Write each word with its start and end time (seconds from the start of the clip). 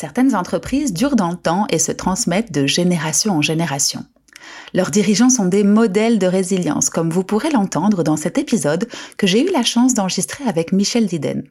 Certaines 0.00 0.34
entreprises 0.34 0.94
durent 0.94 1.14
dans 1.14 1.30
le 1.30 1.36
temps 1.36 1.66
et 1.68 1.78
se 1.78 1.92
transmettent 1.92 2.52
de 2.52 2.66
génération 2.66 3.36
en 3.36 3.42
génération. 3.42 4.02
Leurs 4.72 4.90
dirigeants 4.90 5.28
sont 5.28 5.44
des 5.44 5.62
modèles 5.62 6.18
de 6.18 6.26
résilience, 6.26 6.88
comme 6.88 7.10
vous 7.10 7.22
pourrez 7.22 7.50
l'entendre 7.50 8.02
dans 8.02 8.16
cet 8.16 8.38
épisode 8.38 8.88
que 9.18 9.26
j'ai 9.26 9.46
eu 9.46 9.52
la 9.52 9.62
chance 9.62 9.92
d'enregistrer 9.92 10.44
avec 10.44 10.72
Michel 10.72 11.04
Diden. 11.04 11.42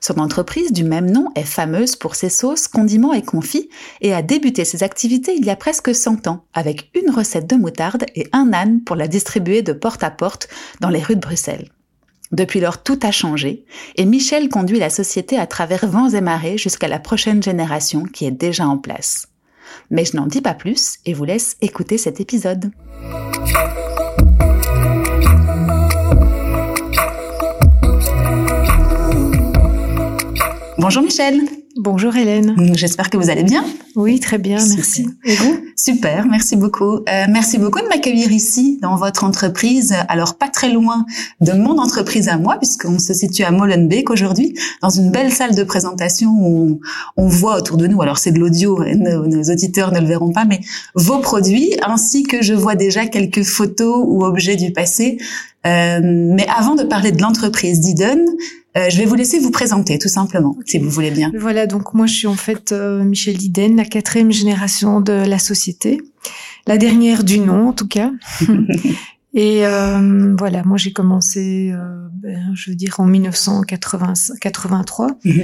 Son 0.00 0.18
entreprise 0.18 0.72
du 0.72 0.82
même 0.82 1.10
nom 1.10 1.28
est 1.34 1.44
fameuse 1.44 1.94
pour 1.94 2.14
ses 2.14 2.30
sauces, 2.30 2.68
condiments 2.68 3.12
et 3.12 3.20
confits 3.20 3.68
et 4.00 4.14
a 4.14 4.22
débuté 4.22 4.64
ses 4.64 4.82
activités 4.82 5.34
il 5.36 5.44
y 5.44 5.50
a 5.50 5.56
presque 5.56 5.94
100 5.94 6.26
ans 6.26 6.46
avec 6.54 6.90
une 6.94 7.10
recette 7.10 7.50
de 7.50 7.56
moutarde 7.56 8.06
et 8.14 8.28
un 8.32 8.54
âne 8.54 8.80
pour 8.80 8.96
la 8.96 9.08
distribuer 9.08 9.60
de 9.60 9.74
porte 9.74 10.02
à 10.02 10.10
porte 10.10 10.48
dans 10.80 10.88
les 10.88 11.02
rues 11.02 11.16
de 11.16 11.20
Bruxelles. 11.20 11.68
Depuis 12.34 12.58
lors, 12.58 12.82
tout 12.82 12.98
a 13.04 13.12
changé 13.12 13.64
et 13.94 14.04
Michel 14.04 14.48
conduit 14.48 14.80
la 14.80 14.90
société 14.90 15.38
à 15.38 15.46
travers 15.46 15.86
vents 15.86 16.10
et 16.10 16.20
marées 16.20 16.58
jusqu'à 16.58 16.88
la 16.88 16.98
prochaine 16.98 17.40
génération 17.40 18.02
qui 18.02 18.24
est 18.24 18.32
déjà 18.32 18.66
en 18.66 18.76
place. 18.76 19.28
Mais 19.88 20.04
je 20.04 20.16
n'en 20.16 20.26
dis 20.26 20.40
pas 20.40 20.54
plus 20.54 20.96
et 21.06 21.14
vous 21.14 21.24
laisse 21.24 21.56
écouter 21.60 21.96
cet 21.96 22.20
épisode. 22.20 22.72
Bonjour 30.84 31.02
Michel. 31.02 31.40
Bonjour 31.76 32.14
Hélène. 32.14 32.54
J'espère 32.74 33.08
que 33.08 33.16
vous 33.16 33.30
allez 33.30 33.42
bien. 33.42 33.64
Oui, 33.96 34.20
très 34.20 34.36
bien, 34.36 34.58
merci. 34.76 35.08
Et 35.24 35.34
vous? 35.34 35.56
Super, 35.76 36.26
merci 36.26 36.56
beaucoup. 36.56 36.96
Euh, 36.96 37.24
merci 37.30 37.56
beaucoup 37.56 37.80
de 37.80 37.86
m'accueillir 37.86 38.30
ici 38.30 38.78
dans 38.82 38.94
votre 38.96 39.24
entreprise. 39.24 39.94
Alors 40.08 40.36
pas 40.36 40.48
très 40.48 40.68
loin 40.68 41.06
de 41.40 41.52
mon 41.52 41.78
entreprise 41.78 42.28
à 42.28 42.36
moi, 42.36 42.58
puisqu'on 42.58 42.98
se 42.98 43.14
situe 43.14 43.44
à 43.44 43.50
Molenbeek 43.50 44.10
aujourd'hui, 44.10 44.58
dans 44.82 44.90
une 44.90 45.10
belle 45.10 45.32
salle 45.32 45.54
de 45.54 45.62
présentation 45.62 46.32
où 46.38 46.80
on, 47.16 47.28
voit 47.28 47.56
autour 47.56 47.78
de 47.78 47.86
nous. 47.86 48.02
Alors 48.02 48.18
c'est 48.18 48.32
de 48.32 48.38
l'audio, 48.38 48.84
nos, 48.84 49.26
nos, 49.26 49.50
auditeurs 49.50 49.90
ne 49.90 50.00
le 50.00 50.06
verront 50.06 50.32
pas, 50.32 50.44
mais 50.44 50.60
vos 50.94 51.20
produits, 51.20 51.70
ainsi 51.82 52.24
que 52.24 52.42
je 52.42 52.52
vois 52.52 52.74
déjà 52.74 53.06
quelques 53.06 53.44
photos 53.44 54.04
ou 54.06 54.22
objets 54.22 54.56
du 54.56 54.70
passé. 54.70 55.16
Euh, 55.66 56.00
mais 56.02 56.46
avant 56.54 56.74
de 56.74 56.82
parler 56.82 57.10
de 57.10 57.22
l'entreprise 57.22 57.80
d'Eden, 57.80 58.26
euh, 58.76 58.90
je 58.90 58.98
vais 58.98 59.04
vous 59.04 59.14
laisser 59.14 59.38
vous 59.38 59.52
présenter, 59.52 59.98
tout 59.98 60.08
simplement, 60.08 60.56
si 60.66 60.78
vous 60.78 60.90
voulez 60.90 61.12
bien. 61.12 61.30
Voilà, 61.38 61.66
donc 61.66 61.94
moi 61.94 62.06
je 62.06 62.14
suis 62.14 62.26
en 62.26 62.34
fait 62.34 62.72
euh, 62.72 63.04
Michel 63.04 63.36
Diden, 63.36 63.76
la 63.76 63.84
quatrième 63.84 64.32
génération 64.32 65.00
de 65.00 65.12
la 65.12 65.38
société, 65.38 66.00
la 66.66 66.76
dernière 66.76 67.22
du 67.22 67.38
nom 67.38 67.68
en 67.68 67.72
tout 67.72 67.88
cas. 67.88 68.10
Et 69.36 69.66
euh, 69.66 70.34
voilà, 70.38 70.62
moi 70.64 70.76
j'ai 70.76 70.92
commencé, 70.92 71.72
ben, 72.22 72.52
je 72.54 72.70
veux 72.70 72.76
dire, 72.76 73.00
en 73.00 73.06
1983. 73.06 75.08
Mhm. 75.24 75.42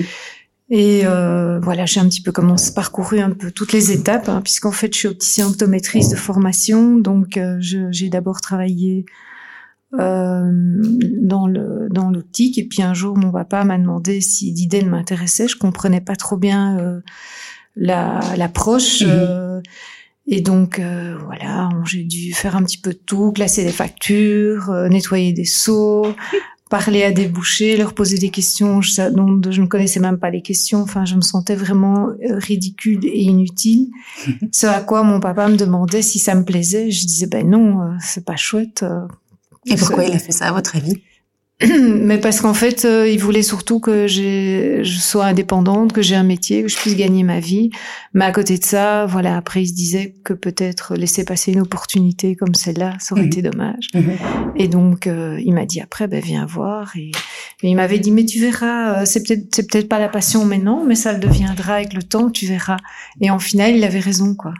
Et 0.72 1.03
euh, 1.05 1.59
voilà, 1.60 1.87
j'ai 1.87 1.99
un 1.99 2.09
petit 2.09 2.22
peu 2.22 2.31
commencé, 2.31 2.72
parcouru 2.72 3.19
un 3.19 3.31
peu 3.31 3.50
toutes 3.50 3.72
les 3.72 3.91
étapes, 3.91 4.28
hein, 4.28 4.41
puisqu'en 4.43 4.71
fait 4.71 4.93
je 4.93 4.99
suis 4.99 5.09
opticien 5.09 5.49
optométriste 5.49 6.12
de 6.12 6.16
formation, 6.16 6.97
donc 6.97 7.41
j'ai 7.59 8.09
d'abord 8.09 8.41
travaillé 8.41 9.05
euh, 9.99 10.51
dans 11.21 11.47
le 11.47 11.89
dans 11.91 12.11
l'optique. 12.11 12.59
Et 12.59 12.65
puis 12.65 12.83
un 12.83 12.95
jour 12.95 13.17
mon 13.17 13.33
papa 13.33 13.65
m'a 13.65 13.78
demandé 13.78 14.21
si 14.21 14.53
Diden 14.53 14.89
m'intéressait. 14.89 15.49
Je 15.49 15.56
comprenais 15.56 16.01
pas 16.01 16.17
trop 16.17 16.37
bien 16.37 16.78
euh, 16.78 17.01
la 17.75 18.21
l'approche 18.37 19.03
mhm. 19.03 19.09
euh, 19.11 19.61
et 20.27 20.41
donc 20.41 20.79
euh, 20.79 21.17
voilà 21.25 21.71
j'ai 21.84 22.05
dû 22.05 22.33
faire 22.33 22.56
un 22.56 22.62
petit 22.62 22.79
peu 22.79 22.93
de 22.93 22.99
tout 22.99 23.33
classer 23.33 23.65
des 23.65 23.73
factures 23.73 24.71
nettoyer 24.91 25.33
des 25.33 25.45
seaux 25.45 26.06
parler 26.71 27.03
à 27.03 27.11
des 27.11 27.27
bouchers 27.27 27.77
leur 27.77 27.95
poser 27.95 28.17
des 28.17 28.31
questions. 28.31 28.81
Je, 28.81 29.11
dont 29.11 29.41
je 29.50 29.61
ne 29.61 29.67
connaissais 29.67 29.99
même 29.99 30.19
pas 30.19 30.31
les 30.31 30.41
questions. 30.41 30.83
Enfin 30.83 31.05
je 31.05 31.17
me 31.17 31.21
sentais 31.21 31.56
vraiment 31.56 32.11
ridicule 32.23 33.05
et 33.05 33.23
inutile. 33.23 33.89
Ce 34.53 34.69
à 34.69 34.81
quoi 34.83 35.03
mon 35.03 35.19
papa 35.19 35.49
me 35.49 35.56
demandait 35.56 36.03
si 36.03 36.21
ça 36.21 36.37
me 36.37 36.45
plaisait. 36.45 36.93
Je 36.93 37.06
disais 37.06 37.27
ben 37.27 37.50
non 37.50 37.97
c'est 37.99 38.25
pas 38.25 38.37
chouette 38.37 38.84
et 39.70 39.76
pourquoi 39.76 40.04
il 40.04 40.12
a 40.12 40.19
fait 40.19 40.32
ça, 40.32 40.48
à 40.48 40.53
votre 40.53 40.76
avis? 40.76 41.00
Mais 42.00 42.16
parce 42.16 42.41
qu'en 42.41 42.54
fait, 42.54 42.86
euh, 42.86 43.06
il 43.06 43.19
voulait 43.19 43.42
surtout 43.42 43.81
que 43.81 44.06
je 44.06 44.82
sois 44.82 45.26
indépendante, 45.26 45.92
que 45.92 46.00
j'ai 46.00 46.14
un 46.14 46.22
métier, 46.22 46.62
que 46.62 46.69
je 46.69 46.76
puisse 46.76 46.97
gagner 46.97 47.22
ma 47.22 47.38
vie. 47.38 47.70
Mais 48.14 48.25
à 48.25 48.32
côté 48.32 48.56
de 48.56 48.64
ça, 48.64 49.04
voilà, 49.04 49.36
après, 49.36 49.62
il 49.62 49.66
se 49.66 49.75
disait 49.75 50.14
que 50.25 50.32
peut-être 50.32 50.94
laisser 50.94 51.25
passer 51.25 51.53
une 51.53 51.60
opportunité 51.60 52.34
comme 52.34 52.54
celle-là, 52.54 52.97
ça 52.98 53.14
aurait 53.14 53.22
mhm. 53.22 53.28
été 53.28 53.42
dommage. 53.42 53.88
Mhm. 53.94 54.12
Et 54.56 54.69
donc, 54.69 55.06
euh, 55.06 55.38
il 55.44 55.53
m'a 55.53 55.66
dit 55.66 55.82
après, 55.82 56.08
ben 56.08 56.22
viens 56.22 56.47
voir. 56.47 56.97
Et, 56.97 57.10
il 57.62 57.76
m'avait 57.76 57.98
dit, 57.98 58.10
mais 58.10 58.25
tu 58.25 58.41
verras, 58.41 59.02
euh, 59.02 59.04
c'est 59.04 59.22
peut-être, 59.22 59.54
c'est 59.54 59.70
peut-être 59.70 59.88
pas 59.88 59.98
la 59.98 60.08
passion 60.08 60.47
maintenant, 60.47 60.84
mais 60.87 60.94
ça 60.94 61.12
le 61.12 61.19
deviendra 61.19 61.75
avec 61.75 61.92
le 61.92 62.02
temps, 62.02 62.31
tu 62.31 62.47
verras. 62.47 62.78
Et 63.20 63.31
en 63.31 63.38
final, 63.38 63.76
il 63.76 63.84
avait 63.84 64.00
raison, 64.00 64.34
quoi. 64.34 64.54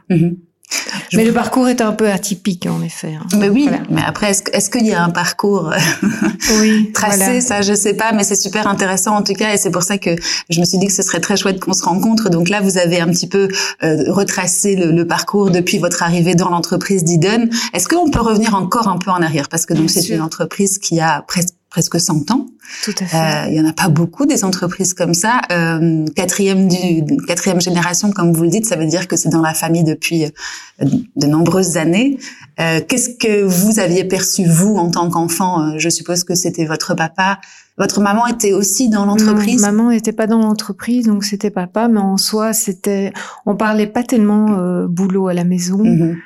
Mais 1.15 1.25
le 1.25 1.33
parcours 1.33 1.69
est 1.69 1.81
un 1.81 1.93
peu 1.93 2.09
atypique, 2.09 2.67
en 2.67 2.83
effet. 2.83 3.15
Hein. 3.21 3.27
Mais 3.37 3.49
oui, 3.49 3.69
mais 3.91 4.03
après, 4.07 4.31
est-ce, 4.31 4.71
qu'il 4.71 4.87
y 4.87 4.93
a 4.93 5.03
un 5.03 5.11
parcours 5.11 5.73
oui, 6.61 6.91
tracé 6.95 7.41
Ça, 7.41 7.63
je 7.63 7.75
sais 7.75 7.95
pas, 7.95 8.13
mais 8.13 8.25
c'est 8.25 8.37
super 8.37 8.67
intéressant 8.67 9.17
en 9.17 9.23
tout 9.23 9.33
cas, 9.33 9.53
et 9.55 9.57
c'est 9.57 9.71
pour 9.71 9.83
ça 9.83 9.99
que 9.99 10.11
je 10.49 10.61
me 10.61 10.65
suis 10.65 10.79
dit 10.79 10.87
que 10.87 10.93
ce 10.93 11.03
serait 11.03 11.21
très 11.21 11.37
chouette 11.37 11.61
qu'on 11.61 11.73
se 11.73 11.85
rencontre. 11.85 12.31
Donc 12.31 12.49
là, 12.49 12.61
vous 12.61 12.79
avez 12.79 13.01
un 13.01 13.09
petit 13.09 13.29
peu 13.29 13.49
euh, 13.83 14.05
retracé 14.09 14.77
le, 14.77 15.01
parcours 15.07 15.51
depuis 15.51 15.79
votre 15.79 16.03
arrivée 16.03 16.35
dans 16.35 16.51
l'entreprise 16.51 17.03
d'Eden. 17.03 17.51
Est-ce 17.73 17.89
qu'on 17.89 18.11
peut 18.11 18.21
revenir 18.21 18.55
encore 18.55 18.87
un 18.87 18.99
peu 18.99 19.11
en 19.11 19.23
arrière? 19.23 19.49
Parce 19.49 19.67
que 19.67 19.75
donc 19.75 19.91
c'est 19.91 20.09
une 20.09 20.21
entreprise 20.21 20.79
qui 20.79 21.01
a 21.01 21.25
presque 21.27 21.55
presque 21.71 22.01
100 22.01 22.31
ans. 22.33 22.47
Tout 22.85 22.95
à 23.01 23.05
fait. 23.07 23.17
Euh, 23.17 23.49
il 23.49 23.55
y 23.55 23.61
en 23.61 23.67
a 23.67 23.73
pas 23.73 23.89
beaucoup 23.89 24.27
des 24.27 24.45
entreprises 24.45 24.93
comme 24.93 25.15
ça. 25.15 25.41
Euh, 25.51 26.05
quatrième 26.15 26.69
du 26.69 27.05
quatrième 27.27 27.61
génération, 27.61 28.11
comme 28.11 28.33
vous 28.33 28.43
le 28.43 28.51
dites, 28.51 28.67
ça 28.67 28.77
veut 28.77 28.87
dire 28.87 29.09
que 29.09 29.17
c'est 29.17 29.29
dans 29.29 29.41
la 29.41 29.55
famille 29.55 29.85
depuis 29.85 30.25
euh, 30.25 30.87
de 31.17 31.27
nombreuses 31.27 31.77
années. 31.77 32.19
Euh, 32.61 32.81
Qu'est-ce 32.87 33.11
que 33.11 33.43
vous 33.43 33.79
aviez 33.79 34.05
perçu 34.05 34.45
vous 34.45 34.77
en 34.77 34.91
tant 34.91 35.09
qu'enfant? 35.11 35.63
Euh, 35.63 35.79
Je 35.79 35.89
suppose 35.89 36.25
que 36.25 36.35
c'était 36.35 36.67
votre 36.67 36.95
papa. 36.95 37.41
Votre 37.79 38.01
maman 38.01 38.27
était 38.27 38.53
aussi 38.53 38.89
dans 38.89 39.07
l'entreprise? 39.07 39.63
Maman 39.63 39.91
n'était 39.91 40.13
pas 40.13 40.27
dans 40.27 40.41
l'entreprise, 40.41 41.07
donc 41.07 41.25
c'était 41.25 41.51
papa. 41.51 41.89
Mais 41.89 42.01
en 42.01 42.17
soi, 42.17 42.53
c'était, 42.53 43.13
on 43.47 43.55
parlait 43.57 43.87
pas 43.87 44.03
tellement 44.03 44.59
euh, 44.59 44.87
boulot 44.87 45.29
à 45.29 45.35
la 45.35 45.45
maison. 45.45 45.79
Mhm. 45.79 46.19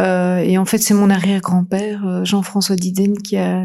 et 0.00 0.58
en 0.58 0.64
fait, 0.64 0.78
c'est 0.78 0.94
mon 0.94 1.10
arrière-grand-père, 1.10 2.24
Jean-François 2.24 2.76
Diden, 2.76 3.16
qui 3.18 3.36
a 3.36 3.64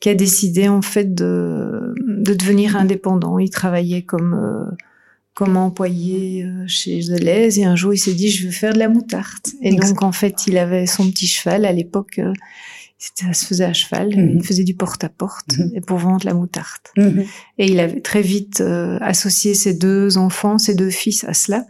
qui 0.00 0.08
a 0.08 0.14
décidé 0.14 0.68
en 0.68 0.82
fait 0.82 1.14
de, 1.14 1.94
de 2.06 2.34
devenir 2.34 2.76
indépendant. 2.76 3.38
Il 3.38 3.50
travaillait 3.50 4.02
comme 4.02 4.34
euh, 4.34 4.74
comme 5.34 5.56
employé 5.56 6.44
euh, 6.44 6.64
chez 6.66 7.00
Deleuze 7.00 7.58
et 7.58 7.64
un 7.64 7.76
jour 7.76 7.94
il 7.94 7.98
s'est 7.98 8.14
dit 8.14 8.30
je 8.30 8.46
veux 8.46 8.52
faire 8.52 8.72
de 8.72 8.78
la 8.78 8.88
moutarde. 8.88 9.46
Et 9.60 9.74
donc 9.74 10.02
en 10.02 10.12
fait 10.12 10.46
il 10.46 10.58
avait 10.58 10.86
son 10.86 11.08
petit 11.10 11.26
cheval 11.26 11.66
à 11.66 11.72
l'époque. 11.72 12.18
Euh, 12.18 12.32
ça 12.98 13.32
se 13.32 13.46
faisait 13.46 13.64
à 13.64 13.72
cheval, 13.72 14.14
mhm. 14.14 14.38
il 14.40 14.44
faisait 14.44 14.64
du 14.64 14.74
porte-à-porte 14.74 15.56
mhm. 15.58 15.80
pour 15.86 15.96
vendre 15.98 16.26
la 16.26 16.34
moutarde. 16.34 16.82
Mhm. 16.98 17.24
Et 17.58 17.70
il 17.70 17.80
avait 17.80 18.00
très 18.00 18.20
vite 18.20 18.62
associé 19.00 19.54
ses 19.54 19.72
deux 19.72 20.18
enfants, 20.18 20.58
ses 20.58 20.74
deux 20.74 20.90
fils 20.90 21.24
à 21.24 21.32
cela, 21.32 21.64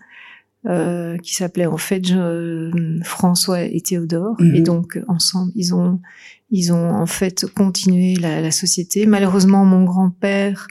euh, 0.66 1.16
qui 1.18 1.34
s'appelaient 1.34 1.66
en 1.66 1.78
fait 1.78 2.02
François 3.02 3.62
et 3.62 3.80
Théodore. 3.80 4.36
Et 4.54 4.60
donc 4.60 4.98
ensemble, 5.08 5.52
ils 5.54 5.74
ont 5.74 6.00
ils 6.50 6.72
ont 6.72 6.90
en 6.90 7.06
fait 7.06 7.46
continué 7.54 8.14
la, 8.16 8.40
la 8.40 8.50
société. 8.50 9.06
Malheureusement, 9.06 9.64
mon 9.64 9.84
grand-père 9.84 10.66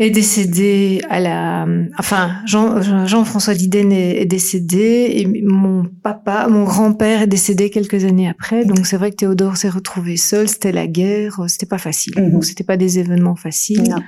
est 0.00 0.10
décédé 0.10 1.02
à 1.10 1.20
la, 1.20 1.66
enfin 1.98 2.36
Jean, 2.46 3.06
Jean-François 3.06 3.54
Diden 3.54 3.92
est, 3.92 4.24
décédé 4.24 5.12
et 5.14 5.42
mon 5.42 5.84
papa, 5.84 6.48
mon 6.48 6.64
grand-père 6.64 7.22
est 7.22 7.26
décédé 7.26 7.68
quelques 7.68 8.04
années 8.04 8.28
après. 8.28 8.64
Donc 8.64 8.86
c'est 8.86 8.96
vrai 8.96 9.10
que 9.10 9.16
Théodore 9.16 9.58
s'est 9.58 9.68
retrouvé 9.68 10.16
seul. 10.16 10.48
C'était 10.48 10.72
la 10.72 10.86
guerre, 10.86 11.44
c'était 11.48 11.66
pas 11.66 11.78
facile. 11.78 12.14
Mhm. 12.16 12.32
Donc 12.32 12.44
c'était 12.46 12.64
pas 12.64 12.78
des 12.78 12.98
événements 12.98 13.36
faciles. 13.36 13.82
Non 13.90 14.02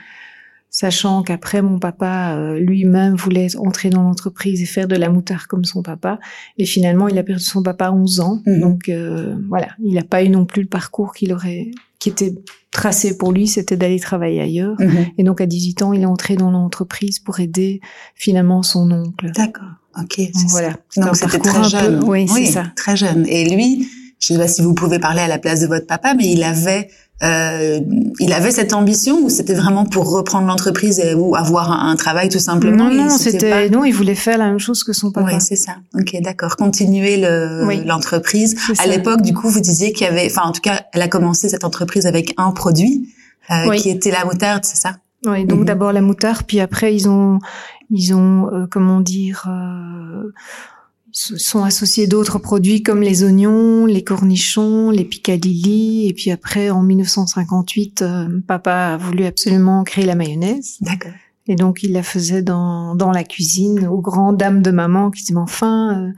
sachant 0.72 1.22
qu'après 1.22 1.62
mon 1.62 1.78
papa 1.78 2.34
euh, 2.34 2.58
lui-même 2.58 3.14
voulait 3.14 3.54
entrer 3.56 3.90
dans 3.90 4.02
l'entreprise 4.02 4.60
et 4.60 4.66
faire 4.66 4.88
de 4.88 4.96
la 4.96 5.10
moutarde 5.10 5.46
comme 5.46 5.64
son 5.64 5.82
papa 5.82 6.19
et 6.58 6.64
finalement 6.64 7.06
il 7.08 7.19
a 7.19 7.22
perdu 7.22 7.44
son 7.44 7.62
papa 7.62 7.86
à 7.86 7.92
11 7.92 8.20
ans 8.20 8.42
mhm. 8.46 8.60
donc 8.60 8.88
euh, 8.88 9.36
voilà 9.48 9.69
il 9.84 9.94
n'a 9.94 10.02
pas 10.02 10.24
eu 10.24 10.30
non 10.30 10.46
plus 10.46 10.62
le 10.62 10.69
parcours 10.69 11.12
qu'il 11.12 11.32
aurait 11.32 11.70
qui 12.02 12.08
était 12.08 12.34
tracé 12.72 13.16
pour 13.16 13.30
lui, 13.30 13.46
c'était 13.46 13.76
d'aller 13.76 14.00
travailler 14.00 14.40
ailleurs. 14.40 14.74
Mhm. 14.80 15.06
Et 15.19 15.22
donc 15.22 15.40
à 15.40 15.46
18 15.46 15.82
ans, 15.82 15.92
il 15.92 16.02
est 16.02 16.06
entré 16.06 16.34
dans 16.34 16.50
l'entreprise 16.50 17.20
pour 17.20 17.38
aider 17.38 17.80
finalement 18.16 18.64
son 18.64 18.90
oncle. 18.90 19.30
D'accord. 19.36 19.69
Ok. 19.96 20.20
voilà. 20.48 20.72
Donc 20.96 21.14
c'était 21.14 21.38
très 21.38 21.62
jeune. 21.62 22.02
oui, 22.04 22.26
c'est 22.26 22.46
ça. 22.46 22.72
Très 22.74 22.96
jeune. 22.96 23.24
Et 23.28 23.48
lui, 23.48 23.88
je 24.19 24.32
ne 24.32 24.38
sais 24.38 24.44
pas 24.44 24.48
si 24.48 24.62
vous 24.62 24.74
pouvez 24.74 24.98
parler 24.98 25.20
à 25.20 25.28
la 25.28 25.38
place 25.38 25.60
de 25.60 25.69
votre 25.69 25.86
papa, 25.86 26.14
mais 26.14 26.28
il 26.32 26.42
avait 26.42 26.88
euh, 27.22 27.80
il 28.19 28.32
avait 28.32 28.50
cette 28.50 28.72
ambition 28.72 29.20
ou 29.22 29.28
c'était 29.28 29.54
vraiment 29.54 29.84
pour 29.84 30.10
reprendre 30.10 30.46
l'entreprise 30.46 31.00
ou 31.16 31.36
avoir 31.36 31.70
un, 31.70 31.94
travail 31.96 32.28
tout 32.28 32.38
simplement 32.38 32.88
Non, 32.88 32.94
non, 32.94 33.10
c'était 33.10 33.69
non, 33.70 33.84
il 33.84 33.92
voulait 33.92 34.14
faire 34.14 34.38
la 34.38 34.46
même 34.46 34.58
chose 34.58 34.82
que 34.82 34.92
son 34.92 35.12
papa. 35.12 35.30
Oui, 35.34 35.40
c'est 35.40 35.56
ça. 35.56 35.76
Ok, 35.94 36.16
d'accord. 36.20 36.56
Continuer 36.56 37.16
le 37.19 37.84
l'entreprise. 37.84 38.56
À 38.78 38.86
l'époque, 38.86 39.22
du 39.22 39.32
coup, 39.32 39.48
vous 39.48 39.60
disiez 39.60 39.92
qu'il 39.92 40.06
y 40.06 40.10
avait, 40.10 40.26
enfin, 40.26 40.42
en 40.42 40.52
tout 40.52 40.60
cas, 40.60 40.82
elle 40.92 41.02
a 41.02 41.08
commencé 41.08 41.48
cette 41.48 41.64
entreprise 41.64 42.06
avec 42.06 42.34
un 42.38 42.50
produit 42.50 43.08
euh, 43.50 43.70
qui 43.74 43.90
était 43.90 44.10
la 44.10 44.24
moutarde, 44.24 44.64
c'est 44.64 44.76
ça? 44.76 44.96
Oui, 45.26 45.44
donc 45.44 45.60
mhm. 45.60 45.64
d'abord 45.66 45.92
la 45.92 46.00
moutarde, 46.00 46.44
puis 46.46 46.60
après 46.60 46.94
ils 46.94 47.08
ont 47.08 47.38
ils 47.90 48.14
ont 48.14 48.52
euh, 48.52 48.66
comment 48.69 49.00
dire 49.00 49.44
euh, 49.48 50.32
sont 51.12 51.62
associés 51.62 52.06
d'autres 52.06 52.38
produits 52.38 52.82
comme 52.82 53.03
les 53.03 53.23
oignons, 53.23 53.87
les 53.87 54.03
cornichons, 54.03 54.91
les 54.91 55.05
picadilly. 55.05 56.09
Et 56.09 56.14
puis 56.14 56.31
après, 56.31 56.70
en 56.70 56.82
1958, 56.82 58.03
euh, 58.03 58.41
papa 58.47 58.94
a 58.94 58.97
voulu 58.97 59.25
absolument 59.25 59.85
créer 59.85 60.06
la 60.06 60.14
mayonnaise. 60.14 60.79
D'accord. 60.81 61.12
Et 61.49 61.56
donc, 61.56 61.82
il 61.82 61.93
la 61.93 62.03
faisait 62.03 62.43
dans, 62.43 62.94
dans 62.94 63.11
la 63.11 63.25
cuisine 63.25 63.87
aux 63.87 64.00
grandes 64.00 64.37
dames 64.37 64.62
de 64.62 64.70
maman 64.70 65.11
qui 65.11 65.23
disaient, 65.23 65.37
enfin, 65.37 65.99
euh, 65.99 66.12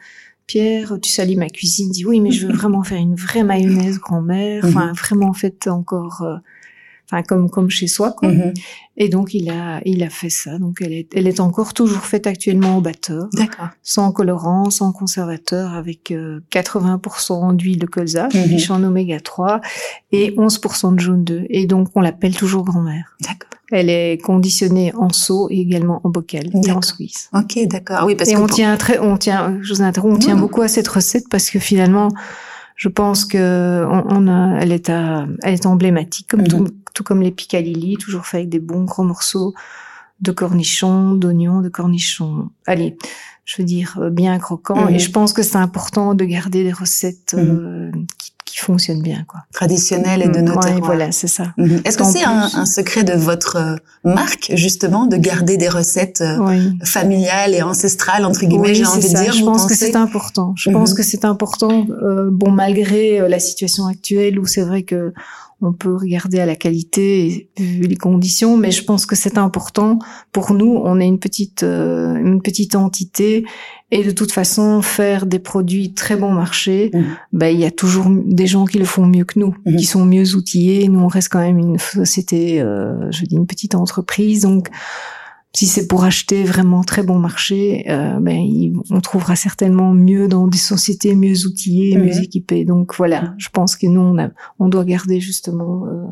Pierre, 0.46 0.98
tu 1.00 1.10
salis 1.10 1.36
ma 1.36 1.48
cuisine. 1.48 1.88
Il 1.88 1.92
dit, 1.92 2.04
oui, 2.04 2.20
mais 2.20 2.30
je 2.30 2.46
veux 2.46 2.52
vraiment 2.56 2.82
faire 2.82 2.98
une 2.98 3.16
vraie 3.16 3.44
mayonnaise 3.44 3.98
grand-mère. 3.98 4.64
Enfin, 4.64 4.92
vraiment, 4.92 5.28
en 5.28 5.34
fait, 5.34 5.66
encore... 5.66 6.22
Euh, 6.22 6.36
enfin 7.06 7.22
comme 7.22 7.50
comme 7.50 7.70
chez 7.70 7.86
soi 7.86 8.12
quoi. 8.12 8.28
Mhm. 8.28 8.54
Et 8.96 9.08
donc 9.08 9.34
il 9.34 9.50
a 9.50 9.80
il 9.84 10.02
a 10.02 10.10
fait 10.10 10.30
ça. 10.30 10.58
Donc 10.58 10.78
elle 10.80 10.92
est 10.92 11.08
elle 11.14 11.26
est 11.26 11.40
encore 11.40 11.74
toujours 11.74 12.04
faite 12.04 12.26
actuellement 12.26 12.78
au 12.78 12.80
batteur. 12.80 13.28
D'accord. 13.32 13.68
Sans 13.82 14.12
colorant, 14.12 14.70
sans 14.70 14.92
conservateur, 14.92 15.72
avec 15.72 16.12
80% 16.12 17.50
euh, 17.50 17.54
d'huile 17.54 17.78
de 17.78 17.86
colza, 17.86 18.28
mhm. 18.32 18.42
riche 18.42 18.70
en 18.70 18.82
oméga 18.82 19.20
3 19.20 19.60
et 20.12 20.32
11% 20.32 20.94
de 20.94 21.00
jaune 21.00 21.24
d'œuf. 21.24 21.44
Et 21.50 21.66
donc 21.66 21.88
on 21.94 22.00
l'appelle 22.00 22.36
toujours 22.36 22.64
grand-mère. 22.64 23.16
D'accord. 23.20 23.50
Elle 23.72 23.90
est 23.90 24.18
conditionnée 24.22 24.92
en 24.94 25.10
seau 25.10 25.48
et 25.50 25.58
également 25.58 26.00
en 26.04 26.10
bocal 26.10 26.50
et 26.52 26.70
en 26.70 26.82
Suisse. 26.82 27.30
Ok, 27.32 27.58
d'accord. 27.66 28.04
Oui, 28.06 28.14
parce 28.14 28.30
et 28.30 28.34
que 28.34 28.38
on 28.38 28.46
tient 28.46 28.76
très, 28.76 28.98
on 28.98 29.16
tient, 29.16 29.58
je 29.62 29.72
vous 29.72 29.82
interromps, 29.82 30.16
on 30.16 30.18
tient 30.18 30.36
beaucoup 30.36 30.60
à 30.60 30.68
cette 30.68 30.86
recette 30.86 31.28
parce 31.30 31.50
que 31.50 31.58
finalement, 31.58 32.10
je 32.74 32.88
pense 32.88 33.24
que 33.24 33.86
on, 33.88 34.28
a, 34.28 34.58
elle 34.60 34.72
est 34.72 34.90
à, 34.90 35.26
elle 35.42 35.54
est 35.54 35.66
emblématique 35.66 36.28
comme 36.28 36.46
tout, 36.46 36.60
mhm. 36.60 36.70
tout, 36.92 37.04
comme 37.04 37.22
les 37.22 37.30
picalili, 37.30 37.96
toujours 37.96 38.26
fait 38.26 38.38
avec 38.38 38.48
des 38.48 38.58
bons 38.58 38.84
gros 38.84 39.04
morceaux 39.04 39.54
de 40.20 40.32
cornichons, 40.32 41.12
d'oignons, 41.12 41.60
de 41.60 41.68
cornichons. 41.68 42.50
Allez, 42.66 42.96
je 43.44 43.56
veux 43.58 43.64
dire 43.64 43.98
euh, 44.00 44.10
bien 44.10 44.38
croquant. 44.38 44.88
Et 44.88 44.94
mhm. 44.94 44.98
je 44.98 45.10
pense 45.10 45.32
que 45.32 45.42
c'est 45.42 45.56
important 45.56 46.14
de 46.14 46.24
garder 46.24 46.64
des 46.64 46.72
recettes 46.72 47.34
mhm. 47.34 47.42
euh, 47.42 47.90
qui 48.44 48.58
fonctionne 48.58 49.00
bien, 49.00 49.24
quoi. 49.26 49.40
Traditionnel 49.52 50.22
et 50.22 50.28
de 50.28 50.40
mm, 50.40 50.44
notre 50.44 50.68
ouais, 50.68 50.80
voilà, 50.80 51.12
c'est 51.12 51.28
ça. 51.28 51.54
Mhm. 51.56 51.80
Est-ce 51.84 51.98
que 51.98 52.04
c'est 52.04 52.24
un, 52.24 52.50
un, 52.54 52.66
secret 52.66 53.04
de 53.04 53.14
votre 53.14 53.56
euh, 53.56 53.76
marque 54.04 54.52
justement 54.54 55.06
de 55.06 55.16
garder 55.16 55.56
des 55.56 55.68
recettes 55.68 56.20
euh, 56.20 56.60
familiales 56.84 57.54
et 57.54 57.62
ancestrales 57.62 58.24
entre 58.24 58.44
guillemets, 58.44 58.74
j'ai 58.74 58.86
envie 58.86 59.12
de 59.12 59.18
dire. 59.18 59.32
Je 59.32 59.44
pense 59.44 59.66
que 59.66 59.74
c'est 59.74 59.96
important. 59.96 60.52
Je 60.56 60.70
pense 60.70 60.90
mhm. 60.90 60.96
que 60.96 61.02
c'est 61.02 61.24
important. 61.24 61.86
Euh, 62.02 62.28
bon, 62.30 62.50
malgré 62.50 63.26
la 63.28 63.38
situation 63.38 63.86
actuelle 63.86 64.38
où 64.38 64.46
c'est 64.46 64.62
vrai 64.62 64.82
que 64.82 65.12
on 65.64 65.72
peut 65.72 65.94
regarder 65.94 66.38
à 66.38 66.46
la 66.46 66.56
qualité 66.56 67.50
vu 67.56 67.82
les 67.82 67.96
conditions, 67.96 68.56
mais 68.56 68.70
je 68.70 68.84
pense 68.84 69.06
que 69.06 69.16
c'est 69.16 69.38
important 69.38 69.98
pour 70.32 70.52
nous. 70.52 70.80
On 70.84 71.00
est 71.00 71.06
une 71.06 71.18
petite 71.18 71.62
une 71.62 72.40
petite 72.42 72.74
entité 72.74 73.44
et 73.94 74.02
de 74.02 74.10
toute 74.10 74.32
façon, 74.32 74.82
faire 74.82 75.24
des 75.24 75.38
produits 75.38 75.94
très 75.94 76.16
bon 76.16 76.32
marché, 76.32 76.90
mmh. 76.92 77.02
ben, 77.32 77.46
il 77.46 77.60
y 77.60 77.64
a 77.64 77.70
toujours 77.70 78.06
des 78.10 78.48
gens 78.48 78.64
qui 78.64 78.78
le 78.78 78.84
font 78.84 79.06
mieux 79.06 79.24
que 79.24 79.38
nous, 79.38 79.54
mmh. 79.66 79.76
qui 79.76 79.84
sont 79.84 80.04
mieux 80.04 80.34
outillés. 80.34 80.88
Nous, 80.88 80.98
on 80.98 81.06
reste 81.06 81.28
quand 81.28 81.38
même 81.38 81.58
une 81.58 81.78
société, 81.78 82.60
euh, 82.60 83.08
je 83.12 83.24
dis 83.24 83.36
une 83.36 83.46
petite 83.46 83.76
entreprise, 83.76 84.42
donc 84.42 84.68
si 85.54 85.66
c'est 85.66 85.86
pour 85.86 86.04
acheter 86.04 86.42
vraiment 86.42 86.82
très 86.82 87.04
bon 87.04 87.18
marché, 87.18 87.84
euh, 87.88 88.18
ben, 88.18 88.42
on 88.90 89.00
trouvera 89.00 89.36
certainement 89.36 89.94
mieux 89.94 90.26
dans 90.26 90.48
des 90.48 90.58
sociétés 90.58 91.14
mieux 91.14 91.46
outillées, 91.46 91.96
mieux 91.96 92.18
mmh. 92.18 92.24
équipées. 92.24 92.64
Donc 92.64 92.96
voilà, 92.96 93.34
je 93.38 93.48
pense 93.50 93.76
que 93.76 93.86
nous, 93.86 94.00
on, 94.00 94.18
a, 94.18 94.30
on 94.58 94.68
doit 94.68 94.84
garder 94.84 95.20
justement 95.20 95.86
euh, 95.86 96.06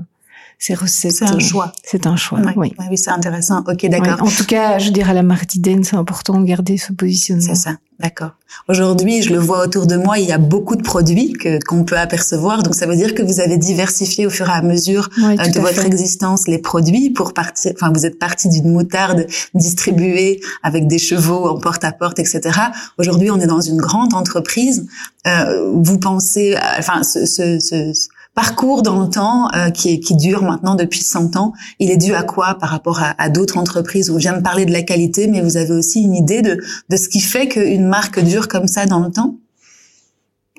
ces 0.63 0.75
recettes. 0.75 1.11
C'est 1.11 1.25
un 1.25 1.41
choix. 1.41 1.73
C'est 1.83 2.07
un 2.07 2.15
choix, 2.15 2.39
oui. 2.55 2.73
Oui, 2.89 2.97
c'est 2.97 3.11
intéressant. 3.11 3.65
Ok, 3.67 3.85
d'accord. 3.87 4.23
En 4.23 4.31
tout 4.31 4.45
cas, 4.45 4.79
je 4.79 4.91
dirais 4.91 5.11
à 5.11 5.15
la 5.15 5.25
Martidène, 5.25 5.83
c'est 5.83 5.97
important 5.97 6.39
de 6.39 6.45
garder 6.45 6.77
ce 6.77 6.93
positionnement. 6.93 7.43
C'est 7.45 7.57
ça, 7.57 7.73
d'accord. 7.99 8.31
Aujourd'hui, 8.69 9.23
je 9.23 9.33
le 9.33 9.41
vois 9.41 9.65
autour 9.65 9.89
de 9.89 9.97
moi, 9.97 10.21
il 10.21 10.29
y 10.29 10.31
a 10.31 10.39
beaucoup 10.39 10.77
de 10.77 10.85
produits 10.85 11.33
que 11.33 11.59
qu'on 11.65 11.83
peut 11.83 11.99
apercevoir. 11.99 12.63
Donc, 12.63 12.77
ça 12.77 12.87
veut 12.87 12.95
dire 12.95 13.17
que 13.17 13.25
vous 13.25 13.41
avez 13.41 13.57
diversifié 13.57 14.25
au 14.25 14.31
fur 14.31 14.49
et 14.49 14.53
à 14.53 14.63
mesure 14.63 15.09
euh, 15.19 15.49
de 15.49 15.59
votre 15.59 15.85
existence 15.85 16.47
les 16.47 16.59
produits 16.59 17.11
pour 17.11 17.35
partir. 17.35 17.73
Enfin, 17.75 17.91
vous 17.93 18.07
êtes 18.07 18.21
parti 18.21 18.49
d'une 18.49 18.71
moutarde 18.71 19.27
distribuée 19.55 20.41
avec 20.63 20.87
des 20.87 20.99
chevaux 20.99 21.49
en 21.49 21.59
porte 21.59 21.83
à 21.83 21.91
porte, 21.91 22.21
etc. 22.21 22.41
Aujourd'hui, 22.99 23.33
on 23.33 23.41
est 23.41 23.49
dans 23.49 23.63
une 23.63 23.79
grande 23.79 24.15
entreprise. 24.15 24.87
Euh, 25.27 25.73
vous 25.75 25.99
pensez, 25.99 26.57
enfin, 26.79 27.03
ce, 27.03 27.27
ce, 27.27 27.59
ce 27.59 27.93
parcours 28.35 28.83
dans 28.83 29.03
le 29.03 29.09
temps 29.09 29.49
euh, 29.55 29.71
qui, 29.71 30.01
qui 30.01 30.17
dure 30.17 30.43
maintenant 30.43 30.75
depuis 30.75 31.01
100 31.01 31.37
ans, 31.37 31.53
il 31.79 31.91
est 31.91 31.97
dû 31.97 32.15
à 32.15 32.23
quoi 32.23 32.55
par 32.55 32.71
rapport 32.71 33.01
à, 33.03 33.29
d'autres 33.29 33.59
entreprises? 33.59 34.11
On 34.11 34.17
vient 34.17 34.37
de 34.37 34.43
parler 34.43 34.65
de 34.65 34.73
la 34.73 34.83
qualité, 34.83 35.27
mais 35.27 35.41
vous 35.41 35.57
avez 35.57 35.73
aussi 35.73 36.03
une 36.03 36.15
idée 36.15 36.43
de, 36.43 36.59
de 36.89 36.97
ce 36.97 37.09
qui 37.09 37.21
fait 37.21 37.49
qu'une 37.49 37.87
marque 37.87 38.21
dure 38.21 38.49
comme 38.49 38.67
ça 38.67 38.87
dans 38.87 39.01
le 39.01 39.11
temps? 39.11 39.37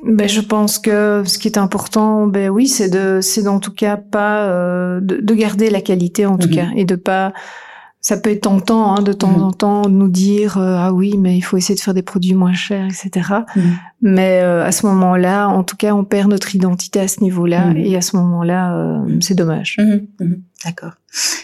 Ben, 0.06 0.28
je 0.28 0.42
pense 0.42 0.80
que 0.80 1.24
ce 1.26 1.38
qui 1.38 1.48
est 1.48 1.58
important, 1.58 2.28
ben 2.28 2.50
oui, 2.50 2.68
c'est 2.68 2.90
de, 2.90 3.20
c'est 3.22 3.48
en 3.48 3.60
tout 3.60 3.74
cas 3.74 3.96
pas 3.96 4.48
euh, 4.48 5.00
de, 5.00 5.22
de, 5.22 5.34
garder 5.34 5.70
la 5.70 5.80
qualité 5.80 6.26
en 6.26 6.38
tout 6.38 6.50
mhm. 6.50 6.56
cas 6.56 6.68
et 6.76 6.84
de 6.84 6.96
pas 6.96 7.32
ça 8.04 8.18
peut 8.18 8.32
être 8.32 8.42
tentant 8.42 8.96
hein, 8.96 9.02
de 9.02 9.14
temps 9.14 9.40
mm. 9.40 9.44
en 9.44 9.52
temps 9.54 9.82
de 9.84 9.94
nous 9.96 10.10
dire 10.10 10.58
euh, 10.58 10.76
ah 10.78 10.94
oui 10.94 11.16
mais 11.18 11.38
il 11.38 11.42
faut 11.42 11.56
essayer 11.56 11.74
de 11.74 11.80
faire 11.80 11.94
des 11.94 12.02
produits 12.02 12.36
moins 12.36 12.54
chers 12.54 12.86
etc 12.86 13.30
mm. 13.56 13.62
mais 14.02 14.42
euh, 14.42 14.64
à 14.64 14.72
ce 14.74 14.86
moment-là 14.88 15.48
en 15.48 15.64
tout 15.64 15.78
cas 15.78 15.94
on 15.94 16.04
perd 16.04 16.30
notre 16.30 16.54
identité 16.54 17.00
à 17.00 17.08
ce 17.08 17.22
niveau-là 17.22 17.68
mm. 17.68 17.78
et 17.78 17.96
à 17.96 18.02
ce 18.02 18.18
moment-là 18.18 18.76
euh, 18.76 19.18
c'est 19.22 19.36
dommage 19.36 19.78
mm-hmm. 19.80 20.06
Mm-hmm. 20.20 20.40
d'accord 20.66 20.92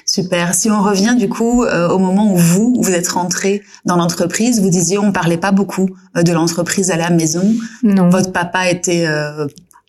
super 0.06 0.54
si 0.54 0.70
on 0.70 0.82
revient 0.82 1.16
du 1.18 1.30
coup 1.30 1.64
au 1.64 1.98
moment 1.98 2.34
où 2.34 2.38
vous 2.38 2.76
vous 2.78 2.92
êtes 2.92 3.08
rentré 3.08 3.64
dans 3.86 3.96
l'entreprise 3.96 4.62
vous 4.62 4.70
disiez 4.70 4.98
on 4.98 5.14
parlait 5.14 5.38
pas 5.38 5.52
beaucoup 5.52 5.90
de 6.16 6.32
l'entreprise 6.34 6.92
à 6.92 6.98
la 6.98 7.10
maison 7.10 7.54
non 7.84 8.10
votre 8.10 8.34
papa 8.34 8.70
était 8.70 9.08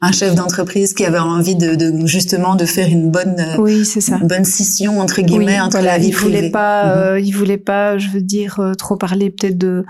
un 0.03 0.13
chef 0.13 0.35
d'entreprise 0.35 0.95
qui 0.95 1.05
avait 1.05 1.19
envie 1.19 1.57
de, 1.57 1.75
de, 1.75 2.07
justement 2.07 2.55
de 2.55 2.65
faire 2.65 2.89
une 2.89 3.11
bonne 3.11 3.37
euh, 3.39 3.57
oui 3.59 3.85
c'est 3.85 4.01
ça 4.01 4.19
une 4.21 4.29
bonne 4.29 4.45
scission 4.45 4.99
entre 4.99 5.21
guillemets 5.21 5.61
entre 5.61 5.81
la 5.81 5.99
vie 5.99 6.09
il 6.09 6.15
voulait 6.15 6.51
pas 6.51 6.85
mhm. 6.85 7.03
euh, 7.03 7.21
il 7.21 7.33
voulait 7.33 7.59
pas 7.59 7.99
je 7.99 8.09
veux 8.09 8.23
dire 8.23 8.61
euh, 8.61 8.75
trop 8.75 8.97
parler 8.97 9.31
peut-être 9.31 9.59
de 9.59 9.85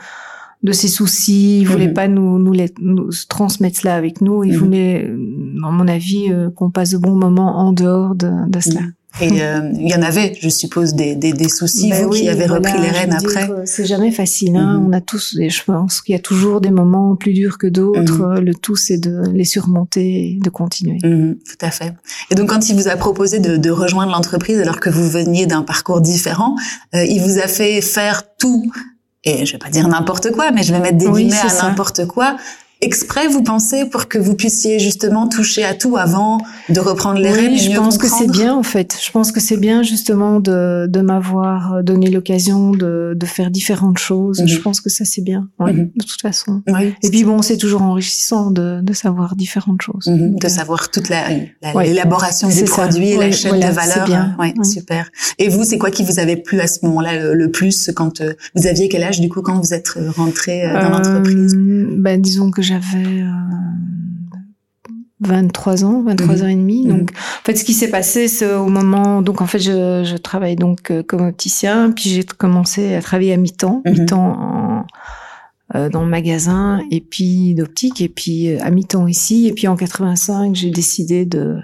de 0.62 0.72
ses 0.72 0.88
soucis 0.88 1.60
il 1.60 1.68
voulait 1.68 1.88
mhm. 1.88 1.94
pas 1.94 2.08
nous 2.08 2.38
nous, 2.38 2.52
les, 2.52 2.72
nous 2.80 3.10
transmettre 3.28 3.78
cela 3.78 3.94
avec 3.94 4.20
nous 4.20 4.42
il 4.42 4.52
mhm. 4.52 4.58
voulait 4.58 5.04
à 5.64 5.70
mon 5.70 5.86
avis 5.86 6.32
qu'on 6.56 6.70
passe 6.70 6.90
de 6.90 6.98
bons 6.98 7.14
moments 7.14 7.58
en 7.58 7.72
dehors 7.72 8.14
de, 8.14 8.30
de 8.48 8.60
cela 8.60 8.80
et 9.20 9.42
euh, 9.42 9.70
il 9.74 9.88
y 9.88 9.94
en 9.94 10.02
avait, 10.02 10.34
je 10.40 10.48
suppose, 10.48 10.94
des, 10.94 11.16
des, 11.16 11.32
des 11.32 11.48
soucis, 11.48 11.90
ben 11.90 12.04
vous 12.04 12.10
qui 12.10 12.28
avez 12.28 12.46
repris 12.46 12.80
les 12.80 12.90
rênes 12.90 13.12
après. 13.12 13.50
C'est 13.64 13.84
jamais 13.84 14.12
facile. 14.12 14.56
Hein. 14.56 14.78
Mhm. 14.78 14.86
On 14.86 14.92
a 14.92 15.00
tous, 15.00 15.36
et 15.40 15.50
je 15.50 15.64
pense 15.64 16.00
qu'il 16.00 16.14
y 16.14 16.18
a 16.18 16.20
toujours 16.20 16.60
des 16.60 16.70
moments 16.70 17.16
plus 17.16 17.32
durs 17.32 17.58
que 17.58 17.66
d'autres. 17.66 18.38
Mhm. 18.38 18.44
Le 18.44 18.54
tout, 18.54 18.76
c'est 18.76 18.98
de 18.98 19.22
les 19.34 19.44
surmonter 19.44 20.36
et 20.36 20.38
de 20.40 20.48
continuer. 20.48 20.98
Mhm, 21.02 21.36
tout 21.36 21.66
à 21.66 21.70
fait. 21.70 21.92
Et 22.30 22.34
donc, 22.34 22.48
quand 22.50 22.68
il 22.68 22.76
vous 22.76 22.88
a 22.88 22.96
proposé 22.96 23.40
de, 23.40 23.56
de 23.56 23.70
rejoindre 23.70 24.12
l'entreprise, 24.12 24.60
alors 24.60 24.80
que 24.80 24.90
vous 24.90 25.08
veniez 25.08 25.46
d'un 25.46 25.62
parcours 25.62 26.00
différent, 26.00 26.54
euh, 26.94 27.04
il 27.04 27.20
vous 27.20 27.38
a 27.38 27.48
fait 27.48 27.80
faire 27.80 28.22
tout 28.38 28.70
et 29.24 29.44
je 29.44 29.52
vais 29.52 29.58
pas 29.58 29.68
dire 29.68 29.86
n'importe 29.86 30.30
quoi, 30.32 30.50
mais 30.50 30.62
je 30.62 30.72
vais 30.72 30.80
mettre 30.80 30.96
des 30.96 31.10
guillemets 31.10 31.36
à 31.36 31.62
n'importe 31.62 32.06
quoi 32.06 32.36
exprès, 32.80 33.28
vous 33.28 33.42
pensez, 33.42 33.84
pour 33.84 34.08
que 34.08 34.18
vous 34.18 34.34
puissiez 34.34 34.78
justement 34.78 35.28
toucher 35.28 35.64
à 35.64 35.74
tout 35.74 35.96
avant 35.96 36.38
de 36.68 36.80
reprendre 36.80 37.20
les 37.20 37.30
rênes 37.30 37.56
Je 37.56 37.74
pense 37.74 37.98
que 37.98 38.08
c'est 38.08 38.30
bien 38.30 38.54
en 38.54 38.62
fait. 38.62 38.96
Je 39.04 39.10
pense 39.10 39.32
que 39.32 39.40
c'est 39.40 39.56
bien 39.56 39.82
justement 39.82 40.40
de, 40.40 40.86
de 40.86 41.00
m'avoir 41.00 41.82
donné 41.82 42.10
l'occasion 42.10 42.70
de, 42.70 43.14
de 43.14 43.26
faire 43.26 43.50
différentes 43.50 43.98
choses. 43.98 44.42
Je 44.46 44.56
mhm. 44.56 44.62
pense 44.62 44.80
que 44.80 44.88
ça 44.88 45.04
c'est 45.04 45.22
bien, 45.22 45.48
mhm. 45.58 45.90
de 45.94 46.04
toute 46.04 46.20
façon. 46.20 46.62
Et 47.02 47.10
puis 47.10 47.24
bon, 47.24 47.42
c'est 47.42 47.56
toujours 47.56 47.82
enrichissant 47.82 48.50
de, 48.50 48.80
de 48.80 48.92
savoir 48.92 49.36
différentes 49.36 49.82
choses. 49.82 50.06
Mhm. 50.06 50.38
de 50.38 50.48
savoir 50.48 50.90
toute 50.90 51.08
la, 51.08 51.28
l'élaboration 51.82 52.48
des 52.48 52.64
produits, 52.64 53.16
la 53.16 53.30
chaîne 53.30 53.60
de 53.60 53.72
valeur. 53.72 54.06
Bien. 54.06 54.36
Ouais, 54.38 54.54
super. 54.64 55.10
Et 55.38 55.48
vous, 55.48 55.64
c'est 55.64 55.78
quoi 55.78 55.90
qui 55.90 56.04
vous 56.04 56.18
avait 56.18 56.36
plu 56.36 56.60
à 56.60 56.66
ce 56.66 56.84
moment-là 56.86 57.34
le, 57.34 57.50
plus 57.50 57.90
quand 57.94 58.20
euh, 58.20 58.32
vous 58.54 58.68
aviez 58.68 58.88
quel 58.88 59.02
âge 59.02 59.20
du 59.20 59.28
coup 59.28 59.42
quand 59.42 59.58
vous 59.58 59.74
êtes 59.74 59.98
rentré 60.16 60.64
euh, 60.64 60.80
dans 60.80 60.90
l'entreprise? 60.90 61.56
Ben 61.56 62.20
disons 62.20 62.50
que 62.50 62.62
j'avais 62.70 63.24
23 65.20 65.84
ans, 65.84 66.02
23 66.02 66.36
mhm. 66.36 66.42
ans 66.42 66.48
et 66.48 66.56
demi. 66.56 66.86
Mhm. 66.86 66.98
Donc, 66.98 67.10
en 67.12 67.44
fait, 67.44 67.56
ce 67.56 67.64
qui 67.64 67.74
s'est 67.74 67.90
passé, 67.90 68.28
c'est 68.28 68.52
au 68.52 68.68
moment, 68.68 69.22
donc 69.22 69.40
en 69.40 69.46
fait, 69.46 69.58
je, 69.58 70.02
je 70.04 70.16
travaille 70.16 70.56
donc 70.56 70.90
euh, 70.90 71.02
comme 71.02 71.26
opticien, 71.26 71.92
puis 71.92 72.10
j'ai 72.10 72.24
commencé 72.24 72.94
à 72.94 73.02
travailler 73.02 73.34
à 73.34 73.36
mi-temps, 73.36 73.82
mhm. 73.84 73.92
mi-temps 73.92 74.86
euh, 75.74 75.88
dans 75.88 76.02
le 76.02 76.08
magasin, 76.08 76.82
et 76.90 77.00
puis 77.00 77.54
d'optique, 77.54 78.00
et 78.00 78.08
puis 78.08 78.58
à 78.58 78.70
mi-temps 78.70 79.06
ici, 79.06 79.46
et 79.46 79.52
puis 79.52 79.68
en 79.68 79.76
85, 79.76 80.54
j'ai 80.54 80.70
décidé 80.70 81.26
de 81.26 81.58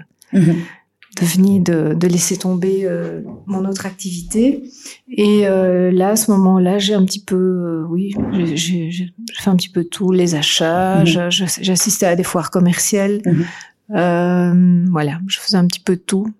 de 1.19 1.25
venir 1.25 1.61
de, 1.61 1.93
de 1.93 2.07
laisser 2.07 2.37
tomber 2.37 2.81
euh, 2.83 3.21
mon 3.45 3.65
autre 3.65 3.85
activité 3.85 4.63
et 5.09 5.47
euh, 5.47 5.91
là 5.91 6.09
à 6.09 6.15
ce 6.15 6.31
moment-là 6.31 6.77
j'ai 6.77 6.93
un 6.93 7.05
petit 7.05 7.23
peu 7.23 7.35
euh, 7.35 7.85
oui 7.89 8.13
j'ai 8.53 9.13
fait 9.33 9.49
un 9.49 9.55
petit 9.55 9.69
peu 9.69 9.83
tout 9.83 10.11
les 10.11 10.35
achats 10.35 10.99
mhm. 10.99 11.29
j'assistais 11.29 12.05
à 12.05 12.15
des 12.15 12.23
foires 12.23 12.51
commerciales 12.51 13.21
mhm. 13.25 14.89
voilà 14.89 15.19
je 15.27 15.39
faisais 15.39 15.57
un 15.57 15.65
petit 15.65 15.79
peu 15.79 15.97
tout 15.97 16.31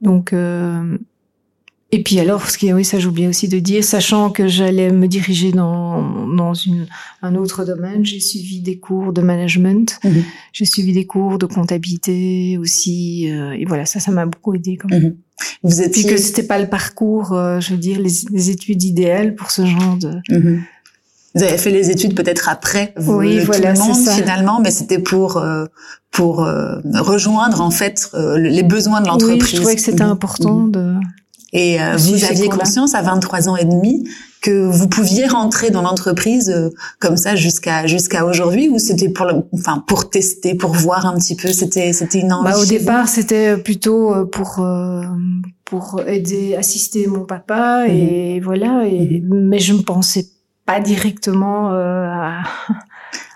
donc 0.00 0.34
et 1.92 2.02
puis 2.02 2.18
alors, 2.18 2.50
ce 2.50 2.58
qui, 2.58 2.72
oui, 2.72 2.84
ça 2.84 2.98
j'oubliais 2.98 3.28
aussi 3.28 3.46
de 3.46 3.60
dire, 3.60 3.84
sachant 3.84 4.30
que 4.30 4.48
j'allais 4.48 4.90
me 4.90 5.06
diriger 5.06 5.52
dans, 5.52 6.26
dans 6.26 6.52
une, 6.52 6.86
un 7.22 7.36
autre 7.36 7.64
domaine, 7.64 8.04
j'ai 8.04 8.18
suivi 8.18 8.60
des 8.60 8.78
cours 8.78 9.12
de 9.12 9.22
management, 9.22 10.00
mhm. 10.02 10.24
j'ai 10.52 10.64
suivi 10.64 10.92
des 10.92 11.06
cours 11.06 11.38
de 11.38 11.46
comptabilité 11.46 12.58
aussi, 12.58 13.30
euh, 13.30 13.52
et 13.52 13.64
voilà, 13.64 13.86
ça, 13.86 14.00
ça 14.00 14.10
m'a 14.10 14.26
beaucoup 14.26 14.52
aidé 14.54 14.76
quand 14.76 14.88
même. 14.88 15.02
Mhm. 15.02 15.16
Vous 15.62 15.80
étiez... 15.80 16.02
Puis 16.02 16.12
que 16.12 16.20
c'était 16.20 16.42
pas 16.42 16.58
le 16.58 16.66
parcours, 16.66 17.32
euh, 17.34 17.60
je 17.60 17.70
veux 17.70 17.78
dire, 17.78 18.00
les, 18.00 18.10
les, 18.32 18.50
études 18.50 18.82
idéales 18.82 19.36
pour 19.36 19.52
ce 19.52 19.64
genre 19.64 19.96
de... 19.96 20.10
Mhm. 20.28 20.62
Vous 21.36 21.42
avez 21.42 21.58
fait 21.58 21.70
les 21.70 21.90
études 21.90 22.16
peut-être 22.16 22.48
après 22.48 22.94
vous, 22.96 23.16
oui, 23.16 23.38
voilà, 23.40 23.74
tout 23.74 23.82
le 23.82 23.88
monde 23.88 24.08
finalement, 24.08 24.58
mais 24.58 24.70
c'était 24.70 24.98
pour 24.98 25.36
euh, 25.36 25.66
pour 26.10 26.36
rejoindre 26.94 27.60
en 27.60 27.70
fait 27.70 28.10
les 28.38 28.62
besoins 28.62 29.02
de 29.02 29.06
l'entreprise. 29.06 29.42
Oui, 29.42 29.50
je 29.50 29.56
trouvais 29.56 29.74
que 29.74 29.82
c'était 29.82 30.00
important 30.00 30.66
de 30.66 30.94
et 31.56 31.80
euh, 31.80 31.96
vous 31.96 32.24
aviez 32.24 32.48
conscience 32.48 32.94
à 32.94 33.00
23 33.00 33.48
ans 33.48 33.56
et 33.56 33.64
demi 33.64 34.06
que 34.42 34.66
vous 34.66 34.88
pouviez 34.88 35.26
rentrer 35.26 35.70
dans 35.70 35.80
l'entreprise 35.80 36.50
euh, 36.50 36.68
comme 37.00 37.16
ça 37.16 37.34
jusqu'à 37.34 37.86
jusqu'à 37.86 38.26
aujourd'hui 38.26 38.68
ou 38.68 38.78
c'était 38.78 39.08
pour 39.08 39.24
le, 39.24 39.42
enfin 39.54 39.82
pour 39.86 40.10
tester 40.10 40.54
pour 40.54 40.72
voir 40.72 41.06
un 41.06 41.16
petit 41.16 41.34
peu 41.34 41.48
c'était 41.48 41.94
c'était 41.94 42.20
une 42.20 42.32
envie 42.34 42.52
bah, 42.52 42.58
au 42.58 42.66
départ 42.66 43.08
c'était 43.08 43.56
plutôt 43.56 44.14
euh, 44.14 44.26
pour 44.26 44.64
pour 45.64 46.02
aider 46.06 46.54
assister 46.54 47.06
mon 47.06 47.24
papa 47.24 47.86
et 47.88 48.38
mhm. 48.38 48.44
voilà 48.44 48.86
et 48.86 49.22
mhm. 49.22 49.48
mais 49.48 49.58
je 49.58 49.72
ne 49.72 49.80
pensais 49.80 50.26
pas 50.66 50.78
directement 50.78 51.70
à 51.70 52.42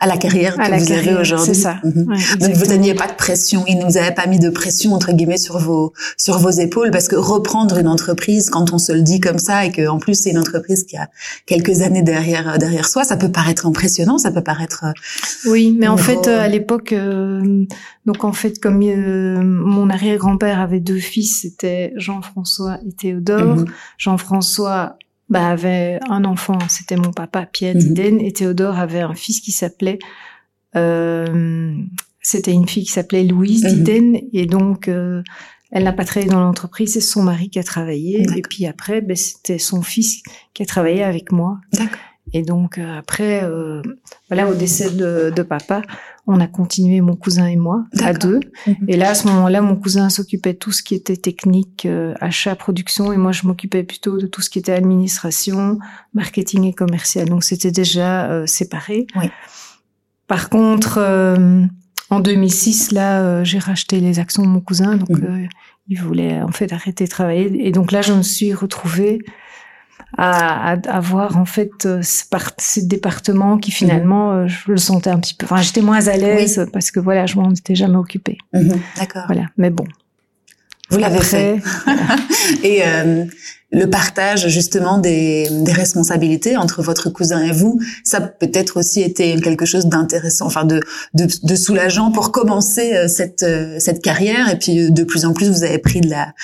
à 0.00 0.06
la 0.06 0.16
carrière 0.16 0.56
que 0.56 0.62
vous 0.62 0.92
avez 0.92 1.14
aujourd'hui. 1.14 1.54
C'est 1.54 1.60
ça. 1.60 1.76
Mhm. 1.84 2.06
Donc 2.40 2.52
vous 2.54 2.66
n'aviez 2.66 2.94
pas 2.94 3.06
de 3.06 3.14
pression, 3.14 3.64
il 3.68 3.78
ne 3.78 3.84
vous 3.84 3.96
avait 3.96 4.14
pas 4.14 4.26
mis 4.26 4.38
de 4.38 4.50
pression 4.50 4.94
entre 4.94 5.12
guillemets 5.12 5.38
sur 5.38 5.58
vos 5.58 5.92
sur 6.16 6.38
vos 6.38 6.50
épaules 6.50 6.90
parce 6.90 7.08
que 7.08 7.16
reprendre 7.16 7.78
une 7.78 7.88
entreprise 7.88 8.50
quand 8.50 8.72
on 8.72 8.78
se 8.78 8.92
le 8.92 9.02
dit 9.02 9.20
comme 9.20 9.38
ça 9.38 9.64
et 9.64 9.72
que 9.72 9.87
en 9.88 9.99
plus 9.99 10.14
c'est 10.14 10.30
une 10.30 10.38
entreprise 10.38 10.84
qui 10.84 10.96
a 10.96 11.08
quelques 11.46 11.82
années 11.82 12.02
derrière 12.02 12.58
derrière 12.58 12.88
soi, 12.88 13.04
ça 13.04 13.16
peut 13.16 13.30
paraître 13.30 13.66
impressionnant, 13.66 14.18
ça 14.18 14.30
peut 14.30 14.42
paraître 14.42 14.84
euh, 14.84 15.50
Oui, 15.50 15.76
mais 15.78 15.88
en 15.88 15.96
fait 15.96 16.28
à 16.28 16.49
l'époque 16.49 16.92
euh, 16.92 17.64
donc 18.06 18.25
en 18.25 18.32
fait 18.32 18.58
comme 18.58 18.82
euh, 18.82 19.40
mon 19.42 19.90
arrière-grand-père 19.90 20.60
avait 20.60 20.80
deux 20.80 20.99
fils, 20.99 21.40
c'était 21.42 21.92
Jean-François 21.96 22.78
et 22.87 22.92
Théodore. 22.92 23.56
Mhm. 23.56 23.64
Jean-François 23.99 24.96
bah, 25.30 25.49
avait 25.49 26.00
un 26.08 26.25
enfant, 26.25 26.58
c'était 26.68 26.96
mon 26.96 27.12
papa, 27.12 27.46
Pierre 27.46 27.76
mhm. 27.76 27.80
Diden, 27.80 28.20
et 28.20 28.32
Théodore 28.32 28.78
avait 28.78 29.00
un 29.00 29.14
fils 29.14 29.40
qui 29.40 29.52
s'appelait, 29.52 29.99
euh, 30.76 31.72
c'était 32.20 32.52
une 32.52 32.68
fille 32.68 32.84
qui 32.84 32.90
s'appelait 32.90 33.25
Louise 33.25 33.64
mhm. 33.64 33.70
Diden, 33.70 34.20
et 34.32 34.46
donc 34.46 34.88
euh, 34.88 35.22
elle 35.70 35.84
n'a 35.84 35.92
pas 35.92 36.04
travaillé 36.04 36.30
dans 36.30 36.40
l'entreprise, 36.40 36.94
c'est 36.94 37.00
son 37.00 37.22
mari 37.22 37.49
qui 37.49 37.60
a 37.60 37.62
travaillé, 37.62 38.26
et 38.37 38.42
puis 38.42 38.66
après, 38.66 39.00
ben, 39.00 39.16
c'était 39.16 39.58
son 39.58 39.82
fils 39.82 40.22
qui 40.52 40.64
a 40.64 40.66
travaillé 40.66 41.04
avec 41.04 41.30
moi. 41.30 41.58
Et 42.32 42.42
donc 42.42 42.78
euh, 42.78 42.99
après, 42.99 43.42
euh, 43.44 43.82
voilà, 44.28 44.49
au 44.49 44.54
décès 44.54 44.90
de, 44.90 45.32
de, 45.34 45.42
papa, 45.42 45.82
on 46.30 46.40
a 46.40 46.46
continué 46.46 47.00
mon 47.00 47.16
cousin 47.16 47.46
et 47.46 47.56
moi 47.56 47.84
à 48.00 48.12
deux. 48.12 48.40
Mhm. 48.66 48.76
Et 48.88 48.96
là, 48.96 49.10
à 49.10 49.14
ce 49.14 49.26
moment-là, 49.28 49.60
mon 49.60 49.76
cousin 49.76 50.08
s'occupait 50.08 50.52
de 50.52 50.58
tout 50.58 50.72
ce 50.72 50.82
qui 50.82 50.94
était 50.94 51.16
technique, 51.16 51.87
euh, 51.87 52.14
achat, 52.20 52.54
production, 52.54 53.12
et 53.12 53.16
moi, 53.16 53.32
je 53.32 53.46
m'occupais 53.46 53.82
plutôt 53.82 54.16
de 54.16 54.26
tout 54.26 54.40
ce 54.40 54.50
qui 54.50 54.58
était 54.58 54.72
administration, 54.72 55.78
marketing 56.14 56.64
et 56.64 56.72
commercial. 56.72 57.28
Donc, 57.28 57.44
c'était 57.44 57.72
déjà 57.72 58.30
euh, 58.30 58.46
séparé. 58.46 59.06
Oui. 59.16 59.30
Par 60.26 60.49
contre, 60.49 60.99
euh, 60.99 61.64
en 62.10 62.20
2006, 62.20 62.92
là, 62.92 63.42
j'ai 63.44 63.58
racheté 63.58 64.00
les 64.00 64.18
actions 64.18 64.42
de 64.42 64.49
mon 64.49 64.60
cousin, 64.60 64.96
donc 64.96 65.10
mhm. 65.10 65.49
il 65.88 66.00
voulait 66.00 66.40
en 66.40 66.52
fait 66.52 66.72
arrêter 66.72 67.04
de 67.04 67.10
travailler. 67.10 67.66
Et 67.66 67.72
donc 67.72 67.92
là, 67.92 68.02
je 68.02 68.12
me 68.12 68.22
suis 68.22 68.54
retrouvée 68.54 69.20
à, 70.16 70.73
avoir 70.88 71.37
en 71.37 71.45
fait 71.45 71.87
euh, 71.87 72.00
ce, 72.02 72.80
département 72.80 73.59
qui 73.59 73.71
finalement 73.71 74.33
mhm. 74.33 74.38
euh, 74.38 74.49
je 74.49 74.73
le 74.73 74.76
sentais 74.76 75.11
un 75.11 75.19
petit 75.19 75.35
peu. 75.35 75.47
Enfin 75.47 75.62
j'étais 75.62 75.80
moins 75.80 76.07
à 76.09 76.16
l'aise 76.16 76.66
parce 76.73 76.90
que 76.90 77.00
voilà 77.00 77.26
je 77.26 77.37
m'en 77.37 77.50
étais 77.52 77.75
jamais 77.75 77.97
occupée. 77.97 78.38
Mhm, 78.52 78.80
d'accord. 78.99 79.25
Voilà 79.26 79.47
mais 79.57 79.71
bon. 79.71 79.85
Vous 80.90 80.99
l'avez 80.99 81.21
fait. 81.21 81.59
et 82.64 82.80
euh, 82.85 83.25
le 83.71 83.87
partage 83.87 84.49
justement 84.49 84.99
des, 84.99 85.49
des, 85.49 85.73
responsabilités 85.73 86.57
entre 86.57 86.83
votre 86.83 87.11
cousin 87.11 87.40
et 87.45 87.52
vous, 87.52 87.78
ça 88.02 88.21
peut-être 88.21 88.76
aussi 88.76 89.00
été 89.00 89.40
quelque 89.40 89.64
chose 89.64 89.87
d'intéressant, 89.87 90.47
enfin 90.47 90.64
de, 90.64 90.80
de, 91.14 91.28
de, 91.45 91.54
soulageant 91.54 92.11
pour 92.11 92.33
commencer 92.33 93.07
cette, 93.07 93.47
cette 93.78 94.02
carrière. 94.02 94.50
Et 94.50 94.59
puis 94.59 94.90
de 94.90 95.04
plus 95.04 95.25
en 95.25 95.33
plus, 95.33 95.49
vous 95.49 95.62
avez 95.62 95.78
pris 95.78 96.00
de 96.00 96.11
la, 96.11 96.35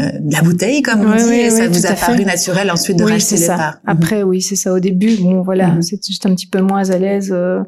euh, 0.00 0.18
la 0.30 0.42
bouteille, 0.42 0.82
comme 0.82 1.00
on 1.00 1.14
dit, 1.14 1.32
et 1.32 1.50
ça 1.50 1.68
vous 1.68 1.86
a 1.86 1.92
paru 1.92 2.24
naturel 2.24 2.70
ensuite 2.70 2.98
de 2.98 3.04
racheter 3.04 3.36
les 3.36 3.42
ça. 3.42 3.56
parts. 3.56 3.80
Mhm. 3.84 3.90
Après, 3.90 4.22
oui, 4.22 4.40
c'est 4.40 4.56
ça. 4.56 4.72
Au 4.72 4.80
début, 4.80 5.16
bon, 5.16 5.42
voilà, 5.42 5.68
mhm. 5.68 5.82
c'est 5.82 6.04
juste 6.04 6.26
un 6.26 6.34
petit 6.34 6.46
peu 6.46 6.60
moins 6.60 6.90
à 6.90 6.98
l'aise 6.98 7.30
euh, 7.32 7.60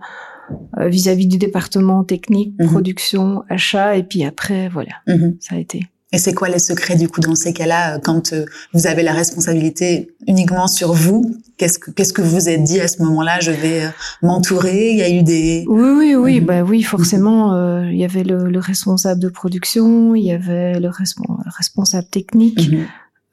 euh, 0.78 0.88
vis-à-vis 0.88 1.26
du 1.26 1.38
département 1.38 2.04
technique, 2.04 2.54
mhm. 2.58 2.68
production, 2.68 3.42
achat, 3.48 3.96
et 3.96 4.02
puis 4.02 4.24
après, 4.24 4.68
voilà, 4.68 4.92
ça 5.40 5.56
a 5.56 5.58
été. 5.58 5.82
Et 6.12 6.18
c'est 6.18 6.34
quoi 6.34 6.48
les 6.48 6.58
secrets 6.58 6.96
du 6.96 7.08
coup 7.08 7.20
dans 7.20 7.34
ces 7.34 7.52
cas-là 7.52 7.98
quand 7.98 8.34
vous 8.74 8.86
avez 8.86 9.02
la 9.02 9.12
responsabilité 9.12 10.14
uniquement 10.26 10.66
sur 10.66 10.92
vous? 10.92 11.34
Qu'est-ce 11.56 11.78
que 11.78 11.90
qu'est-ce 11.90 12.12
que 12.12 12.22
vous 12.22 12.48
êtes 12.48 12.62
dit 12.62 12.80
à 12.80 12.88
ce 12.88 13.02
moment-là? 13.02 13.40
Je 13.40 13.50
vais 13.50 13.82
m'entourer. 14.22 14.90
Il 14.90 14.98
y 14.98 15.02
a 15.02 15.10
eu 15.10 15.22
des 15.22 15.64
oui 15.68 15.90
oui 15.96 16.14
oui 16.14 16.40
bah 16.40 16.62
oui 16.62 16.82
forcément 16.82 17.82
il 17.82 17.96
y 17.96 18.04
avait 18.04 18.24
le, 18.24 18.50
le, 18.50 18.58
responsable 18.58 19.20
de 19.20 19.28
production, 19.28 20.14
il 20.14 20.24
y 20.24 20.32
avait 20.32 20.78
le 20.80 20.90
responsable 21.56 22.08
technique. 22.08 22.70
Mhm. 22.70 22.86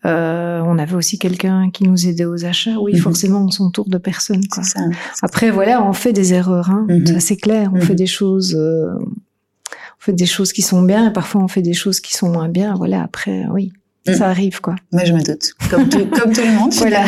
Euh, 0.05 0.61
on 0.65 0.79
avait 0.79 0.95
aussi 0.95 1.19
quelqu'un 1.19 1.71
qui 1.71 1.83
nous 1.83 2.07
aidait 2.07 2.25
aux 2.25 2.45
achats. 2.45 2.79
Oui, 2.79 2.93
mhm. 2.93 2.99
forcément, 2.99 3.43
on 3.43 3.51
s'entoure 3.51 3.89
de 3.89 3.97
personnes. 3.97 4.45
Quoi. 4.49 4.63
Ça, 4.63 4.79
Après, 5.21 5.51
voilà, 5.51 5.83
on 5.83 5.93
fait 5.93 6.13
des 6.13 6.33
erreurs. 6.33 6.69
Hein. 6.69 6.85
Mhm. 6.87 7.19
c'est 7.19 7.35
clair. 7.35 7.71
On 7.73 7.81
fait 7.81 7.95
des 7.95 8.07
choses. 8.07 8.55
Euh, 8.55 8.93
on 9.99 10.05
fait 10.05 10.13
des 10.13 10.25
choses 10.25 10.53
qui 10.53 10.61
sont 10.61 10.81
bien 10.81 11.09
et 11.09 11.13
parfois 11.13 11.41
on 11.41 11.47
fait 11.47 11.61
des 11.61 11.73
choses 11.73 11.99
qui 11.99 12.13
sont 12.13 12.29
moins 12.29 12.49
bien. 12.49 12.73
Voilà. 12.75 13.03
Après, 13.03 13.45
oui, 13.51 13.71
ça 14.07 14.27
arrive, 14.27 14.61
quoi. 14.61 14.75
Mais 14.91 15.05
je 15.05 15.13
me 15.13 15.21
doute. 15.21 15.53
Comme 15.69 15.89
tout, 15.89 16.05
comme 16.19 16.33
tout 16.33 16.41
le 16.41 16.57
monde. 16.57 16.73
Voilà. 16.73 17.05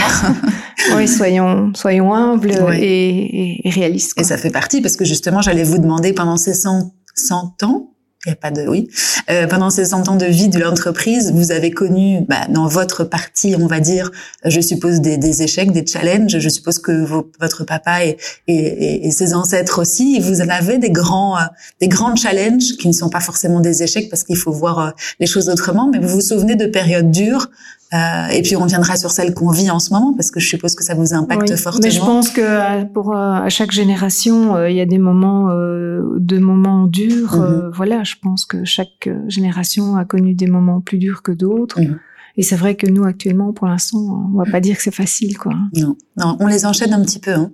oui, 0.96 1.08
soyons, 1.08 1.72
soyons 1.74 2.14
humbles 2.14 2.52
et, 2.76 3.62
et, 3.64 3.70
réalistes. 3.70 4.20
Et 4.20 4.24
ça 4.24 4.38
fait 4.38 4.52
partie 4.52 4.82
parce 4.82 4.98
que 4.98 5.06
justement, 5.06 5.42
j'allais 5.42 5.64
vous 5.64 5.78
demander 5.78 6.14
pendant 6.14 6.38
ces 6.38 6.54
100, 6.54 6.94
100 7.16 7.64
ans, 7.64 7.91
il 8.26 8.30
n'y 8.30 8.34
a 8.34 8.36
pas 8.36 8.52
de 8.52 8.68
oui. 8.68 8.88
Euh, 9.32 9.48
pendant 9.48 9.72
ces 9.72 9.86
100 9.86 10.08
ans 10.08 10.16
de 10.16 10.28
vie 10.28 10.48
de 10.48 10.60
l'entreprise, 10.60 11.32
vous 11.34 11.52
avez 11.52 11.72
connu, 11.72 12.22
bah, 12.30 12.46
dans 12.50 12.68
votre 12.68 13.04
partie, 13.04 13.56
on 13.58 13.66
va 13.66 13.80
dire, 13.80 14.12
je 14.46 14.62
suppose 14.62 15.02
des, 15.02 15.18
des 15.18 15.42
échecs, 15.42 15.72
des 15.72 15.86
challenges. 15.86 16.38
Je 16.38 16.50
suppose 16.50 16.78
que 16.78 17.04
vos, 17.04 17.32
votre 17.40 17.64
papa 17.64 18.06
et, 18.06 18.18
et, 18.48 19.08
et, 19.08 19.12
ses 19.12 19.34
ancêtres 19.34 19.82
aussi, 19.82 20.20
vous 20.20 20.42
en 20.42 20.50
avez 20.50 20.78
des 20.78 20.92
grands, 20.92 21.36
euh, 21.38 21.46
des 21.80 21.88
grands 21.88 22.16
challenges 22.16 22.78
qui 22.78 22.88
ne 22.88 22.94
sont 22.94 23.10
pas 23.10 23.22
forcément 23.22 23.60
des 23.60 23.82
échecs 23.82 24.10
parce 24.10 24.24
qu'il 24.24 24.38
faut 24.38 24.52
voir 24.52 24.80
euh, 24.80 24.92
les 25.20 25.26
choses 25.26 25.50
autrement. 25.50 25.90
Mais 25.92 25.98
vous 25.98 26.10
vous 26.10 26.22
souvenez 26.22 26.56
de 26.56 26.68
périodes 26.68 27.10
dures 27.10 27.50
euh, 27.94 28.28
et 28.30 28.42
puis 28.42 28.56
on 28.56 28.62
reviendra 28.62 28.96
sur 28.96 29.12
celle 29.12 29.34
qu'on 29.34 29.50
vit 29.50 29.70
en 29.70 29.80
ce 29.80 29.94
moment 29.94 30.14
parce 30.14 30.32
que 30.32 30.40
je 30.40 30.48
suppose 30.48 30.76
que 30.76 30.84
ça 30.84 30.94
vous 30.94 31.14
impacte 31.14 31.54
fortement. 31.58 31.84
Mais 31.84 31.92
je 31.92 32.00
pense 32.00 32.30
que 32.30 32.42
euh, 32.42 32.86
pour 32.86 33.14
euh, 33.14 33.34
à 33.34 33.50
chaque 33.50 33.72
génération, 33.72 34.66
il 34.66 34.76
y 34.76 34.80
a 34.80 34.86
des 34.86 34.98
moments 34.98 35.50
de 35.50 36.40
moments 36.40 36.88
durs. 36.88 37.36
Mhm. 37.36 37.72
voilà, 37.74 38.04
je 38.04 38.16
pense 38.22 38.46
que 38.46 38.64
chaque 38.64 39.10
génération 39.28 39.98
a 39.98 40.06
connu 40.06 40.36
des 40.36 40.48
moments 40.48 40.80
plus 40.80 40.98
durs 40.98 41.22
que 41.22 41.34
d'autres. 41.34 41.82
Mhm. 41.82 42.00
Et 42.38 42.44
c'est 42.44 42.56
vrai 42.56 42.76
que 42.76 42.88
nous 42.88 43.04
actuellement, 43.04 43.52
pour 43.52 43.68
l'instant, 43.68 43.98
on 44.34 44.38
va 44.38 44.50
pas 44.50 44.62
dire 44.62 44.78
que 44.78 44.84
c'est 44.84 44.96
facile, 44.96 45.38
quoi. 45.38 45.54
Non, 45.76 45.98
non, 46.16 46.38
on 46.40 46.48
les 46.48 46.66
enchaîne 46.66 46.94
un 46.94 47.02
petit 47.04 47.20
peu. 47.20 47.34
Hein. 47.34 47.52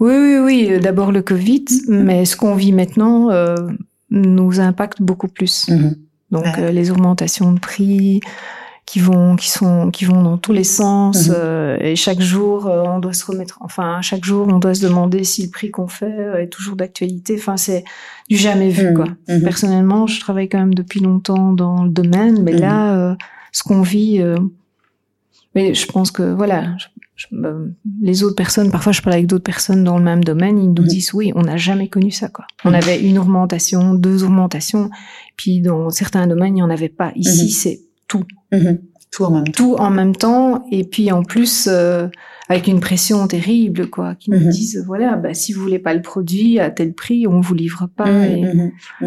Oui, 0.00 0.14
oui, 0.16 0.38
oui. 0.38 0.80
D'abord 0.80 1.12
le 1.12 1.22
Covid, 1.22 1.64
mhm. 1.86 2.02
mais 2.02 2.24
ce 2.24 2.36
qu'on 2.36 2.56
vit 2.56 2.72
maintenant 2.72 3.28
nous 4.10 4.58
impacte 4.58 5.00
beaucoup 5.00 5.28
plus. 5.28 5.70
Donc 6.32 6.44
les 6.56 6.90
augmentations 6.90 7.52
de 7.52 7.60
prix, 7.60 8.20
qui 8.90 8.98
vont 8.98 9.36
qui 9.36 9.48
sont 9.48 9.92
qui 9.92 10.04
vont 10.04 10.20
dans 10.20 10.36
tous 10.36 10.52
les 10.52 10.64
sens 10.64 11.28
mhm. 11.28 11.34
euh, 11.38 11.76
et 11.78 11.94
chaque 11.94 12.20
jour 12.20 12.66
euh, 12.66 12.82
on 12.84 12.98
doit 12.98 13.12
se 13.12 13.24
remettre 13.24 13.58
enfin 13.60 14.00
chaque 14.02 14.24
jour 14.24 14.48
on 14.50 14.58
doit 14.58 14.74
se 14.74 14.82
demander 14.82 15.22
si 15.22 15.44
le 15.44 15.50
prix 15.50 15.70
qu'on 15.70 15.86
fait 15.86 16.42
est 16.42 16.48
toujours 16.48 16.74
d'actualité. 16.74 17.36
Enfin 17.38 17.56
c'est 17.56 17.84
du 18.28 18.36
jamais 18.36 18.68
vu 18.68 18.88
mhm. 18.88 18.94
quoi. 18.94 19.04
Mhm. 19.28 19.42
personnellement 19.44 20.08
je 20.08 20.18
travaille 20.18 20.48
quand 20.48 20.58
même 20.58 20.74
depuis 20.74 20.98
longtemps 20.98 21.52
dans 21.52 21.84
le 21.84 21.90
domaine 21.90 22.42
mais 22.42 22.50
là 22.50 22.96
euh, 22.96 23.14
ce 23.52 23.62
qu'on 23.62 23.82
vit 23.82 24.20
mais 25.54 25.72
je 25.72 25.86
pense 25.86 26.10
que 26.10 26.24
voilà 26.24 26.74
les 28.02 28.24
autres 28.24 28.34
personnes 28.34 28.72
parfois 28.72 28.90
je 28.90 29.02
parle 29.02 29.14
avec 29.14 29.28
d'autres 29.28 29.44
personnes 29.44 29.84
dans 29.84 29.98
le 29.98 30.04
même 30.04 30.24
domaine 30.24 30.58
ils 30.58 30.72
nous 30.72 30.82
disent 30.82 31.14
oui 31.14 31.30
on 31.36 31.42
n'a 31.42 31.56
jamais 31.56 31.86
connu 31.86 32.10
ça 32.10 32.28
quoi. 32.28 32.44
On 32.64 32.74
avait 32.74 33.00
une 33.00 33.20
augmentation 33.20 33.94
deux 33.94 34.24
augmentations 34.24 34.90
puis 35.36 35.60
dans 35.60 35.90
certains 35.90 36.26
domaines 36.26 36.56
il 36.56 36.60
n'y 36.60 36.62
en 36.62 36.70
avait 36.70 36.88
pas. 36.88 37.12
Ici 37.14 37.52
c'est 37.52 37.82
tout. 38.10 38.24
Mhm. 38.52 38.78
Tout 39.10 39.24
en 39.24 39.30
même 39.30 39.44
temps. 39.44 39.52
Tout 39.52 39.74
en 39.76 39.90
même 39.90 40.14
temps. 40.14 40.64
Et 40.70 40.84
puis 40.84 41.10
en 41.10 41.22
plus, 41.22 41.68
euh, 41.70 42.08
avec 42.48 42.66
une 42.66 42.80
pression 42.80 43.26
terrible, 43.26 43.88
quoi, 43.88 44.14
qui 44.14 44.30
nous 44.30 44.38
mhm. 44.38 44.50
disent, 44.50 44.84
voilà, 44.86 45.16
bah, 45.16 45.34
si 45.34 45.52
vous 45.52 45.62
voulez 45.62 45.78
pas 45.78 45.94
le 45.94 46.02
produit 46.02 46.60
à 46.60 46.70
tel 46.70 46.92
prix, 46.92 47.26
on 47.26 47.40
vous 47.40 47.54
livre 47.54 47.88
pas. 47.96 48.06
Mhm, 48.06 48.72
et 49.02 49.06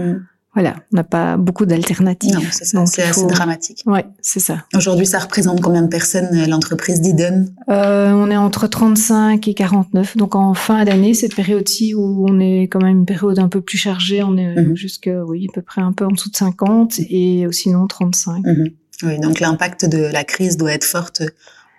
Voilà, 0.54 0.76
on 0.92 0.98
n'a 0.98 1.04
pas 1.04 1.36
beaucoup 1.38 1.66
d'alternatives. 1.66 2.36
Non, 2.36 2.42
c'est 2.52 2.66
ça, 2.66 2.86
c'est 2.86 3.02
assez 3.02 3.26
dramatique. 3.26 3.84
Ouais, 3.86 4.06
c'est 4.22 4.40
ça. 4.40 4.66
Aujourd'hui, 4.76 5.06
ça 5.06 5.20
représente 5.20 5.62
combien 5.62 5.82
de 5.82 5.88
personnes 5.88 6.30
euh, 6.34 6.46
l'entreprise 6.48 7.02
d'Eden? 7.02 7.54
Euh, 7.70 8.12
On 8.12 8.30
est 8.30 8.38
entre 8.38 8.68
35 8.68 9.48
et 9.48 9.54
49. 9.54 10.16
Donc 10.18 10.36
en 10.36 10.54
fin 10.54 10.84
d'année, 10.86 11.14
cette 11.14 11.36
période-ci 11.36 11.96
où 11.96 12.26
on 12.30 12.40
est 12.40 12.64
quand 12.64 12.82
même 12.82 13.00
une 13.00 13.06
période 13.06 13.40
un 13.40 13.48
peu 13.48 13.62
plus 13.62 13.78
chargée, 13.78 14.22
on 14.22 14.38
est 14.38 14.76
jusque, 14.76 15.10
oui, 15.28 15.48
à 15.50 15.54
peu 15.54 15.62
près 15.62 15.82
un 15.82 15.92
peu 15.92 16.06
en 16.06 16.12
dessous 16.12 16.30
de 16.30 16.36
50 16.36 17.00
et 17.00 17.48
sinon 17.52 17.88
35. 17.88 18.44
Oui, 19.04 19.20
donc 19.20 19.40
l'impact 19.40 19.86
de 19.86 19.98
la 19.98 20.24
crise 20.24 20.58
doit 20.58 20.74
être 20.74 20.84
forte 20.84 21.24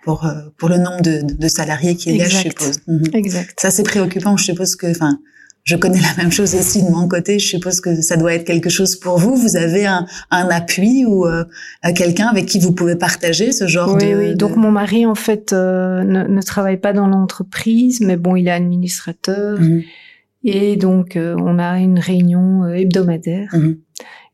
pour 0.03 0.25
euh, 0.25 0.33
pour 0.57 0.69
le 0.69 0.77
nombre 0.77 1.01
de, 1.01 1.21
de 1.21 1.47
salariés 1.47 1.95
qui 1.95 2.15
y 2.15 2.21
a, 2.21 2.29
je 2.29 2.37
suppose. 2.37 2.79
Mhm. 2.87 3.03
Exact. 3.13 3.59
Ça 3.59 3.71
c'est 3.71 3.83
préoccupant. 3.83 4.37
Je 4.37 4.45
suppose 4.45 4.75
que, 4.75 4.87
enfin, 4.89 5.19
je 5.63 5.75
connais 5.75 5.99
la 5.99 6.13
même 6.17 6.31
chose 6.31 6.53
aussi 6.55 6.83
de 6.83 6.89
mon 6.89 7.07
côté. 7.07 7.39
Je 7.39 7.47
suppose 7.47 7.81
que 7.81 7.99
ça 8.01 8.15
doit 8.15 8.35
être 8.35 8.45
quelque 8.45 8.69
chose 8.69 8.95
pour 8.95 9.17
vous. 9.17 9.35
Vous 9.35 9.57
avez 9.57 9.85
un, 9.87 10.05
un 10.29 10.47
appui 10.49 11.05
ou 11.05 11.25
euh, 11.25 11.43
quelqu'un 11.95 12.27
avec 12.27 12.45
qui 12.45 12.59
vous 12.59 12.71
pouvez 12.71 12.95
partager 12.95 13.51
ce 13.51 13.67
genre 13.67 13.97
de. 13.97 14.05
Oui, 14.05 14.35
donc 14.35 14.55
mon 14.55 14.71
mari 14.71 15.05
en 15.07 15.15
fait 15.15 15.53
euh, 15.53 16.03
ne, 16.03 16.23
ne, 16.23 16.41
travaille 16.41 16.77
pas 16.77 16.93
dans 16.93 17.07
l'entreprise, 17.07 17.99
mais 18.01 18.15
bon, 18.15 18.35
il 18.35 18.47
est 18.47 18.51
administrateur. 18.51 19.59
Mhm. 19.59 19.83
Et 20.47 20.75
donc, 20.75 21.17
on 21.17 21.57
a 21.57 21.79
une 21.79 21.97
réunion 21.97 22.67
hebdomadaire. 22.67 23.49
Mhm. 23.53 23.77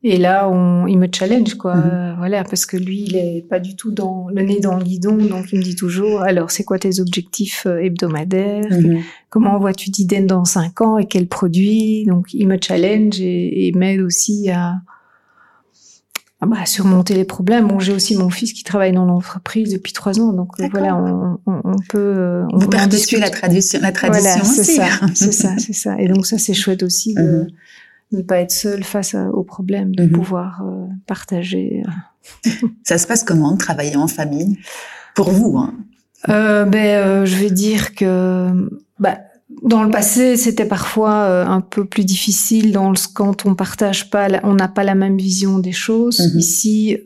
Et 0.03 0.17
là, 0.17 0.49
on, 0.49 0.87
il 0.87 0.97
me 0.97 1.07
challenge, 1.13 1.53
quoi. 1.55 1.75
Mhm. 1.75 2.15
Voilà, 2.17 2.43
parce 2.43 2.65
que 2.65 2.75
lui, 2.75 3.03
il 3.05 3.15
est 3.15 3.45
pas 3.47 3.59
du 3.59 3.75
tout 3.75 3.91
dans 3.91 4.27
le 4.33 4.41
nez 4.41 4.59
dans 4.59 4.75
le 4.75 4.83
guidon, 4.83 5.15
donc 5.15 5.51
il 5.51 5.59
me 5.59 5.63
dit 5.63 5.75
toujours, 5.75 6.21
alors, 6.21 6.49
c'est 6.49 6.63
quoi 6.63 6.79
tes 6.79 6.99
objectifs 6.99 7.67
euh, 7.67 7.77
hebdomadaires 7.77 8.65
mhm. 8.71 9.01
Comment 9.29 9.59
vois-tu 9.59 9.91
Diden 9.91 10.25
dans 10.25 10.43
cinq 10.43 10.81
ans 10.81 10.97
et 10.97 11.05
quel 11.05 11.27
produit? 11.27 12.05
Donc, 12.05 12.33
il 12.33 12.47
me 12.47 12.57
challenge 12.59 13.21
et, 13.21 13.67
et 13.67 13.71
m'aide 13.73 14.01
aussi 14.01 14.49
à, 14.49 14.73
à 16.41 16.47
bah, 16.47 16.65
surmonter 16.65 17.13
les 17.13 17.23
problèmes. 17.23 17.67
Bon, 17.67 17.79
j'ai 17.79 17.93
aussi 17.93 18.15
mon 18.17 18.31
fils 18.31 18.53
qui 18.53 18.63
travaille 18.63 18.93
dans 18.93 19.05
l'entreprise 19.05 19.71
depuis 19.71 19.93
trois 19.93 20.19
ans, 20.19 20.33
donc 20.33 20.59
euh, 20.59 20.67
voilà, 20.71 20.97
on, 20.97 21.39
on, 21.45 21.61
on 21.63 21.75
peut. 21.89 21.99
Euh, 21.99 22.43
on 22.51 22.57
Vous 22.57 22.69
perpétuez 22.69 23.19
la 23.19 23.29
tradition, 23.29 23.79
la 23.79 23.91
tradition 23.91 24.31
voilà, 24.31 24.45
c'est 24.45 24.63
ça, 24.63 24.87
c'est 25.13 25.31
ça, 25.31 25.53
c'est 25.59 25.73
ça. 25.73 26.01
Et 26.01 26.07
donc 26.07 26.25
ça, 26.25 26.39
c'est 26.39 26.55
chouette 26.55 26.81
aussi 26.81 27.13
de. 27.13 27.21
Mhm 27.21 27.47
ne 28.11 28.21
pas 28.21 28.39
être 28.39 28.51
seul 28.51 28.83
face 28.83 29.15
aux 29.15 29.43
problèmes, 29.43 29.95
de 29.95 30.03
mhm. 30.03 30.11
pouvoir 30.11 30.61
euh, 30.65 30.87
partager. 31.07 31.83
Euh. 31.85 32.67
Ça 32.83 32.97
se 32.97 33.07
passe 33.07 33.23
comment 33.23 33.53
de 33.53 33.57
travailler 33.57 33.95
en 33.95 34.07
famille? 34.07 34.57
Pour 35.15 35.31
vous 35.31 35.57
hein 35.57 35.73
euh, 36.29 36.65
Ben, 36.65 36.85
euh, 36.85 37.25
je 37.25 37.35
vais 37.35 37.49
dire 37.49 37.95
que 37.95 38.69
bah, 38.99 39.19
dans 39.63 39.83
le 39.83 39.91
passé, 39.91 40.37
c'était 40.37 40.65
parfois 40.65 41.45
un 41.45 41.59
peu 41.59 41.85
plus 41.85 42.05
difficile 42.05 42.71
dans 42.71 42.89
le, 42.89 42.95
quand 43.13 43.45
on 43.45 43.53
partage 43.53 44.09
pas, 44.09 44.29
on 44.43 44.53
n'a 44.53 44.69
pas 44.69 44.83
la 44.83 44.95
même 44.95 45.17
vision 45.17 45.59
des 45.59 45.73
choses. 45.73 46.19
Mhm. 46.19 46.39
Ici, 46.39 46.97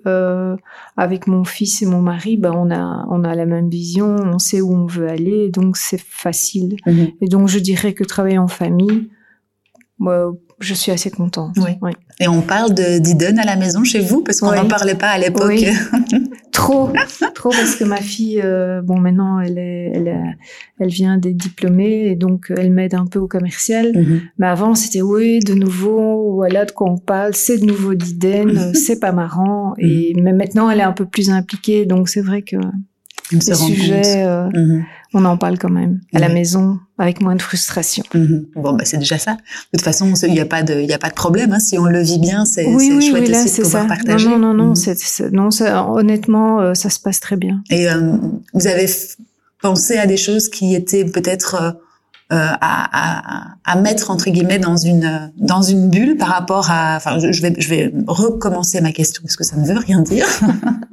avec 0.96 1.28
mon 1.28 1.44
fils 1.44 1.82
et 1.82 1.86
mon 1.88 2.02
mari, 2.02 2.38
bah, 2.38 2.52
on 2.54 2.70
a 2.70 3.06
on 3.10 3.24
a 3.24 3.34
la 3.34 3.46
même 3.46 3.70
vision, 3.70 4.16
on 4.16 4.38
sait 4.38 4.62
où 4.62 4.74
on 4.74 4.86
veut 4.86 5.10
aller, 5.10 5.50
donc 5.50 5.76
c'est 5.76 6.00
facile. 6.00 6.78
Mhm. 6.86 7.08
Et 7.22 7.28
donc 7.28 7.48
je 7.48 7.58
dirais 7.58 7.94
que 7.94 8.04
travailler 8.04 8.38
en 8.38 8.48
famille, 8.48 9.10
je 10.60 10.74
suis 10.74 10.92
assez 10.92 11.12
contente. 11.12 11.58
Oui. 11.58 11.92
Et 12.20 12.28
on 12.28 12.42
parle 12.42 12.74
de 12.74 13.00
d'Iden 13.00 13.40
à 13.40 13.46
la 13.46 13.56
maison 13.58 13.84
chez 13.84 14.00
vous 14.00 14.22
parce 14.22 14.40
qu'on 14.40 14.54
n'en 14.54 14.68
parlait 14.68 14.96
pas 14.96 15.10
à 15.10 15.18
l'époque. 15.18 15.48
Oui. 15.48 15.68
trop, 16.52 16.90
trop 17.34 17.50
parce 17.50 17.76
que 17.76 17.84
ma 17.84 17.98
fille, 17.98 18.42
euh, 18.42 18.82
bon 18.82 18.98
maintenant 18.98 19.40
elle 19.40 19.58
est, 19.58 19.92
elle, 19.94 20.38
elle 20.80 20.90
vient 20.90 21.18
d'être 21.18 21.36
diplômée 21.36 22.08
et 22.08 22.16
donc 22.16 22.54
elle 22.56 22.72
m'aide 22.72 22.96
un 22.96 23.06
peu 23.06 23.20
au 23.20 23.28
commercial. 23.28 23.92
Mhm. 23.94 24.22
Mais 24.38 24.48
avant 24.48 24.76
c'était 24.76 25.02
oui 25.02 25.40
de 25.40 25.54
nouveau, 25.54 26.36
voilà 26.36 26.64
de 26.64 26.72
quoi 26.72 26.90
on 26.90 26.98
parle, 26.98 27.34
c'est 27.34 27.58
de 27.58 27.66
nouveau 27.66 27.94
d'Iden, 27.94 28.74
c'est 28.74 29.00
pas 29.00 29.12
marrant. 29.12 29.74
Et 29.78 30.14
mhm. 30.16 30.24
mais 30.24 30.34
maintenant 30.34 30.70
elle 30.70 30.80
est 30.80 30.84
un 30.84 30.94
peu 30.94 31.06
plus 31.06 31.30
impliquée 31.30 31.86
donc 31.86 32.08
c'est 32.08 32.22
vrai 32.22 32.42
que 32.42 32.56
les 33.32 33.56
sujets, 33.56 34.24
euh, 34.26 34.50
mhm. 34.54 34.86
on 35.14 35.26
en 35.26 35.38
parle 35.38 35.58
quand 35.58 35.70
même 35.70 36.00
à 36.14 36.20
la 36.20 36.30
maison 36.30 36.80
avec 36.98 37.22
moins 37.22 37.36
de 37.36 37.42
frustration. 37.42 38.04
Mhm. 38.14 38.46
Bon, 38.56 38.74
bah 38.74 38.86
c'est 38.86 38.98
déjà 38.98 39.18
ça. 39.18 39.34
De 39.34 39.38
toute 39.78 39.82
façon, 39.82 40.14
il 40.24 40.32
n'y 40.32 40.40
a 40.40 40.46
pas 40.46 40.64
de, 40.64 40.76
il 40.76 40.90
y 40.90 40.94
a 40.94 40.98
pas 40.98 41.10
de 41.10 41.16
problème. 41.16 41.52
Hein. 41.54 41.60
Si 41.60 41.78
on 41.78 41.86
le 41.86 42.02
vit 42.02 42.20
bien, 42.20 42.46
c'est 42.46 42.66
oui, 42.68 42.92
oui, 42.94 43.10
chouette 43.10 43.24
oui, 43.24 43.32
là, 43.32 43.44
aussi 43.44 43.60
de 43.60 43.64
pouvoir 43.64 43.84
ça. 43.84 43.90
partager. 43.90 44.30
Non, 44.30 44.38
non, 44.38 44.54
non, 44.54 44.68
non, 44.68 44.74
mhm. 44.74 45.30
non 45.32 45.52
ça, 45.52 45.88
honnêtement, 45.90 46.62
euh, 46.62 46.74
ça 46.74 46.90
se 46.90 47.00
passe 47.00 47.20
très 47.20 47.36
bien. 47.36 47.62
Et 47.70 47.90
euh, 47.90 48.18
vous 48.54 48.68
avez 48.68 48.88
pensé 49.62 49.98
à 49.98 50.06
des 50.06 50.18
choses 50.18 50.50
qui 50.50 50.76
étaient 50.76 51.06
peut-être 51.06 51.56
euh, 51.56 51.72
à, 52.30 52.58
à, 52.62 53.56
à, 53.66 53.76
mettre 53.82 54.10
entre 54.10 54.32
guillemets 54.32 54.58
dans 54.58 54.78
une 54.78 55.32
dans 55.38 55.62
une 55.62 55.90
bulle 55.90 56.18
par 56.18 56.30
rapport 56.30 56.72
à. 56.72 56.96
Enfin, 56.98 57.20
je, 57.20 57.42
vais 57.42 57.54
je 57.58 57.70
vais 57.70 57.94
recommencer 58.08 58.82
ma 58.82 58.92
question 58.92 59.22
parce 59.22 59.36
que 59.36 59.44
ça 59.44 59.56
ne 59.58 59.66
veut 59.66 59.78
rien 59.78 60.02
dire. 60.02 60.26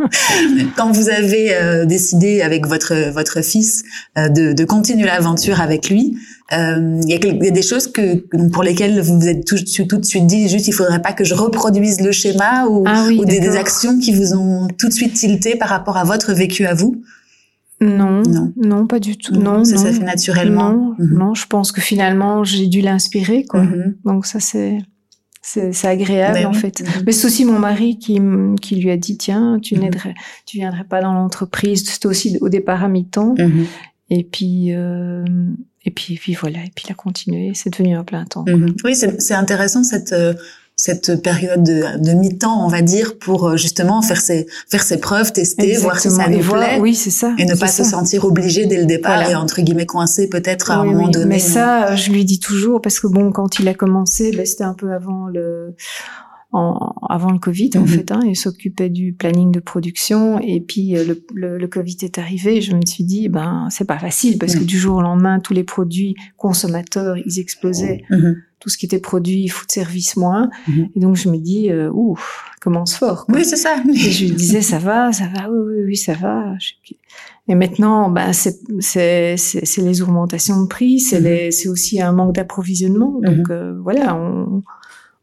Quand 0.76 0.92
vous 0.92 1.08
avez 1.08 1.54
euh, 1.54 1.86
décidé 1.86 2.42
avec 2.42 2.66
votre 2.66 3.10
votre 3.12 3.42
fils 3.42 3.84
euh, 4.18 4.28
de, 4.28 4.52
de 4.52 4.64
continuer 4.64 5.06
l'aventure 5.06 5.60
avec 5.62 5.88
lui, 5.88 6.18
il 6.50 7.08
y, 7.08 7.14
a 7.14 7.50
des 7.50 7.62
choses 7.62 7.90
que 7.90 8.16
pour 8.48 8.62
lesquelles 8.62 9.00
vous 9.00 9.18
vous 9.18 9.26
êtes 9.26 9.46
tout, 9.46 9.56
tout 9.88 9.96
de 9.96 10.04
suite 10.04 10.26
dit 10.26 10.50
juste 10.50 10.68
il 10.68 10.72
faudrait 10.72 11.00
pas 11.00 11.14
que 11.14 11.24
je 11.24 11.32
reproduise 11.32 12.02
le 12.02 12.12
schéma 12.12 12.66
ou, 12.66 12.84
ah 12.86 13.06
ou 13.08 13.24
des, 13.24 13.40
des, 13.40 13.56
actions 13.56 13.98
qui 13.98 14.12
vous 14.12 14.34
ont 14.34 14.68
tout 14.68 14.88
de 14.88 14.92
suite 14.92 15.14
tilté 15.14 15.56
par 15.56 15.70
rapport 15.70 15.96
à 15.96 16.04
votre 16.04 16.34
vécu 16.34 16.66
à 16.66 16.74
vous? 16.74 17.02
Non, 17.82 18.22
non, 18.56 18.86
pas 18.86 19.00
du 19.00 19.16
tout. 19.16 19.34
Non, 19.34 19.64
ça 19.64 19.76
s'est 19.76 19.92
fait 19.92 20.04
naturellement. 20.04 20.72
Non, 20.72 20.94
mhm. 20.98 21.18
non, 21.18 21.34
je 21.34 21.46
pense 21.46 21.72
que 21.72 21.80
finalement 21.80 22.44
j'ai 22.44 22.68
dû 22.68 22.80
l'inspirer, 22.80 23.44
quoi. 23.44 23.62
Mhm. 23.62 23.96
Donc 24.04 24.26
ça 24.26 24.40
c'est 24.40 24.78
c'est 25.44 25.88
agréable 25.88 26.34
ben 26.34 26.46
en 26.46 26.52
fait. 26.52 26.80
Mhm. 26.80 27.02
Mais 27.04 27.12
c'est 27.12 27.26
aussi 27.26 27.44
mon 27.44 27.58
mari 27.58 27.98
qui 27.98 28.20
qui 28.60 28.76
lui 28.76 28.90
a 28.90 28.96
dit 28.96 29.18
tiens, 29.18 29.58
tu 29.60 29.76
n'aiderais, 29.76 30.14
tu 30.46 30.58
viendrais 30.58 30.84
pas 30.84 31.02
dans 31.02 31.12
l'entreprise. 31.12 31.84
C'était 31.84 32.06
aussi 32.06 32.38
au 32.40 32.48
départ 32.48 32.84
à 32.84 32.88
mi-temps. 32.88 33.34
Et 34.10 34.24
puis 34.24 34.68
euh, 34.72 35.24
et 35.84 35.90
puis 35.90 36.14
puis 36.14 36.34
voilà. 36.34 36.58
Et 36.58 36.70
puis 36.74 36.84
il 36.88 36.92
a 36.92 36.94
continué. 36.94 37.50
C'est 37.54 37.70
devenu 37.70 37.96
un 37.96 38.04
plein 38.04 38.24
temps. 38.24 38.44
Oui, 38.84 38.94
c'est 38.94 39.34
intéressant 39.34 39.82
cette 39.82 40.12
euh, 40.12 40.34
cette 40.76 41.22
période 41.22 41.62
de, 41.62 42.02
de 42.02 42.12
mi-temps, 42.12 42.64
on 42.64 42.68
va 42.68 42.82
dire, 42.82 43.18
pour 43.18 43.46
euh, 43.46 43.56
justement 43.56 44.02
faire 44.02 44.20
ses 44.20 44.46
faire 44.68 44.82
ses 44.82 44.98
preuves, 44.98 45.32
tester, 45.32 45.76
voir 45.76 45.98
si 45.98 46.10
ça 46.10 46.28
nous 46.28 46.40
plaît. 46.40 46.78
Oui, 46.80 46.94
c'est 46.94 47.10
ça. 47.10 47.34
Et 47.38 47.44
ne 47.44 47.54
pas 47.54 47.68
se 47.68 47.84
sentir 47.84 48.24
obligé 48.24 48.66
dès 48.66 48.78
le 48.78 48.86
départ 48.86 49.28
et 49.28 49.34
entre 49.34 49.60
guillemets 49.62 49.86
coincé 49.86 50.28
peut-être 50.28 50.70
à 50.70 50.76
un 50.76 50.84
moment 50.84 51.08
donné. 51.08 51.26
Mais 51.26 51.38
ça, 51.38 51.94
je 51.94 52.10
lui 52.10 52.24
dis 52.24 52.40
toujours 52.40 52.80
parce 52.80 53.00
que 53.00 53.06
bon, 53.06 53.30
quand 53.30 53.58
il 53.58 53.68
a 53.68 53.74
commencé, 53.74 54.32
ben, 54.32 54.46
c'était 54.46 54.64
un 54.64 54.74
peu 54.74 54.92
avant 54.92 55.26
le 55.26 55.74
en, 56.54 56.94
avant 57.08 57.30
le 57.30 57.38
Covid 57.38 57.70
en 57.76 57.80
mhm. 57.80 57.86
fait. 57.86 58.12
Hein, 58.12 58.20
il 58.24 58.36
s'occupait 58.36 58.90
du 58.90 59.12
planning 59.12 59.52
de 59.52 59.60
production 59.60 60.38
et 60.40 60.60
puis 60.60 60.96
euh, 60.96 61.04
le, 61.04 61.24
le, 61.34 61.58
le, 61.58 61.68
Covid 61.68 61.96
est 62.02 62.18
arrivé. 62.18 62.60
Je 62.60 62.74
me 62.74 62.84
suis 62.84 63.04
dit 63.04 63.28
ben 63.28 63.68
c'est 63.70 63.86
pas 63.86 63.98
facile 63.98 64.38
parce 64.38 64.54
que 64.54 64.60
mhm. 64.60 64.66
du 64.66 64.78
jour 64.78 64.96
au 64.96 65.02
lendemain 65.02 65.40
tous 65.40 65.54
les 65.54 65.64
produits 65.64 66.14
consommateurs 66.36 67.16
ils 67.24 67.38
explosaient. 67.38 68.02
Mhm 68.10 68.42
tout 68.62 68.68
ce 68.68 68.78
qui 68.78 68.86
était 68.86 69.00
produit 69.00 69.48
food 69.48 69.70
service 69.72 70.16
moins. 70.16 70.48
Mhm. 70.68 70.88
Et 70.94 71.00
donc 71.00 71.16
je 71.16 71.28
me 71.28 71.36
dis, 71.36 71.70
euh, 71.70 71.90
ouf, 71.92 72.44
commence 72.60 72.94
fort. 72.94 73.26
Oui, 73.28 73.44
c'est 73.44 73.56
ça. 73.56 73.82
Et 73.88 73.96
je 73.96 74.24
lui 74.24 74.30
disais, 74.32 74.62
ça 74.62 74.78
va, 74.78 75.12
ça 75.12 75.24
va, 75.34 75.50
oui, 75.50 75.58
oui, 75.66 75.82
oui, 75.86 75.96
ça 75.96 76.14
va. 76.14 76.54
Et 77.48 77.56
maintenant, 77.56 78.08
ben, 78.08 78.32
c'est, 78.32 79.34
les 79.78 80.02
augmentations 80.02 80.62
de 80.62 80.68
prix, 80.68 81.00
c'est, 81.00 81.18
mhm. 81.18 81.24
les, 81.24 81.50
c'est 81.50 81.68
aussi 81.68 82.00
un 82.00 82.12
manque 82.12 82.36
d'approvisionnement. 82.36 83.18
Donc 83.20 83.48
mhm. 83.48 83.50
euh, 83.50 83.80
voilà, 83.82 84.14
on, 84.14 84.62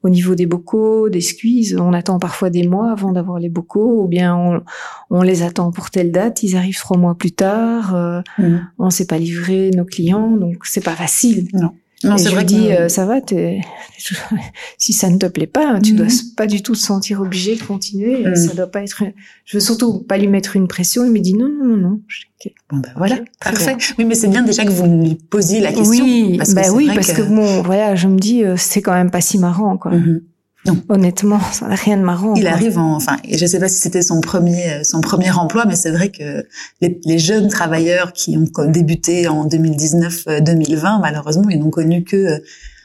au 0.04 0.10
niveau 0.10 0.36
des 0.36 0.46
bocaux, 0.46 1.08
des 1.08 1.22
squeezes, 1.22 1.78
on 1.80 1.94
attend 1.94 2.20
parfois 2.20 2.50
des 2.50 2.68
mois 2.68 2.92
avant 2.92 3.14
d'avoir 3.14 3.40
les 3.40 3.50
bocaux, 3.50 4.04
ou 4.04 4.08
bien 4.10 4.36
on, 4.36 4.62
on, 5.10 5.22
les 5.22 5.44
attend 5.44 5.72
pour 5.72 5.92
telle 5.92 6.12
date, 6.12 6.44
ils 6.44 6.58
arrivent 6.58 6.78
trois 6.78 6.98
mois 6.98 7.16
plus 7.16 7.32
tard, 7.32 7.96
euh, 7.96 8.22
on 8.78 8.86
ne 8.86 8.92
sait 8.92 9.08
pas 9.08 9.18
livrer 9.18 9.72
nos 9.72 9.86
clients, 9.86 10.32
donc 10.32 10.66
c'est 10.66 10.84
pas 10.84 10.96
facile. 10.96 11.48
Non. 11.54 11.72
Non, 12.04 12.18
c'est 12.18 12.30
vrai. 12.30 12.46
Dis, 12.46 12.72
euh, 12.72 12.88
ça 12.88 13.06
va, 13.06 13.20
si 14.78 14.94
ça 14.94 15.10
ne 15.10 15.18
te 15.18 15.26
plaît 15.26 15.48
pas, 15.48 15.80
tu 15.82 15.94
dois 15.94 16.06
mhm. 16.06 16.36
pas 16.38 16.48
du 16.48 16.62
tout 16.62 16.74
te 16.74 16.80
sentir 16.80 17.22
obligé 17.22 17.56
de 17.56 17.64
continuer. 17.64 18.26
Mhm. 18.26 18.36
Ça 18.36 18.54
doit 18.54 18.68
pas 18.68 18.82
être. 18.82 19.04
Je 19.46 19.58
veux 19.58 19.62
surtout 19.62 20.00
pas 20.00 20.18
lui 20.18 20.28
mettre 20.28 20.56
une 20.56 20.68
pression. 20.68 21.04
Il 21.06 21.12
me 21.12 21.20
dit 21.20 21.34
non, 21.34 21.50
non, 21.50 21.66
non, 21.66 21.78
non. 21.78 22.02
Bon 22.70 22.78
ben 22.78 22.94
voilà, 22.96 23.18
parfait. 23.44 23.76
Oui, 23.98 24.06
mais 24.06 24.16
c'est 24.16 24.30
bien 24.30 24.44
déjà 24.44 24.64
que 24.64 24.70
vous 24.70 24.86
lui 24.86 25.16
posiez 25.16 25.60
la 25.60 25.74
question. 25.74 26.06
Oui, 26.06 26.38
parce 26.38 26.54
bah 26.54 26.72
oui, 26.74 26.90
parce 26.96 27.12
que... 27.12 27.22
bon, 27.22 27.62
voilà, 27.64 27.96
je 27.96 28.08
me 28.08 28.18
dis, 28.18 28.46
euh, 28.46 28.56
c'est 28.58 28.82
quand 28.82 28.94
même 28.94 29.12
pas 29.12 29.20
si 29.20 29.38
marrant, 29.38 29.78
quoi. 29.78 29.92
Mhm. 29.92 30.22
Non. 30.66 30.78
Honnêtement, 30.90 31.40
ça 31.54 31.68
n'a 31.68 31.76
rien 31.76 31.96
de 31.96 32.04
marrant. 32.04 32.34
Il 32.36 32.48
arrive 32.48 32.78
en, 32.78 32.96
enfin, 32.96 33.18
je 33.32 33.46
sais 33.46 33.60
pas 33.60 33.70
si 33.70 33.78
c'était 33.78 34.02
son 34.02 34.20
premier, 34.20 34.74
euh, 34.74 34.84
son 34.84 35.00
premier 35.00 35.32
emploi, 35.32 35.64
mais 35.66 35.76
c'est 35.76 35.92
vrai 35.92 36.10
que 36.10 36.46
les, 36.82 37.00
les, 37.06 37.18
jeunes 37.18 37.48
travailleurs 37.48 38.12
qui 38.12 38.38
ont 38.38 38.66
débuté 38.66 39.30
en 39.30 39.48
2019-2020, 39.48 40.28
euh, 40.28 41.00
malheureusement, 41.02 41.50
ils 41.50 41.60
n'ont 41.60 41.70
connu 41.70 42.04
que, 42.04 42.18
euh, 42.18 42.40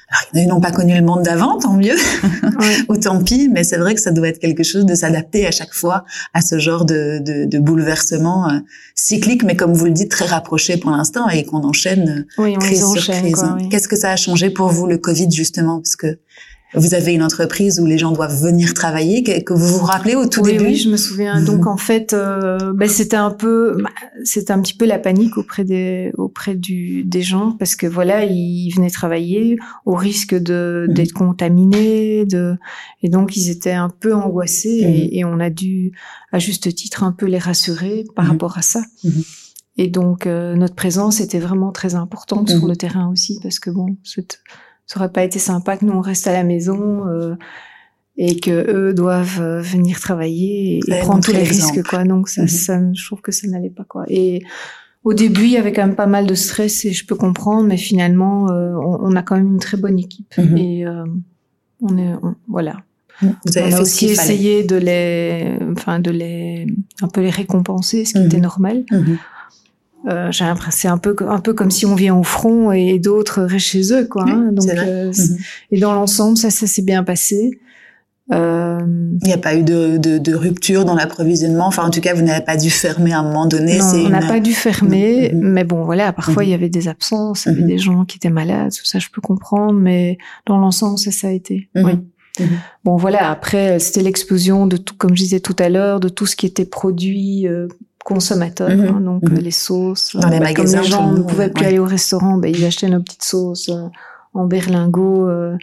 alors, 0.09 0.23
ils 0.35 0.47
n'ont 0.47 0.61
pas 0.61 0.71
connu 0.71 0.95
le 0.95 1.03
monde 1.03 1.25
d'avant, 1.25 1.59
tant 1.59 1.73
mieux, 1.73 1.97
ou 2.89 2.97
tant 2.97 3.25
pis, 3.25 3.49
mais 3.53 3.65
c'est 3.65 3.79
vrai 3.79 3.97
que 3.97 4.01
ça 4.01 4.13
doit 4.13 4.29
être 4.29 4.39
quelque 4.39 4.63
chose 4.63 4.87
de 4.87 4.95
s'adapter 4.95 5.45
à 5.45 5.51
chaque 5.51 5.75
fois 5.75 6.05
à 6.33 6.43
ce 6.43 6.61
genre 6.61 6.85
de, 6.85 7.19
de, 7.19 7.45
de 7.45 7.59
bouleversement 7.59 8.61
cyclique, 8.95 9.43
mais 9.43 9.57
comme 9.57 9.73
vous 9.73 9.87
le 9.87 9.91
dites, 9.91 10.13
très 10.13 10.27
rapproché 10.27 10.77
pour 10.77 10.93
l'instant 10.93 11.29
et 11.29 11.45
qu'on 11.45 11.65
enchaîne 11.65 12.27
oui, 12.39 12.55
on 12.55 12.61
crise 12.61 12.85
sur 12.87 13.13
crise. 13.13 13.45
Qu'est-ce 13.71 13.89
que 13.89 13.97
ça 13.97 14.13
a 14.13 14.17
changé 14.17 14.51
pour 14.51 14.69
vous 14.69 14.87
le 14.87 14.99
Covid 14.99 15.33
justement, 15.33 15.79
parce 15.81 15.97
que 15.97 16.19
vous 16.75 16.95
avez 16.95 17.13
une 17.13 17.23
entreprise 17.23 17.81
où 17.81 17.87
les 17.87 17.99
gens 17.99 18.13
doivent 18.13 18.41
venir 18.41 18.75
travailler, 18.75 19.23
que, 19.23 19.55
vous 19.55 19.79
vous 19.79 19.85
rappelez 19.85 20.15
au 20.15 20.27
tout 20.27 20.43
début 20.43 20.65
Oui, 20.65 20.75
je 20.77 20.91
me 20.91 20.97
souviens. 20.97 21.41
Mhm. 21.41 21.47
Donc 21.47 21.67
en 21.67 21.77
fait, 21.77 22.13
euh, 22.13 22.73
ben, 22.73 22.89
c'était 22.89 23.17
un 23.17 23.31
peu, 23.31 23.77
c'était 24.25 24.53
un 24.53 24.61
petit 24.61 24.75
peu 24.75 24.85
la 24.85 24.99
panique 24.99 25.37
auprès 25.39 25.65
des 25.65 26.11
auprès 26.17 26.55
du 26.55 27.05
des 27.05 27.23
gens 27.23 27.53
parce 27.53 27.77
que 27.77 27.87
voilà, 27.87 28.25
ils 28.25 28.71
venaient 28.71 28.91
travailler 28.91 29.57
au 29.87 29.95
risque 29.95 30.35
de 30.35 30.87
mhm. 30.89 30.95
d'être 30.95 31.13
contaminés, 31.13 32.27
de 32.27 32.57
et 33.03 33.09
donc 33.09 33.37
ils 33.37 33.51
étaient 33.51 33.73
un 33.73 33.91
peu 33.91 34.15
angoissés 34.15 35.09
et, 35.13 35.25
mhm. 35.25 35.31
on 35.31 35.41
a 35.41 35.51
dû 35.51 35.93
à 36.33 36.39
juste 36.39 36.75
titre 36.75 37.05
un 37.05 37.13
peu 37.13 37.27
les 37.27 37.39
rassurer 37.39 38.05
par 38.17 38.27
rapport 38.27 38.59
à 38.59 38.63
ça. 38.63 38.83
Et 39.77 39.89
donc 39.89 40.27
euh, 40.27 40.55
notre 40.55 40.75
présence 40.75 41.21
était 41.21 41.39
vraiment 41.39 41.73
très 41.73 41.95
importante 41.95 42.49
sur 42.49 42.67
le 42.67 42.77
terrain 42.77 43.09
aussi 43.11 43.39
parce 43.43 43.59
que 43.59 43.71
bon, 43.71 43.97
ça 44.87 45.01
aurait 45.01 45.13
pas 45.13 45.25
été 45.25 45.39
sympa 45.39 45.77
que 45.77 45.85
nous 45.85 45.93
on 45.93 46.01
reste 46.01 46.27
à 46.27 46.33
la 46.33 46.45
maison 46.45 47.07
euh, 47.07 47.37
et 48.17 48.39
que 48.39 48.71
eux 48.71 48.95
doivent 48.95 49.41
euh, 49.41 49.61
venir 49.61 50.01
travailler 50.01 50.81
et, 50.87 51.01
prendre 51.01 51.25
tous 51.25 51.33
les 51.33 51.43
risques 51.43 51.83
quoi. 51.89 52.05
Donc 52.05 52.29
ça, 52.29 52.43
mhm. 52.43 52.49
ça, 52.49 52.81
je 52.93 53.05
trouve 53.05 53.21
que 53.21 53.33
ça 53.33 53.49
n'allait 53.49 53.71
pas 53.71 53.85
quoi. 53.85 54.05
Et 54.09 54.43
au 55.03 55.15
début, 55.15 55.45
il 55.45 55.51
y 55.51 55.57
avait 55.57 55.73
quand 55.73 55.87
même 55.87 55.97
pas 55.97 56.07
mal 56.07 56.27
de 56.27 56.35
stress 56.35 56.85
et 56.85 56.93
je 56.93 57.07
peux 57.07 57.17
comprendre, 57.17 57.65
mais 57.65 57.77
finalement, 57.77 58.51
euh, 58.51 58.75
on, 58.75 59.15
a 59.17 59.23
quand 59.23 59.37
même 59.37 59.53
une 59.53 59.59
très 59.59 59.77
bonne 59.77 59.99
équipe 59.99 60.35
mhm. 60.39 60.57
et 60.57 60.87
on 61.81 61.99
est 61.99 62.15
voilà. 62.49 62.77
Vous 63.21 63.59
avez 63.59 63.75
on 63.75 63.77
a 63.77 63.81
aussi 63.81 64.07
essayé 64.07 64.65
de 64.65 64.77
les, 64.77 65.57
enfin 65.73 66.01
de 66.01 66.11
les, 66.11 66.67
un 67.01 67.09
peu 67.09 67.21
les 67.21 67.31
récompenser, 67.31 68.05
ce 68.05 68.15
qui 68.15 68.21
mhm. 68.21 68.27
était 68.27 68.41
normal. 68.41 68.85
Euh, 70.07 70.31
j'ai 70.31 70.45
l'impression 70.45 70.71
c'est 70.75 70.89
un 70.89 70.99
peu 70.99 71.17
un 71.29 71.41
peu 71.41 71.55
comme 71.55 71.71
si 71.71 71.87
on 71.87 71.95
vient 71.95 72.15
au 72.15 72.25
front 72.25 72.73
et 72.73 72.99
d'autres 72.99 73.43
restent 73.43 73.67
chez 73.67 73.93
eux 73.93 74.07
quoi. 74.07 74.25
Hein. 74.29 74.51
donc 74.53 74.69
euh, 74.69 75.07
mhm. 75.07 75.39
et 75.71 75.81
dans 75.81 75.95
l'ensemble 75.95 76.37
ça 76.37 76.51
ça 76.51 76.67
s'est 76.67 76.83
bien 76.83 77.05
passé. 77.05 77.59
Euh... 78.33 78.81
Il 79.23 79.27
n'y 79.27 79.33
a 79.35 79.39
pas 79.39 79.55
eu 79.55 79.63
de, 79.63 79.99
de, 79.99 80.19
de 80.19 80.35
rupture 80.35 80.85
dans 80.85 80.95
l'approvisionnement? 80.95 81.67
Enfin, 81.67 81.85
en 81.85 81.91
tout 81.91 82.01
cas, 82.01 82.15
vous 82.15 82.23
n'avez 82.23 82.43
pas 82.43 82.57
dû 82.57 82.71
fermer 82.71 83.13
à 83.13 83.19
un 83.19 83.23
moment 83.23 83.47
donné. 83.47 83.79
Non, 83.79 83.85
on 84.07 84.09
n'a 84.09 84.27
pas 84.27 84.41
dû 84.41 84.55
fermer, 84.55 85.31
mhm. 85.33 85.41
mais 85.41 85.65
bon, 85.65 85.85
voilà. 85.85 86.13
Parfois, 86.13 86.45
il 86.45 86.51
y 86.51 86.55
avait 86.55 86.71
des 86.71 86.89
absences, 86.89 87.45
il 87.47 87.53
y 87.53 87.57
avait 87.57 87.67
des 87.67 87.79
gens 87.79 88.07
qui 88.07 88.17
étaient 88.17 88.31
malades. 88.31 88.73
Tout 88.73 88.87
ça, 88.87 88.99
je 88.99 89.09
peux 89.11 89.21
comprendre, 89.21 89.75
mais 89.75 90.17
dans 90.47 90.57
l'ensemble, 90.57 90.99
ça, 90.99 91.11
ça 91.11 91.29
a 91.29 91.33
été. 91.33 91.69
Oui. 91.75 91.93
Bon, 92.83 92.97
voilà. 92.97 93.31
Après, 93.31 93.79
c'était 93.79 94.03
l'explosion 94.03 94.67
de 94.67 94.77
tout, 94.77 94.95
comme 94.97 95.15
je 95.15 95.23
disais 95.23 95.41
tout 95.41 95.57
à 95.59 95.69
l'heure, 95.69 96.01
de 96.01 96.09
tout 96.09 96.27
ce 96.27 96.35
qui 96.35 96.47
était 96.47 96.65
produit 96.65 97.47
euh, 97.47 97.69
consommateurs, 98.05 98.69
mhm. 98.69 98.87
hein, 98.87 99.01
donc 99.01 99.23
mhm. 99.23 99.39
les 99.39 99.51
sauces. 99.51 100.15
Dans 100.15 100.29
les 100.29 100.39
magasins, 100.39 100.79
comme 100.79 100.85
les 100.85 100.91
gens 100.91 101.13
ne 101.13 101.23
pouvaient 101.23 101.51
plus 101.51 101.65
aller 101.65 101.79
au 101.79 101.87
restaurant, 101.87 102.37
ben, 102.37 102.55
ils 102.55 102.65
achetaient 102.65 102.89
nos 102.89 103.01
petites 103.01 103.25
sauces 103.25 103.71
euh, 103.71 103.89
en 104.35 104.45
berlingot, 104.45 105.29
euh, 105.29 105.57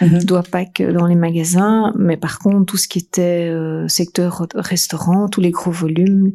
mm 0.00 0.24
doigts 0.24 0.44
pack 0.48 0.80
dans 0.80 1.06
les 1.06 1.16
magasins. 1.16 1.92
Mais 1.98 2.16
par 2.16 2.38
contre, 2.38 2.66
tout 2.66 2.76
ce 2.76 2.86
qui 2.86 3.00
était 3.00 3.48
euh, 3.50 3.88
secteur 3.88 4.46
restaurant, 4.54 5.28
tous 5.28 5.40
les 5.40 5.50
gros 5.50 5.72
volumes, 5.72 6.30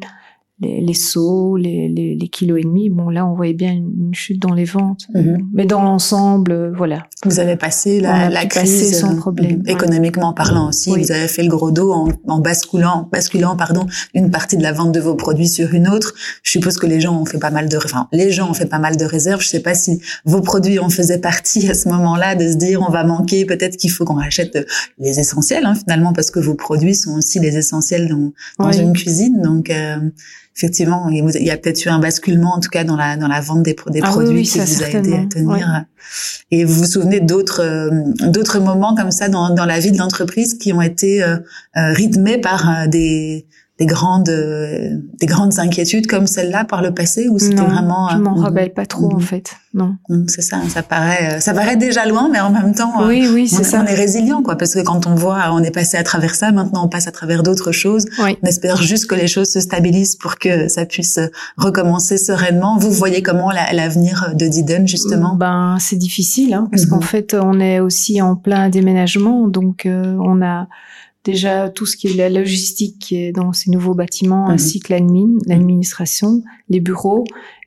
les, 0.60 0.80
les 0.80 0.94
sauts, 0.94 1.56
les, 1.56 1.88
les, 1.88 2.14
les, 2.14 2.28
kilos 2.28 2.60
et 2.60 2.62
demi. 2.62 2.88
Bon, 2.88 3.10
là, 3.10 3.26
on 3.26 3.34
voyait 3.34 3.54
bien 3.54 3.72
une, 3.72 4.14
chute 4.14 4.40
dans 4.40 4.54
les 4.54 4.64
ventes. 4.64 5.06
Mhm. 5.12 5.48
Mais 5.52 5.66
dans 5.66 5.82
l'ensemble, 5.82 6.52
euh, 6.52 6.72
voilà. 6.76 7.08
Vous 7.24 7.40
avez 7.40 7.56
passé 7.56 8.00
la, 8.00 8.30
la 8.30 8.46
crise 8.46 9.00
sans 9.00 9.14
euh, 9.14 9.16
problème. 9.16 9.64
économiquement 9.66 10.32
parlant 10.32 10.68
aussi. 10.68 10.90
Vous 10.90 11.10
avez 11.10 11.26
fait 11.26 11.42
le 11.42 11.48
gros 11.48 11.72
dos 11.72 11.92
en, 11.92 12.08
en, 12.28 12.38
basculant, 12.38 13.08
basculant, 13.10 13.56
pardon, 13.56 13.86
une 14.14 14.30
partie 14.30 14.56
de 14.56 14.62
la 14.62 14.72
vente 14.72 14.92
de 14.92 15.00
vos 15.00 15.16
produits 15.16 15.48
sur 15.48 15.74
une 15.74 15.88
autre. 15.88 16.14
Je 16.44 16.52
suppose 16.52 16.78
que 16.78 16.86
les 16.86 17.00
gens 17.00 17.20
ont 17.20 17.24
fait 17.24 17.40
pas 17.40 17.50
mal 17.50 17.68
de, 17.68 17.76
enfin, 17.76 18.08
les 18.12 18.30
gens 18.30 18.48
ont 18.48 18.54
fait 18.54 18.66
pas 18.66 18.78
mal 18.78 18.96
de 18.96 19.04
réserves. 19.04 19.40
Je 19.40 19.48
sais 19.48 19.62
pas 19.62 19.74
si 19.74 20.00
vos 20.24 20.40
produits 20.40 20.78
en 20.78 20.88
faisaient 20.88 21.20
partie 21.20 21.68
à 21.68 21.74
ce 21.74 21.88
moment-là 21.88 22.36
de 22.36 22.48
se 22.48 22.56
dire 22.56 22.80
on 22.86 22.92
va 22.92 23.02
manquer, 23.02 23.44
peut-être 23.44 23.76
qu'il 23.76 23.90
faut 23.90 24.04
qu'on 24.04 24.14
rachète 24.14 24.56
les 24.98 25.18
essentiels 25.18 25.66
hein, 25.66 25.74
finalement 25.74 26.12
parce 26.12 26.30
que 26.30 26.38
vos 26.38 26.54
produits 26.54 26.94
sont 26.94 27.16
aussi 27.16 27.40
les 27.40 27.56
essentiels 27.56 28.08
dans, 28.08 28.32
dans 28.64 28.72
une 28.72 28.92
cuisine. 28.92 29.42
Donc 29.42 29.70
euh, 29.70 29.96
effectivement, 30.56 31.08
il 31.08 31.42
y 31.42 31.50
a 31.50 31.56
peut-être 31.56 31.84
eu 31.84 31.88
un 31.88 31.98
basculement, 31.98 32.54
en 32.54 32.60
tout 32.60 32.70
cas 32.70 32.84
dans 32.84 32.96
la 32.96 33.16
dans 33.16 33.28
la 33.28 33.40
vente 33.40 33.62
des, 33.62 33.76
des 33.90 34.00
ah 34.02 34.08
produits 34.08 34.42
qui 34.42 34.58
vous 34.60 34.82
a 34.82 34.88
aidé 34.88 35.14
à 35.14 35.26
tenir. 35.26 35.84
Et 36.50 36.64
vous 36.64 36.74
vous 36.74 36.86
souvenez 36.86 37.20
d'autres 37.20 37.62
euh, 37.62 37.90
d'autres 38.28 38.60
moments 38.60 38.94
comme 38.94 39.10
ça 39.10 39.28
dans 39.28 39.50
dans 39.50 39.66
la 39.66 39.80
vie 39.80 39.90
de 39.90 39.98
l'entreprise 39.98 40.54
qui 40.54 40.72
ont 40.72 40.82
été 40.82 41.22
euh, 41.22 41.36
euh 41.76 41.92
rythmés 41.92 42.38
par 42.38 42.88
des 42.88 43.46
des 43.78 43.86
grandes 43.86 44.28
euh, 44.28 44.98
des 45.18 45.26
grandes 45.26 45.58
inquiétudes 45.58 46.06
comme 46.06 46.28
celle-là 46.28 46.64
par 46.64 46.80
le 46.80 46.94
passé 46.94 47.28
ou 47.28 47.40
c'était 47.40 47.56
vraiment 47.56 48.08
je 48.10 48.18
m'en 48.18 48.34
rappelle 48.34 48.72
pas 48.72 48.86
trop 48.86 49.12
en 49.12 49.18
fait. 49.18 49.56
Non. 49.72 49.96
C'est 50.28 50.42
ça 50.42 50.60
ça 50.68 50.84
paraît 50.84 51.38
euh, 51.38 51.40
ça 51.40 51.52
paraît 51.54 51.76
déjà 51.76 52.06
loin 52.06 52.28
mais 52.30 52.38
en 52.38 52.50
même 52.50 52.72
temps 52.72 53.02
euh, 53.02 53.08
oui 53.08 53.28
oui 53.32 53.48
c'est 53.48 53.64
ça. 53.64 53.82
on 53.82 53.86
est 53.86 53.94
résilient 53.94 54.42
quoi 54.42 54.56
parce 54.56 54.74
que 54.74 54.78
quand 54.78 55.08
on 55.08 55.16
voit 55.16 55.40
on 55.50 55.60
est 55.64 55.72
passé 55.72 55.96
à 55.96 56.04
travers 56.04 56.36
ça 56.36 56.52
maintenant 56.52 56.84
on 56.84 56.88
passe 56.88 57.08
à 57.08 57.12
travers 57.12 57.42
d'autres 57.42 57.72
choses. 57.72 58.06
On 58.20 58.46
espère 58.46 58.80
juste 58.80 59.06
que 59.06 59.16
les 59.16 59.26
choses 59.26 59.50
se 59.50 59.58
stabilisent 59.58 60.14
pour 60.14 60.38
que 60.38 60.68
ça 60.68 60.86
puisse 60.86 61.18
recommencer 61.56 62.16
sereinement. 62.16 62.78
Vous 62.78 62.92
voyez 62.92 63.22
comment 63.22 63.50
l'avenir 63.50 64.30
de 64.34 64.46
Diden 64.46 64.86
justement? 64.86 65.34
Ben 65.34 65.78
c'est 65.80 65.96
difficile 65.96 66.54
hein, 66.54 66.68
parce 66.70 66.86
qu'en 66.86 66.96
mhm. 66.96 67.02
fait 67.02 67.34
on 67.34 67.58
est 67.58 67.80
aussi 67.80 68.22
en 68.22 68.36
plein 68.36 68.68
déménagement 68.68 69.48
donc 69.48 69.82
on 69.88 70.42
a 70.42 70.68
déjà 71.24 71.70
tout 71.70 71.86
ce 71.86 71.96
qui 71.96 72.08
est 72.08 72.14
la 72.14 72.28
logistique 72.28 72.98
qui 72.98 73.16
est 73.16 73.32
dans 73.32 73.52
ces 73.52 73.70
nouveaux 73.70 73.94
bâtiments, 73.94 74.46
mhm. 74.46 74.54
ainsi 74.54 74.80
que 74.80 74.92
l'admin, 74.92 75.38
l'administration, 75.46 76.42
les 76.68 76.80
bureaux. 76.80 77.24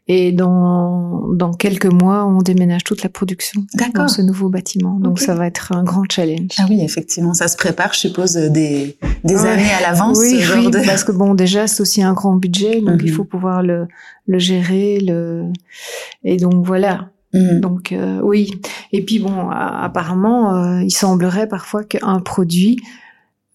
Et 0.10 0.32
dans, 0.32 1.28
dans 1.34 1.52
quelques 1.52 1.92
mois, 1.92 2.26
on 2.26 2.42
déménage 2.42 2.86
toute 2.86 3.04
la 3.04 3.10
production 3.10 3.66
dans 3.94 4.08
ce 4.08 4.22
nouveau 4.22 4.48
bâtiment. 4.48 5.02
Donc 5.02 5.20
ça 5.20 5.36
va 5.36 5.48
être 5.48 5.74
un 5.74 5.84
grand 5.84 6.06
challenge. 6.10 6.52
Ah 6.60 6.66
oui, 6.70 6.80
effectivement, 6.82 7.34
ça 7.34 7.50
se 7.50 7.58
prépare, 7.58 7.92
je 7.92 8.00
suppose, 8.00 8.36
des, 8.36 8.98
des 9.26 9.36
années 9.36 9.70
à 9.78 9.82
l'avance. 9.82 10.18
Oui, 10.18 10.40
oui 10.56 10.72
parce 10.86 11.04
que 11.04 11.12
bon, 11.12 11.34
déjà, 11.34 11.68
c'est 11.68 11.82
aussi 11.82 12.02
un 12.02 12.14
grand 12.14 12.36
budget, 12.36 12.80
donc 12.80 13.02
il 13.04 13.10
mhm. 13.10 13.18
faut 13.18 13.26
pouvoir 13.26 13.64
le, 13.64 13.88
le 14.28 14.40
gérer. 14.40 15.02
Le... 15.02 15.44
Et 16.24 16.38
donc 16.38 16.66
voilà, 16.66 17.10
mhm. 17.34 17.60
Donc 17.60 17.92
euh, 17.92 18.22
oui. 18.24 18.50
Et 18.94 19.04
puis 19.04 19.20
bon, 19.20 19.50
apparemment, 19.50 20.56
euh, 20.56 20.84
il 20.84 20.92
semblerait 20.92 21.50
parfois 21.50 21.84
qu'un 21.84 22.22
produit 22.22 22.78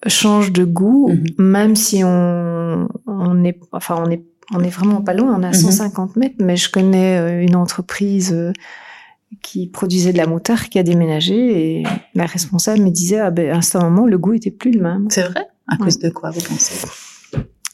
change 0.07 0.53
de 0.53 0.65
goût, 0.65 1.09
mhm. 1.09 1.27
même 1.39 1.77
si 1.77 2.03
on, 2.05 2.89
on 3.07 3.45
est, 3.45 3.59
enfin, 3.73 4.03
on 4.05 4.11
est, 4.11 4.25
on 4.53 4.61
est 4.61 4.71
vraiment 4.71 5.03
pas 5.03 5.15
loin, 5.15 5.37
on 5.39 5.43
est 5.43 5.47
à 5.47 5.53
150 5.53 6.17
mhm. 6.17 6.21
mètres, 6.21 6.37
mais 6.41 6.57
je 6.57 6.71
connais 6.71 7.19
euh, 7.19 7.43
une 7.43 7.57
entreprise 7.57 8.33
euh, 8.33 8.53
qui 9.43 9.67
produisait 9.67 10.13
de 10.13 10.19
la 10.19 10.27
moutarde 10.27 10.69
qui 10.69 10.79
a 10.79 10.83
déménagé 10.83 11.79
et 11.79 11.83
la 12.15 12.27
responsable 12.27 12.83
me 12.83 12.91
disait, 12.91 13.19
ah 13.19 13.31
ben, 13.31 13.51
à 13.51 13.57
un 13.57 13.63
certain 13.63 13.89
moment, 13.89 14.07
le 14.07 14.19
goût 14.19 14.35
était 14.35 14.51
plus 14.51 14.73
le 14.73 14.83
même. 14.83 15.07
C'est 15.11 15.23
vrai? 15.23 15.47
À 15.69 15.77
cause 15.77 15.99
de 15.99 16.11
quoi, 16.11 16.31
vous 16.31 16.41
pensez? 16.41 16.87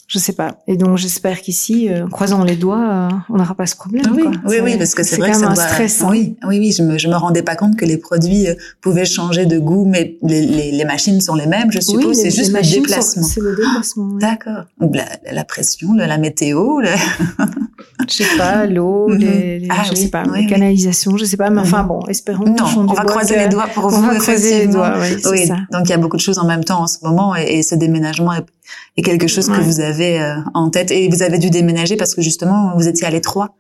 Je 0.09 0.19
sais 0.19 0.33
pas. 0.33 0.57
Et 0.67 0.79
donc 0.79 0.97
j'espère 0.97 1.43
qu'ici, 1.43 1.91
euh, 1.91 2.07
croisant 2.09 2.43
les 2.43 2.57
doigts, 2.57 3.11
euh, 3.13 3.17
on 3.29 3.37
n'aura 3.37 3.55
pas 3.55 3.67
ce 3.67 3.77
problème. 3.77 4.05
oui, 4.17 4.23
quoi. 4.23 4.33
oui, 4.47 4.57
oui, 4.63 4.79
parce 4.79 4.95
que 4.95 5.03
c'est 5.03 5.19
vrai 5.19 5.33
que 5.33 5.37
ça 5.37 5.51
un 5.51 5.55
stress. 5.55 6.01
Hein. 6.01 6.09
Oui, 6.11 6.35
oui, 6.47 6.59
oui. 6.59 6.73
Je 6.73 6.83
me, 6.83 6.97
je 6.97 7.09
me 7.09 7.15
rendais 7.15 7.43
pas 7.43 7.57
compte 7.57 7.77
que 7.77 7.85
les 7.85 7.99
produits 7.99 8.49
euh, 8.49 8.55
pouvaient 8.81 9.05
changer 9.05 9.45
de 9.45 9.59
goût, 9.59 9.85
mais 9.85 10.17
les, 10.23 10.41
les, 10.47 10.73
les, 10.73 10.85
machines 10.87 11.21
sont 11.21 11.35
les 11.35 11.47
mêmes, 11.47 11.71
je 11.71 11.81
suppose. 11.81 12.17
c'est 12.17 12.31
juste 12.31 12.53
le 12.53 12.63
déplacement. 12.63 13.23
C'est 13.23 13.43
le 13.43 13.55
déplacement. 13.55 14.15
D'accord. 14.15 14.65
La, 14.81 15.05
la, 15.31 15.45
pression, 15.45 15.93
la, 15.93 16.17
météo. 16.17 16.81
Le... 16.81 16.89
je 18.09 18.15
sais 18.15 18.37
pas, 18.39 18.65
l'eau, 18.65 19.09
mhm. 19.11 19.19
les, 19.19 19.59
les 19.59 19.69
ah, 19.69 19.83
je 19.91 19.95
sais 19.95 20.09
pas, 20.09 20.23
les 20.35 20.47
canalisations, 20.47 21.19
je 21.19 21.27
sais 21.27 21.37
pas. 21.37 21.51
Mais 21.51 21.61
enfin 21.61 21.83
mhm. 21.83 21.89
bon, 21.89 22.01
espérons. 22.09 22.47
Non, 22.47 22.65
on 22.89 22.95
va 22.95 23.05
croiser 23.05 23.37
les 23.37 23.49
doigts 23.49 23.69
pour 23.75 23.85
on 23.85 23.89
vous. 23.89 24.07
Va 24.07 24.17
croiser 24.17 24.61
les 24.61 24.69
doigts, 24.69 24.95
oui, 24.99 25.21
oui. 25.31 25.49
Donc 25.71 25.83
il 25.85 25.91
y 25.91 25.93
a 25.93 25.99
beaucoup 25.99 26.17
de 26.17 26.23
choses 26.23 26.39
en 26.39 26.47
même 26.47 26.65
temps 26.65 26.81
en 26.81 26.87
ce 26.87 26.97
moment, 27.03 27.37
et, 27.37 27.59
et 27.59 27.63
ce 27.63 27.75
déménagement 27.75 28.33
est 28.33 28.47
est 28.97 29.03
quelque 29.03 29.27
chose 29.27 29.49
que 29.49 29.61
vous 29.61 29.81
avez 29.81 30.21
euh, 30.21 30.35
en 30.55 30.71
tête 30.71 30.91
et 30.91 31.09
vous 31.09 31.23
avez 31.23 31.39
dû 31.39 31.51
déménager 31.51 31.97
parce 31.97 32.15
que 32.15 32.23
justement 32.23 32.73
vous 32.77 32.89
étiez 32.89 33.07
à 33.07 33.11
l'étroit. 33.11 33.55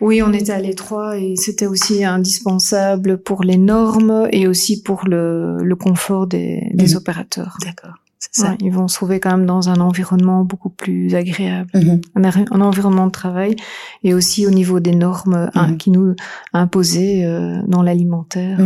Oui, 0.00 0.20
on 0.20 0.32
était 0.32 0.52
à 0.52 0.60
l'étroit 0.60 1.16
et 1.16 1.36
c'était 1.36 1.66
aussi 1.66 2.04
indispensable 2.04 3.18
pour 3.18 3.44
les 3.44 3.56
normes 3.56 4.26
et 4.32 4.48
aussi 4.48 4.82
pour 4.82 5.06
le, 5.06 5.58
le 5.62 5.76
confort 5.76 6.26
des, 6.26 6.70
des 6.74 6.90
mhm. 6.90 6.96
opérateurs. 6.96 7.56
D'accord. 7.64 7.94
Ça. 8.30 8.54
ils 8.60 8.70
vont 8.70 8.86
se 8.86 8.94
trouver 8.94 9.18
quand 9.18 9.36
même 9.36 9.46
dans 9.46 9.68
un 9.68 9.80
environnement 9.80 10.44
beaucoup 10.44 10.70
plus 10.70 11.14
agréable, 11.14 11.70
mhm. 11.74 12.00
un, 12.14 12.60
environnement 12.60 13.06
de 13.06 13.12
travail 13.12 13.56
et 14.04 14.14
aussi 14.14 14.46
au 14.46 14.50
niveau 14.50 14.80
des 14.80 14.94
normes 14.94 15.50
hein, 15.54 15.68
mhm. 15.68 15.76
qui 15.76 15.90
nous 15.90 16.14
imposaient 16.52 17.24
euh, 17.24 17.60
dans 17.66 17.82
l'alimentaire. 17.82 18.58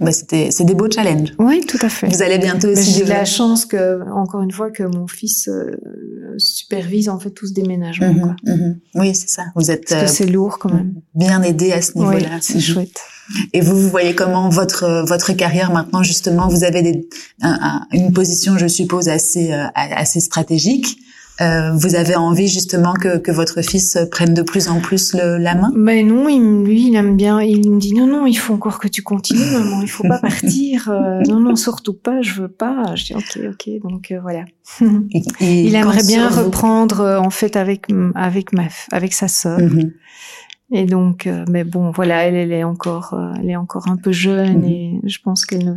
Bah, 0.00 0.12
c'était 0.12 0.50
c'est 0.50 0.64
des 0.64 0.74
beaux 0.74 0.90
challenges. 0.90 1.34
Oui, 1.38 1.60
tout 1.66 1.78
à 1.82 1.88
fait. 1.88 2.06
Vous 2.06 2.22
allez 2.22 2.38
bientôt 2.38 2.68
aussi. 2.68 2.92
J'ai 2.92 3.04
la 3.04 3.24
chance 3.24 3.66
que 3.66 4.00
encore 4.10 4.42
une 4.42 4.50
fois 4.50 4.70
que 4.70 4.82
mon 4.82 5.06
fils 5.06 5.48
euh, 5.48 5.76
supervise 6.38 7.08
en 7.08 7.18
fait 7.18 7.30
tout 7.30 7.46
ce 7.46 7.52
déménagement. 7.52 8.12
Mhm, 8.12 8.36
mhm. 8.46 8.80
Oui, 8.94 9.14
c'est 9.14 9.28
ça. 9.28 9.44
Vous 9.54 9.70
êtes 9.70 9.88
Parce 9.88 10.02
que 10.02 10.08
c'est 10.08 10.26
lourd 10.26 10.58
quand 10.58 10.72
même. 10.72 10.94
Bien 11.14 11.42
aidé 11.42 11.72
à 11.72 11.82
ce 11.82 11.98
niveau-là. 11.98 12.28
Oui, 12.32 12.38
c'est 12.40 12.60
chouette. 12.60 13.00
Et 13.52 13.60
vous, 13.60 13.76
vous 13.76 13.88
voyez 13.90 14.14
comment 14.14 14.48
votre 14.48 15.04
votre 15.06 15.32
carrière 15.34 15.70
maintenant 15.70 16.02
justement 16.02 16.48
Vous 16.48 16.64
avez 16.64 16.82
des, 16.82 17.08
une 17.92 18.12
position, 18.12 18.56
je 18.56 18.66
suppose, 18.66 19.08
assez 19.08 19.52
euh, 19.52 19.66
assez 19.74 20.20
stratégique. 20.20 20.98
Euh, 21.40 21.72
vous 21.72 21.94
avez 21.94 22.16
envie 22.16 22.48
justement 22.48 22.92
que, 22.92 23.16
que, 23.16 23.32
votre 23.32 23.62
fils 23.62 23.96
prenne 24.10 24.34
de 24.34 24.42
plus 24.42 24.68
en 24.68 24.80
plus 24.80 25.14
le, 25.14 25.38
la 25.38 25.54
main? 25.54 25.72
Mais 25.74 26.02
non, 26.02 26.28
il, 26.28 26.64
lui, 26.64 26.88
il 26.88 26.96
aime 26.96 27.16
bien. 27.16 27.40
Il 27.40 27.70
me 27.70 27.80
dit 27.80 27.94
non, 27.94 28.06
non, 28.06 28.26
il 28.26 28.34
faut 28.34 28.52
encore 28.52 28.78
que 28.78 28.88
tu 28.88 29.02
continues, 29.02 29.50
maman. 29.50 29.80
Il 29.80 29.88
faut 29.88 30.06
pas 30.06 30.18
partir. 30.22 30.90
Euh, 30.90 31.20
non, 31.28 31.40
non, 31.40 31.56
surtout 31.56 31.94
pas. 31.94 32.20
Je 32.20 32.42
veux 32.42 32.48
pas. 32.48 32.94
Je 32.94 33.04
dis 33.04 33.14
ok, 33.14 33.38
ok. 33.52 33.70
Donc 33.82 34.10
euh, 34.10 34.20
voilà. 34.20 34.44
il 35.40 35.74
aimerait 35.74 36.06
bien 36.06 36.28
reprendre 36.28 37.20
en 37.22 37.30
fait 37.30 37.56
avec 37.56 37.86
avec 38.14 38.52
ma 38.52 38.64
avec 38.92 39.14
sa 39.14 39.28
sœur. 39.28 39.58
Mhm. 39.58 39.92
Et 40.72 40.84
donc, 40.84 41.28
mais 41.48 41.64
bon, 41.64 41.90
voilà, 41.90 42.26
elle, 42.26 42.36
elle 42.36 42.52
est 42.52 42.62
encore, 42.62 43.18
elle 43.40 43.50
est 43.50 43.56
encore 43.56 43.88
un 43.88 43.96
peu 43.96 44.12
jeune 44.12 44.58
mhm. 44.58 44.64
et 44.64 45.00
je 45.04 45.18
pense 45.20 45.44
qu'elle 45.44 45.64
ne 45.64 45.74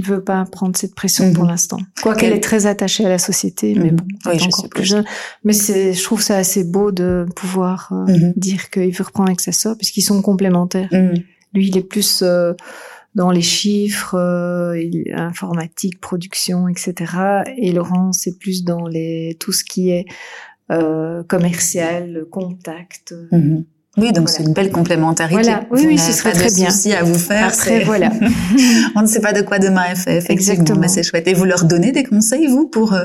il 0.00 0.06
veut 0.06 0.24
pas 0.24 0.46
prendre 0.46 0.76
cette 0.76 0.94
pression 0.94 1.30
pour 1.34 1.44
mhm. 1.44 1.50
l'instant. 1.50 1.78
Quoi 2.02 2.14
qu'elle 2.14 2.32
est 2.32 2.42
très 2.42 2.64
attachée 2.64 3.04
à 3.04 3.10
la 3.10 3.18
société, 3.18 3.74
mais 3.74 3.90
mhm. 3.90 3.96
bon, 3.96 4.04
oui, 4.26 4.42
encore 4.42 4.68
plus 4.70 4.84
jeune. 4.84 5.04
Mais 5.44 5.52
je 5.52 6.02
trouve 6.02 6.22
ça 6.22 6.36
assez 6.36 6.64
beau 6.64 6.90
de 6.90 7.26
pouvoir 7.36 7.92
euh, 7.92 8.10
mhm. 8.10 8.32
dire 8.36 8.70
qu'il 8.70 8.92
veut 8.92 9.04
reprendre 9.04 9.28
avec 9.28 9.40
sa 9.40 9.52
sœur, 9.52 9.76
puisqu'ils 9.76 10.02
sont 10.02 10.22
complémentaires. 10.22 10.88
Lui, 11.52 11.68
il 11.68 11.76
est 11.76 11.82
plus 11.82 12.22
euh, 12.22 12.54
dans 13.14 13.30
les 13.30 13.42
chiffres, 13.42 14.14
euh, 14.14 14.80
informatique, 15.14 16.00
production, 16.00 16.68
etc. 16.68 16.94
Et 17.58 17.72
Laurent, 17.72 18.12
c'est 18.12 18.38
plus 18.38 18.64
dans 18.64 18.86
les 18.86 19.36
tout 19.38 19.52
ce 19.52 19.64
qui 19.64 19.90
est 19.90 20.06
commercial, 21.28 22.24
contact. 22.30 23.14
Oui, 24.00 24.12
donc 24.12 24.28
c'est 24.28 24.42
une 24.42 24.52
belle 24.52 24.70
complémentarité. 24.70 25.42
Voilà. 25.42 25.64
Oui, 25.70 25.84
oui, 25.86 25.98
ce 25.98 26.12
serait 26.12 26.32
très 26.32 26.50
bien. 26.50 26.68
à 26.98 27.02
vous 27.02 27.18
faire. 27.18 27.48
Après, 27.48 27.84
voilà. 27.84 28.10
On 28.96 29.02
ne 29.02 29.06
sait 29.06 29.20
pas 29.20 29.32
de 29.32 29.42
quoi 29.42 29.58
demain 29.58 29.84
est 29.92 29.96
fait, 29.96 30.16
effectivement, 30.16 30.78
mais 30.78 30.88
c'est 30.88 31.02
chouette. 31.02 31.28
Et 31.28 31.34
vous 31.34 31.44
leur 31.44 31.64
donnez 31.64 31.92
des 31.92 32.04
conseils, 32.04 32.46
vous, 32.46 32.66
pour 32.66 32.94
euh, 32.94 33.04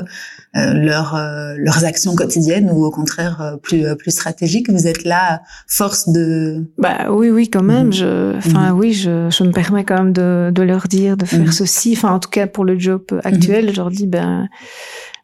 euh 0.56 0.72
leur, 0.72 1.14
euh, 1.14 1.54
leurs 1.58 1.84
actions 1.84 2.14
quotidiennes 2.14 2.70
ou 2.70 2.84
au 2.84 2.90
contraire 2.90 3.40
euh, 3.40 3.56
plus 3.56 3.84
plus 3.96 4.10
stratégiques? 4.10 4.70
Vous 4.70 4.86
êtes 4.86 5.04
là, 5.04 5.42
force 5.66 6.08
de. 6.08 6.64
Bah 6.78 7.10
oui, 7.10 7.30
oui, 7.30 7.48
quand 7.50 7.62
même. 7.62 7.88
Mhm. 7.88 7.92
Je, 7.92 8.36
enfin 8.36 8.72
mhm. 8.72 8.78
oui, 8.78 8.92
je, 8.92 9.28
je 9.30 9.44
me 9.44 9.52
permets 9.52 9.84
quand 9.84 9.96
même 9.96 10.12
de, 10.12 10.50
de 10.52 10.62
leur 10.62 10.88
dire 10.88 11.16
de 11.16 11.26
faire 11.26 11.40
mhm. 11.40 11.52
ceci. 11.52 11.94
Enfin, 11.96 12.12
en 12.12 12.18
tout 12.18 12.30
cas 12.30 12.46
pour 12.46 12.64
le 12.64 12.78
job 12.78 13.02
actuel, 13.24 13.70
je 13.70 13.76
leur 13.76 13.90
dis 13.90 14.06
ben 14.06 14.48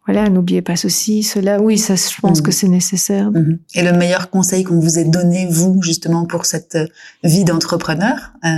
voilà, 0.07 0.29
n'oubliez 0.29 0.62
pas 0.62 0.77
ceci, 0.77 1.23
cela. 1.23 1.61
Oui, 1.61 1.79
ça, 1.79 1.95
je 1.95 2.21
pense 2.21 2.38
mhm. 2.38 2.45
que 2.45 2.51
c'est 2.51 2.69
nécessaire. 2.69 3.31
Mhm. 3.31 3.59
Et 3.75 3.83
le 3.83 3.93
meilleur 3.93 4.31
conseil 4.31 4.65
qu'on 4.65 4.81
vous 4.81 4.99
ait 4.99 5.05
donné, 5.05 5.47
vous, 5.49 5.81
justement, 5.83 6.27
pour 6.27 6.45
cette 6.45 6.75
euh, 6.75 6.87
vie 7.23 7.45
d'entrepreneur, 7.45 8.33
euh, 8.45 8.49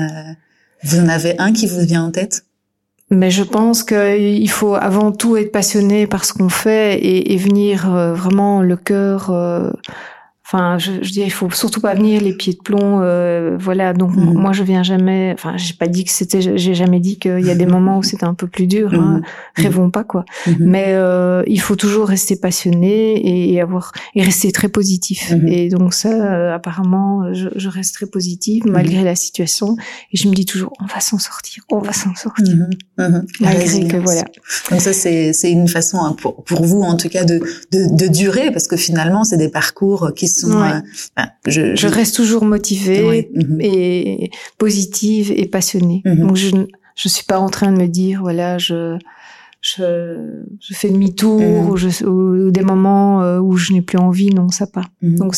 vous 0.82 1.00
en 1.00 1.08
avez 1.08 1.38
un 1.38 1.52
qui 1.52 1.66
vous 1.66 1.80
vient 1.80 2.04
en 2.04 2.10
tête? 2.10 2.44
Mais 3.10 3.30
je 3.30 3.42
pense 3.42 3.82
qu'il 3.82 4.50
faut 4.50 4.74
avant 4.74 5.12
tout 5.12 5.36
être 5.36 5.52
passionné 5.52 6.06
par 6.06 6.24
ce 6.24 6.32
qu'on 6.32 6.48
fait 6.48 6.98
et, 6.98 7.34
et 7.34 7.36
venir 7.36 7.94
euh, 7.94 8.14
vraiment 8.14 8.62
le 8.62 8.76
cœur 8.76 9.30
Enfin, 10.46 10.76
je, 10.76 10.92
je 11.00 11.10
dis, 11.10 11.20
il 11.22 11.32
faut 11.32 11.50
surtout 11.50 11.80
pas 11.80 11.94
venir 11.94 12.20
les 12.20 12.34
pieds 12.34 12.52
de 12.52 12.58
plomb. 12.58 13.00
Euh, 13.00 13.56
voilà, 13.58 13.94
donc 13.94 14.14
mhm. 14.14 14.34
moi 14.34 14.52
je 14.52 14.62
viens 14.62 14.82
jamais. 14.82 15.32
Enfin, 15.32 15.56
j'ai 15.56 15.72
pas 15.72 15.86
dit 15.86 16.04
que 16.04 16.10
c'était. 16.10 16.42
J'ai 16.42 16.74
jamais 16.74 17.00
dit 17.00 17.18
qu'il 17.18 17.40
y 17.40 17.50
a 17.50 17.54
des 17.54 17.64
moments 17.64 17.96
où 17.96 18.02
c'était 18.02 18.26
un 18.26 18.34
peu 18.34 18.46
plus 18.46 18.66
dur. 18.66 18.92
Hein. 18.92 19.22
Mhm. 19.56 19.64
Rêvons 19.64 19.90
pas 19.90 20.04
quoi. 20.04 20.26
Mhm. 20.46 20.56
Mais 20.60 20.88
euh, 20.88 21.42
il 21.46 21.60
faut 21.62 21.76
toujours 21.76 22.08
rester 22.08 22.36
passionné 22.36 23.54
et 23.54 23.58
avoir 23.62 23.92
et 24.14 24.22
rester 24.22 24.52
très 24.52 24.68
positif. 24.68 25.32
Et 25.46 25.70
donc 25.70 25.94
ça, 25.94 26.10
euh, 26.10 26.54
apparemment, 26.54 27.32
je, 27.32 27.48
je, 27.56 27.68
reste 27.70 27.94
très 27.94 28.06
positive 28.06 28.64
malgré 28.66 29.02
la 29.02 29.16
situation. 29.16 29.76
Et 30.12 30.18
je 30.18 30.28
me 30.28 30.34
dis 30.34 30.44
toujours, 30.44 30.74
on 30.78 30.84
va 30.84 31.00
s'en 31.00 31.18
sortir, 31.18 31.64
on 31.70 31.78
va 31.78 31.94
s'en 31.94 32.14
sortir, 32.14 32.54
malgré 33.40 33.88
que 33.88 33.96
voilà. 33.96 34.24
Donc 34.70 34.82
ça, 34.82 34.92
c'est 34.92 35.32
c'est 35.32 35.50
une 35.50 35.68
façon 35.68 36.00
hein, 36.02 36.14
pour 36.20 36.44
pour 36.44 36.64
vous 36.64 36.82
en 36.82 36.98
tout 36.98 37.08
cas 37.08 37.24
de 37.24 37.40
de, 37.72 37.96
de 37.96 38.08
durer 38.08 38.50
parce 38.50 38.66
que 38.66 38.76
finalement 38.76 39.24
c'est 39.24 39.38
des 39.38 39.48
parcours 39.48 40.12
qui 40.14 40.33
euh, 40.44 40.80
je, 41.46 41.74
je, 41.74 41.86
reste 41.86 42.16
toujours 42.16 42.44
motivée 42.44 43.30
mhm. 43.34 43.60
et 43.60 44.30
positive 44.58 45.32
et 45.34 45.46
passionnée. 45.46 46.02
Mhm. 46.04 46.18
Donc 46.18 46.36
je 46.36 46.50
je 46.96 47.08
suis 47.08 47.24
pas 47.24 47.40
en 47.40 47.48
train 47.48 47.72
de 47.72 47.76
me 47.76 47.88
dire 47.88 48.20
voilà 48.22 48.58
je 48.58 48.98
je, 49.60 50.18
je 50.60 50.74
fais 50.74 50.90
demi-tour 50.90 51.40
mhm. 51.40 51.70
ou, 51.70 51.76
je, 51.76 52.04
ou, 52.04 52.50
des 52.50 52.60
moments 52.60 53.22
euh, 53.22 53.40
où 53.40 53.56
je 53.56 53.72
n'ai 53.72 53.80
plus 53.80 53.96
envie, 53.96 54.28
non, 54.28 54.50
ça 54.50 54.66
pas. 54.66 54.84
Donc, 55.00 55.34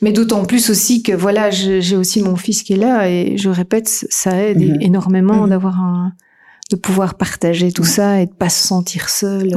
mais 0.00 0.10
d'autant 0.10 0.46
plus 0.46 0.70
aussi 0.70 1.02
que 1.02 1.12
voilà, 1.12 1.50
j'ai 1.50 1.96
aussi 1.96 2.22
mon 2.22 2.36
fils 2.36 2.62
qui 2.62 2.72
est 2.72 2.76
là 2.76 3.10
et 3.10 3.36
je 3.36 3.50
répète, 3.50 3.86
ça 3.86 4.42
aide 4.42 4.62
énormément 4.80 5.46
d'avoir 5.46 5.78
un, 5.82 6.14
de 6.70 6.76
pouvoir 6.76 7.14
partager 7.14 7.72
tout 7.72 7.84
ça 7.84 8.20
et 8.20 8.26
de 8.26 8.32
pas 8.32 8.50
se 8.50 8.66
sentir 8.66 9.08
seul 9.08 9.50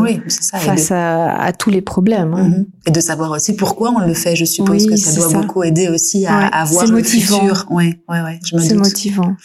face 0.54 0.92
à, 0.92 1.52
tous 1.58 1.70
les 1.70 1.82
problèmes. 1.82 2.34
Hein. 2.34 2.48
Mhm. 2.50 2.66
Et 2.88 2.92
de 2.92 3.02
savoir 3.02 3.32
aussi 3.32 3.54
pourquoi 3.56 3.92
on 3.92 4.00
le 4.00 4.14
fait. 4.14 4.36
Je 4.36 4.46
suppose 4.46 4.88
que 4.88 4.96
ça 4.96 5.14
doit 5.14 5.42
beaucoup 5.42 5.64
aider 5.64 5.90
aussi 5.90 6.26
à, 6.26 6.48
à 6.48 6.64
voir 6.66 6.86
le 6.86 6.94
motivant. 6.94 7.40
futur. 7.40 7.66
Ouais, 7.70 8.00
ouais, 8.08 8.22
ouais. 8.22 8.40
C'est 8.44 8.76
motivant 8.76 9.36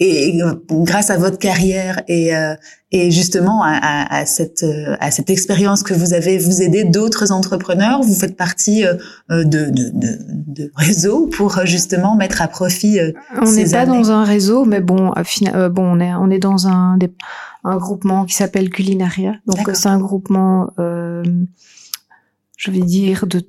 et 0.00 0.40
grâce 0.68 1.10
à 1.10 1.18
votre 1.18 1.38
carrière 1.38 2.02
et, 2.08 2.34
euh, 2.34 2.54
et 2.90 3.12
justement 3.12 3.62
à, 3.62 3.70
à, 3.70 4.16
à, 4.20 4.26
cette 4.26 4.64
euh, 4.64 4.96
à 4.98 5.12
cette 5.12 5.30
expérience 5.30 5.84
que 5.84 5.94
vous 5.94 6.14
avez, 6.14 6.36
vous 6.36 6.62
aidez 6.62 6.82
d'autres 6.82 7.30
entrepreneurs? 7.30 8.02
Vous 8.02 8.14
faites 8.14 8.36
partie 8.36 8.84
euh, 8.84 8.94
de, 9.30 9.44
de, 9.44 9.90
de, 9.92 10.18
de 10.46 10.72
réseaux 10.74 11.28
pour 11.28 11.64
justement 11.64 12.16
mettre 12.16 12.42
à 12.42 12.48
profit. 12.48 12.98
on 13.40 13.52
n'est 13.52 13.70
pas 13.70 13.86
dans 13.86 14.10
un 14.10 14.24
réseau, 14.24 14.64
mais 14.64 14.80
bon, 14.80 15.12
bon, 15.70 15.82
on 15.84 16.00
est 16.00 16.14
on 16.14 16.30
est 16.30 16.40
dans 16.40 16.66
un 16.66 16.98
un 17.62 17.76
groupement 17.76 18.24
qui 18.24 18.34
s'appelle 18.34 18.70
Culinaria. 18.70 19.36
Donc 19.46 19.70
c'est 19.74 19.88
un 19.88 19.98
groupement, 19.98 20.70
je 20.76 22.70
vais 22.70 22.80
dire 22.80 23.26
de 23.26 23.46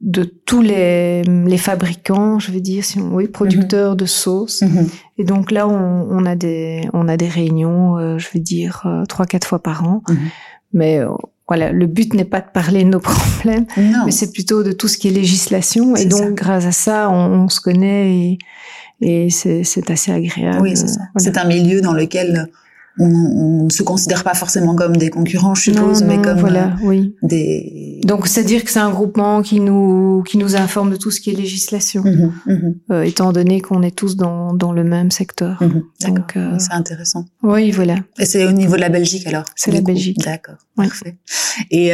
de 0.00 0.22
tous 0.22 0.62
les, 0.62 1.22
les 1.22 1.58
fabricants, 1.58 2.38
je 2.38 2.52
veux 2.52 2.60
dire, 2.60 2.84
si 2.84 3.00
oui, 3.00 3.26
producteurs 3.26 3.96
de 3.96 4.06
sauces. 4.06 4.62
Mhm. 4.62 4.88
Et 5.18 5.24
donc 5.24 5.50
là, 5.50 5.66
on, 5.66 6.06
on, 6.10 6.24
a 6.24 6.36
des 6.36 6.88
on 6.92 7.08
a 7.08 7.16
des 7.16 7.28
réunions, 7.28 7.98
euh, 7.98 8.18
je 8.18 8.28
veux 8.32 8.40
dire 8.40 8.82
euh, 8.86 9.04
trois 9.06 9.26
quatre 9.26 9.46
fois 9.46 9.60
par 9.60 9.84
an. 9.84 10.02
Mhm. 10.08 10.16
Mais 10.72 10.98
euh, 10.98 11.08
voilà, 11.48 11.72
le 11.72 11.86
but 11.86 12.14
n'est 12.14 12.24
pas 12.24 12.40
de 12.40 12.48
parler 12.52 12.84
de 12.84 12.90
nos 12.90 13.00
problèmes, 13.00 13.66
mais 13.76 14.12
c'est 14.12 14.32
plutôt 14.32 14.62
de 14.62 14.70
tout 14.70 14.86
ce 14.86 14.98
qui 14.98 15.08
est 15.08 15.12
législation. 15.12 15.96
Et 15.96 16.04
donc, 16.04 16.34
grâce 16.34 16.66
à 16.66 16.72
ça, 16.72 17.10
on, 17.10 17.44
on 17.44 17.48
se 17.48 17.60
connaît 17.60 18.14
et, 18.14 18.38
et 19.00 19.30
c'est 19.30 19.90
assez 19.90 20.12
agréable. 20.12 20.60
Oui, 20.60 20.76
c'est 20.76 20.88
ça. 20.88 21.00
C'est 21.16 21.38
un 21.38 21.46
milieu 21.46 21.80
dans 21.80 21.92
lequel 21.92 22.48
on, 22.98 23.64
ne 23.64 23.70
se 23.70 23.82
considère 23.82 24.24
pas 24.24 24.34
forcément 24.34 24.74
comme 24.74 24.96
des 24.96 25.10
concurrents, 25.10 25.54
je 25.54 25.70
suppose, 25.70 26.02
mais 26.02 26.20
comme 26.20 26.38
voilà, 26.38 26.66
euh, 26.66 26.84
oui. 26.86 27.14
des. 27.22 28.00
Donc, 28.04 28.26
c'est 28.26 28.44
dire 28.44 28.64
que 28.64 28.70
c'est 28.70 28.78
un 28.78 28.90
groupement 28.90 29.42
qui 29.42 29.60
nous 29.60 30.22
qui 30.26 30.38
nous 30.38 30.56
informe 30.56 30.90
de 30.90 30.96
tout 30.96 31.10
ce 31.10 31.20
qui 31.20 31.30
est 31.30 31.34
législation, 31.34 32.02
mhm, 32.02 32.32
mhm. 32.46 32.74
Euh, 32.90 33.02
étant 33.02 33.32
donné 33.32 33.60
qu'on 33.60 33.82
est 33.82 33.94
tous 33.94 34.16
dans 34.16 34.54
dans 34.54 34.72
le 34.72 34.84
même 34.84 35.10
secteur. 35.10 35.62
Mhm, 35.62 35.82
Donc, 36.08 36.36
euh, 36.36 36.54
c'est 36.58 36.72
intéressant. 36.72 37.24
Oui, 37.42 37.70
voilà. 37.70 37.96
Et 38.18 38.24
c'est 38.24 38.46
au 38.46 38.52
niveau 38.52 38.76
de 38.76 38.80
la 38.80 38.88
Belgique 38.88 39.26
alors. 39.26 39.44
C'est 39.54 39.70
la 39.70 39.80
Belgique. 39.80 40.18
D'accord. 40.24 40.56
Parfait. 40.76 41.16
Et 41.70 41.92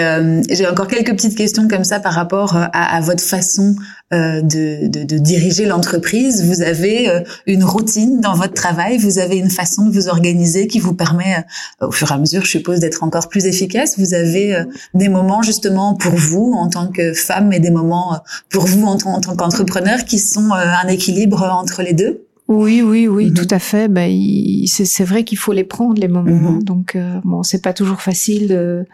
j'ai 0.50 0.66
encore 0.68 0.88
quelques 0.88 1.12
petites 1.12 1.36
questions 1.36 1.68
comme 1.68 1.84
ça 1.84 2.00
par 2.00 2.12
rapport 2.12 2.56
à, 2.56 2.96
à 2.96 3.00
votre 3.00 3.22
façon 3.22 3.74
de, 4.12 4.86
de, 4.86 5.02
de 5.02 5.18
diriger 5.18 5.66
l'entreprise. 5.66 6.44
Vous 6.44 6.62
avez 6.62 7.08
une 7.46 7.64
routine 7.64 8.20
dans 8.20 8.34
votre 8.34 8.54
travail, 8.54 8.98
vous 8.98 9.18
avez 9.18 9.36
une 9.36 9.50
façon 9.50 9.86
de 9.86 9.92
vous 9.92 10.08
organiser 10.08 10.66
qui 10.66 10.78
vous 10.78 10.94
permet, 10.94 11.44
euh, 11.82 11.88
au 11.88 11.90
fur 11.90 12.10
et 12.10 12.14
à 12.14 12.18
mesure, 12.18 12.44
je 12.44 12.50
suppose, 12.50 12.80
d'être 12.80 13.02
encore 13.02 13.28
plus 13.28 13.46
efficace. 13.46 13.98
Vous 13.98 14.14
avez 14.14 14.54
euh, 14.54 14.64
des 14.94 15.08
moments 15.08 15.42
justement 15.42 15.94
pour 15.94 16.12
vous 16.12 16.52
en 16.56 16.68
tant 16.68 16.88
que 16.88 17.12
femme 17.12 17.52
et 17.52 17.60
des 17.60 17.70
moments 17.70 18.14
euh, 18.14 18.18
pour 18.50 18.66
vous 18.66 18.84
en, 18.84 18.96
tant 18.96 19.36
qu'entrepreneur 19.36 20.04
qui 20.04 20.18
sont 20.18 20.52
un 20.52 20.86
équilibre 20.88 21.42
entre 21.42 21.82
les 21.82 21.92
deux? 21.92 22.26
Oui, 22.46 22.82
oui, 22.82 23.08
oui, 23.08 23.26
mhm. 23.26 23.34
tout 23.34 23.48
à 23.50 23.58
fait. 23.58 23.88
Ben, 23.88 24.10
c'est 24.66 25.04
vrai 25.04 25.24
qu'il 25.24 25.38
faut 25.38 25.52
les 25.52 25.64
prendre 25.64 25.98
les 25.98 26.08
moments. 26.08 26.52
Mhm. 26.52 26.62
Donc, 26.62 26.96
bon, 27.24 27.42
c'est 27.42 27.62
pas 27.62 27.72
toujours 27.72 28.02
facile 28.02 28.48
de 28.48 28.84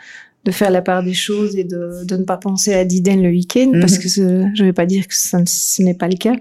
de 0.44 0.50
faire 0.50 0.70
la 0.70 0.83
part 0.83 1.03
des 1.03 1.14
choses 1.14 1.57
et 1.57 1.64
de, 1.64 2.05
de 2.05 2.16
ne 2.16 2.24
pas 2.24 2.37
penser 2.37 2.72
à 2.72 2.85
Diden 2.85 3.22
le 3.22 3.29
week-end, 3.29 3.72
parce 3.81 3.94
mhm. 3.94 4.00
que 4.00 4.50
je 4.55 4.64
vais 4.64 4.72
pas 4.72 4.87
dire 4.87 5.07
que 5.07 5.14
ça, 5.14 5.38
ce 5.46 5.83
n'est 5.83 5.94
pas 5.94 6.09
le 6.09 6.16
cas, 6.16 6.35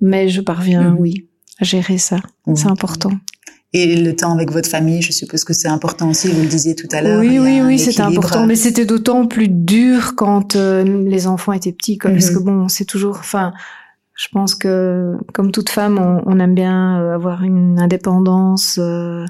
mais 0.00 0.28
je 0.28 0.40
parviens, 0.40 0.90
mhm. 0.90 0.96
oui, 0.98 1.26
à 1.58 1.64
gérer 1.64 1.98
ça. 1.98 2.16
C'est 2.54 2.68
important. 2.68 3.12
Et 3.74 3.96
le 3.96 4.14
temps 4.14 4.32
avec 4.34 4.50
votre 4.50 4.68
famille, 4.68 5.00
je 5.00 5.12
suppose 5.12 5.44
que 5.44 5.54
c'est 5.54 5.68
important 5.68 6.10
aussi, 6.10 6.28
vous 6.28 6.42
le 6.42 6.48
disiez 6.48 6.74
tout 6.74 6.88
à 6.92 7.00
l'heure. 7.00 7.20
Oui, 7.20 7.38
oui, 7.38 7.60
oui, 7.62 7.78
c'était 7.78 8.02
important, 8.02 8.46
mais 8.46 8.56
c'était 8.56 8.84
d'autant 8.84 9.26
plus 9.26 9.48
dur 9.48 10.14
quand 10.14 10.56
euh, 10.56 10.84
les 11.06 11.26
enfants 11.26 11.52
étaient 11.52 11.72
petits, 11.72 11.98
quoi, 11.98 12.10
parce 12.10 12.30
que 12.30 12.38
mhm. 12.38 12.44
bon, 12.44 12.68
c'est 12.68 12.84
toujours, 12.84 13.16
enfin, 13.18 13.52
je 14.14 14.28
pense 14.32 14.54
que 14.54 15.14
comme 15.34 15.52
toute 15.52 15.68
femme, 15.68 15.98
on, 15.98 16.22
on 16.26 16.38
aime 16.38 16.54
bien 16.54 17.00
euh, 17.00 17.14
avoir 17.14 17.44
une 17.44 17.78
indépendance, 17.78 18.78
euh 18.80 19.26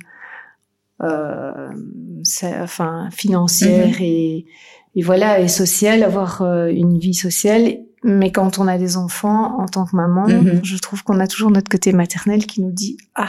enfin, 1.00 3.09
financière 3.11 3.96
mhm. 3.96 4.02
et, 4.02 4.46
et, 4.94 5.02
voilà, 5.02 5.40
et 5.40 5.48
sociale, 5.48 6.02
avoir 6.02 6.42
une 6.68 6.98
vie 6.98 7.14
sociale. 7.14 7.78
Mais 8.05 8.33
quand 8.33 8.59
on 8.59 8.66
a 8.66 8.78
des 8.78 8.96
enfants, 8.96 9.61
en 9.61 9.66
tant 9.66 9.87
que 9.87 9.94
maman, 9.94 10.26
mhm. 10.26 10.61
je 10.64 10.76
trouve 10.78 11.05
qu'on 11.05 11.20
a 11.20 11.26
toujours 11.26 11.50
notre 11.50 11.70
côté 11.70 11.92
maternel 11.92 12.46
qui 12.46 12.61
nous 12.61 12.72
dit 12.72 12.96
ah 13.14 13.28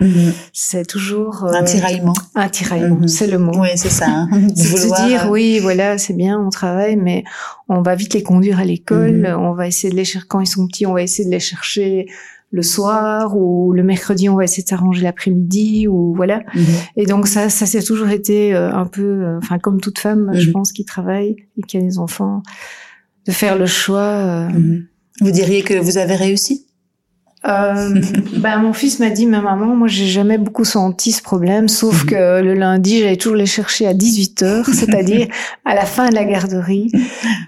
Mhm. 0.00 0.32
C'est 0.52 0.86
toujours 0.86 1.44
un 1.44 1.62
tiraillement. 1.62 2.14
Un 2.34 2.48
tiraillement, 2.48 3.06
c'est 3.06 3.28
le 3.28 3.38
mot. 3.38 3.60
Oui, 3.60 3.68
c'est 3.76 3.90
ça. 3.90 4.06
Hein. 4.08 4.28
c'est 4.56 4.76
se 4.76 5.06
dire, 5.06 5.26
euh, 5.26 5.30
oui, 5.30 5.60
voilà, 5.60 5.98
c'est 5.98 6.14
bien, 6.14 6.38
on 6.38 6.50
travaille, 6.50 6.96
mais 6.96 7.22
on 7.68 7.80
va 7.80 7.94
vite 7.94 8.14
les 8.14 8.22
conduire 8.22 8.58
à 8.58 8.64
l'école. 8.64 9.26
On 9.38 9.52
va 9.52 9.68
essayer 9.68 9.90
de 9.90 9.96
les 9.96 10.04
chercher 10.04 10.26
quand 10.26 10.40
ils 10.40 10.46
sont 10.46 10.66
petits, 10.66 10.86
on 10.86 10.94
va 10.94 11.02
essayer 11.02 11.24
de 11.24 11.32
les 11.32 11.40
chercher 11.40 12.06
le 12.54 12.62
soir 12.62 13.36
ou 13.36 13.72
le 13.72 13.82
mercredi, 13.82 14.28
on 14.28 14.36
va 14.36 14.44
essayer 14.44 14.62
de 14.62 14.68
s'arranger 14.68 15.02
l'après-midi 15.02 15.88
ou 15.88 16.14
voilà. 16.14 16.40
Et 16.96 17.04
donc 17.04 17.26
ça, 17.26 17.48
ça 17.48 17.66
s'est 17.66 17.82
toujours 17.82 18.10
été 18.10 18.54
euh, 18.54 18.72
un 18.72 18.86
peu, 18.86 19.02
euh, 19.02 19.38
enfin 19.38 19.58
comme 19.58 19.80
toute 19.80 19.98
femme, 19.98 20.30
je 20.34 20.52
pense, 20.52 20.72
qui 20.72 20.84
travaille 20.84 21.34
et 21.58 21.62
qui 21.62 21.76
a 21.78 21.80
des 21.80 21.98
enfants, 21.98 22.44
de 23.26 23.32
faire 23.32 23.58
le 23.58 23.66
choix. 23.66 24.48
Vous 25.20 25.30
diriez 25.32 25.62
que 25.62 25.74
vous 25.74 25.98
avez 25.98 26.14
réussi? 26.14 26.63
Euh, 27.46 28.00
ben 28.38 28.58
mon 28.58 28.72
fils 28.72 29.00
m'a 29.00 29.10
dit, 29.10 29.26
ma 29.26 29.42
maman, 29.42 29.76
moi 29.76 29.86
j'ai 29.86 30.06
jamais 30.06 30.38
beaucoup 30.38 30.64
senti 30.64 31.12
ce 31.12 31.22
problème, 31.22 31.68
sauf 31.68 32.04
mhm. 32.04 32.10
que 32.10 32.42
le 32.42 32.54
lundi 32.54 33.00
j'allais 33.00 33.16
toujours 33.16 33.36
les 33.36 33.46
chercher 33.46 33.86
à 33.86 33.92
18 33.92 34.42
h 34.42 34.72
c'est-à-dire 34.72 35.28
à 35.64 35.74
la 35.74 35.84
fin 35.84 36.08
de 36.08 36.14
la 36.14 36.24
garderie. 36.24 36.90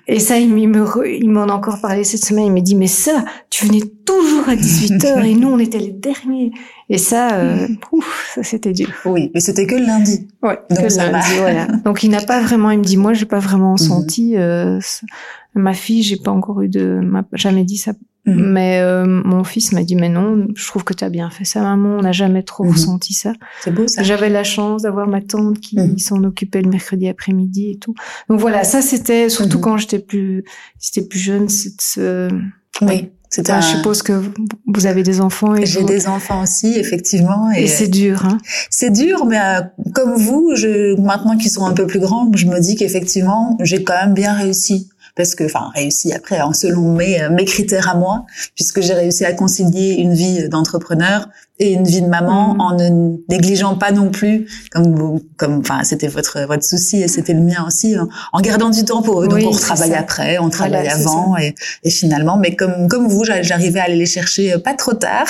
Et 0.06 0.20
ça, 0.20 0.38
il 0.38 0.68
m'en 0.68 1.48
a 1.48 1.52
encore 1.52 1.80
parlé 1.80 2.04
cette 2.04 2.24
semaine. 2.24 2.46
Il 2.46 2.52
m'a 2.52 2.60
dit, 2.60 2.74
mais 2.74 2.86
ça, 2.86 3.24
tu 3.48 3.66
venais 3.66 3.82
toujours 4.04 4.48
à 4.48 4.56
18 4.56 5.02
h 5.02 5.24
et 5.24 5.34
nous 5.34 5.48
on 5.48 5.58
était 5.58 5.78
les 5.78 5.92
derniers. 5.92 6.52
Et 6.90 6.98
ça, 6.98 7.34
euh, 7.36 7.66
mhm. 7.66 7.78
ouf, 7.92 8.32
ça 8.34 8.42
c'était 8.42 8.72
dur. 8.72 8.92
Oui, 9.06 9.30
mais 9.32 9.40
c'était 9.40 9.66
que 9.66 9.76
le 9.76 9.86
lundi. 9.86 10.28
Ouais, 10.42 10.58
Donc 10.68 10.78
que 10.78 10.84
le 10.84 11.12
lundi, 11.12 11.36
voilà. 11.38 11.66
Donc 11.84 12.02
il 12.02 12.10
n'a 12.10 12.20
pas 12.20 12.40
vraiment, 12.42 12.70
il 12.70 12.78
me 12.78 12.84
dit, 12.84 12.98
moi 12.98 13.14
j'ai 13.14 13.26
pas 13.26 13.40
vraiment 13.40 13.72
mhm. 13.72 13.78
senti. 13.78 14.36
Euh, 14.36 14.78
ma 15.54 15.72
fille, 15.72 16.02
j'ai 16.02 16.16
pas 16.16 16.32
encore 16.32 16.60
eu 16.60 16.68
de, 16.68 17.00
m'a 17.02 17.24
jamais 17.32 17.64
dit 17.64 17.78
ça 17.78 17.92
Mhm. 18.26 18.52
Mais 18.52 18.80
euh, 18.80 19.06
mon 19.06 19.44
fils 19.44 19.72
m'a 19.72 19.82
dit 19.82 19.94
mais 19.94 20.08
non, 20.08 20.48
je 20.54 20.66
trouve 20.66 20.82
que 20.82 20.92
tu 20.92 21.04
as 21.04 21.10
bien 21.10 21.30
fait 21.30 21.44
ça 21.44 21.60
maman, 21.62 21.96
on 21.98 22.02
n'a 22.02 22.12
jamais 22.12 22.42
trop 22.42 22.64
mhm. 22.64 22.72
ressenti 22.72 23.14
ça. 23.14 23.32
C'est 23.62 23.72
beau 23.72 23.86
ça. 23.86 24.02
J'avais 24.02 24.28
la 24.28 24.44
chance 24.44 24.82
d'avoir 24.82 25.06
ma 25.06 25.20
tante 25.20 25.60
qui 25.60 25.78
mhm. 25.78 25.98
s'en 25.98 26.22
occupait 26.24 26.62
le 26.62 26.70
mercredi 26.70 27.08
après-midi 27.08 27.70
et 27.70 27.78
tout. 27.78 27.94
Donc 28.28 28.40
voilà, 28.40 28.64
ça 28.64 28.82
c'était 28.82 29.28
surtout 29.28 29.60
quand 29.60 29.76
j'étais 29.76 30.00
plus 30.00 30.44
j'étais 30.80 31.06
plus 31.06 31.20
jeune, 31.20 31.48
c'est 31.48 32.28
Oui. 32.82 33.10
C'est 33.28 33.50
un... 33.50 33.60
Je 33.60 33.66
suppose 33.66 34.02
que 34.02 34.22
vous 34.66 34.86
avez 34.86 35.02
des 35.02 35.20
enfants. 35.20 35.54
et 35.56 35.66
J'ai 35.66 35.82
des 35.82 36.06
enfants 36.06 36.42
aussi, 36.42 36.74
effectivement. 36.78 37.50
Et, 37.50 37.66
c'est 37.66 37.88
dur. 37.88 38.24
Hein 38.24 38.38
c'est 38.70 38.90
dur, 38.90 39.26
mais 39.26 39.38
euh, 39.38 39.60
comme 39.94 40.14
vous, 40.14 40.52
je, 40.54 40.98
maintenant 41.00 41.36
qu'ils 41.36 41.50
sont 41.50 41.66
un 41.66 41.72
peu 41.72 41.86
plus 41.86 41.98
grands, 41.98 42.30
je 42.34 42.46
me 42.46 42.60
dis 42.60 42.76
qu'effectivement, 42.76 43.58
j'ai 43.60 43.82
quand 43.82 43.94
même 43.94 44.14
bien 44.14 44.32
réussi 44.32 44.88
parce 45.16 45.34
que, 45.34 45.44
enfin, 45.44 45.70
réussi 45.74 46.12
après, 46.12 46.40
en 46.40 46.52
selon 46.52 46.98
euh, 47.00 47.30
mes 47.30 47.44
critères 47.44 47.88
à 47.88 47.94
moi, 47.94 48.26
puisque 48.54 48.82
j'ai 48.82 48.92
réussi 48.92 49.24
à 49.24 49.32
concilier 49.32 49.94
une 49.94 50.14
vie 50.14 50.48
d'entrepreneur 50.48 51.28
et 51.58 51.72
une 51.72 51.84
vie 51.84 52.02
de 52.02 52.06
maman 52.06 52.54
mm. 52.54 52.60
en 52.60 52.76
ne 52.76 53.16
négligeant 53.28 53.76
pas 53.76 53.90
non 53.90 54.10
plus 54.10 54.46
comme 54.70 55.20
comme 55.36 55.58
enfin 55.58 55.84
c'était 55.84 56.08
votre 56.08 56.40
votre 56.46 56.64
souci 56.64 57.02
et 57.02 57.08
c'était 57.08 57.32
le 57.32 57.40
mien 57.40 57.64
aussi 57.66 57.94
hein, 57.94 58.08
en 58.32 58.40
gardant 58.40 58.70
du 58.70 58.84
temps 58.84 59.02
pour 59.02 59.22
eux. 59.22 59.28
Donc 59.28 59.40
on 59.46 59.50
travaille 59.50 59.94
après 59.94 60.38
on 60.38 60.50
travaille 60.50 60.88
avant 60.88 61.36
et, 61.36 61.54
et, 61.82 61.90
finalement 61.90 62.36
mais 62.36 62.54
comme 62.54 62.88
comme 62.88 63.08
vous 63.08 63.24
j'arrivais 63.24 63.80
à 63.80 63.84
aller 63.84 63.96
les 63.96 64.06
chercher 64.06 64.52
euh, 64.52 64.58
pas 64.58 64.74
trop 64.74 64.92
tard 64.92 65.26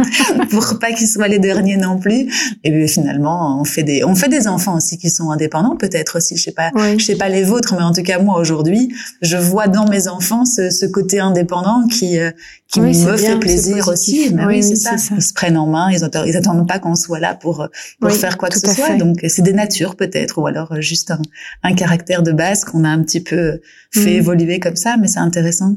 pour 0.50 0.78
pas 0.78 0.92
qu'ils 0.92 1.08
soient 1.08 1.28
les 1.28 1.38
derniers 1.38 1.76
non 1.76 1.98
plus. 1.98 2.30
Et 2.64 2.86
finalement 2.86 3.60
on 3.60 3.64
fait 3.64 3.82
des 3.82 4.04
on 4.04 4.14
fait 4.14 4.28
des 4.28 4.48
enfants 4.48 4.76
aussi 4.76 4.98
qui 4.98 5.10
sont 5.10 5.30
indépendants 5.30 5.76
peut-être 5.76 6.18
aussi. 6.18 6.36
Je 6.36 6.42
sais 6.42 6.52
pas 6.52 6.70
je 6.98 7.02
sais 7.02 7.16
pas 7.16 7.28
les 7.28 7.44
vôtres 7.44 7.74
mais 7.74 7.82
en 7.82 7.92
tout 7.92 8.02
cas 8.02 8.18
moi 8.18 8.38
aujourd'hui 8.38 8.94
je 9.22 9.36
vois 9.36 9.68
dans 9.68 9.86
mes 9.86 10.08
enfants 10.08 10.44
ce, 10.44 10.70
ce 10.70 10.84
côté 10.86 11.20
indépendant 11.20 11.86
qui 11.86 12.18
euh, 12.18 12.30
qui 12.72 12.80
me 12.80 13.16
fait 13.16 13.38
plaisir 13.38 13.88
aussi. 13.88 14.30
Mais 14.34 14.46
oui, 14.46 14.62
c'est 14.62 14.76
ça. 14.76 14.96
ils 15.14 15.22
se 15.22 15.34
prennent 15.34 15.58
main, 15.66 15.90
ils 15.90 16.04
attendent, 16.04 16.26
ils 16.26 16.36
attendent 16.36 16.68
pas 16.68 16.78
qu'on 16.78 16.94
soit 16.94 17.20
là 17.20 17.34
pour 17.34 17.68
pour 18.00 18.12
faire 18.12 18.38
quoi 18.38 18.48
que 18.48 18.58
ce 18.58 18.74
soit. 18.74 18.96
Donc 18.96 19.18
c'est 19.28 19.42
des 19.42 19.52
natures 19.52 19.96
peut-être, 19.96 20.38
ou 20.38 20.46
alors 20.46 20.72
euh, 20.72 20.80
juste 20.80 21.10
un, 21.10 21.22
un, 21.62 21.74
caractère 21.74 22.22
de 22.22 22.32
base 22.32 22.64
qu'on 22.64 22.84
a 22.84 22.88
un 22.88 23.02
petit 23.02 23.20
peu 23.20 23.60
fait 23.92 24.14
mm. 24.14 24.20
évoluer 24.20 24.60
comme 24.60 24.76
ça, 24.76 24.96
mais 24.96 25.08
c'est 25.08 25.20
intéressant. 25.20 25.74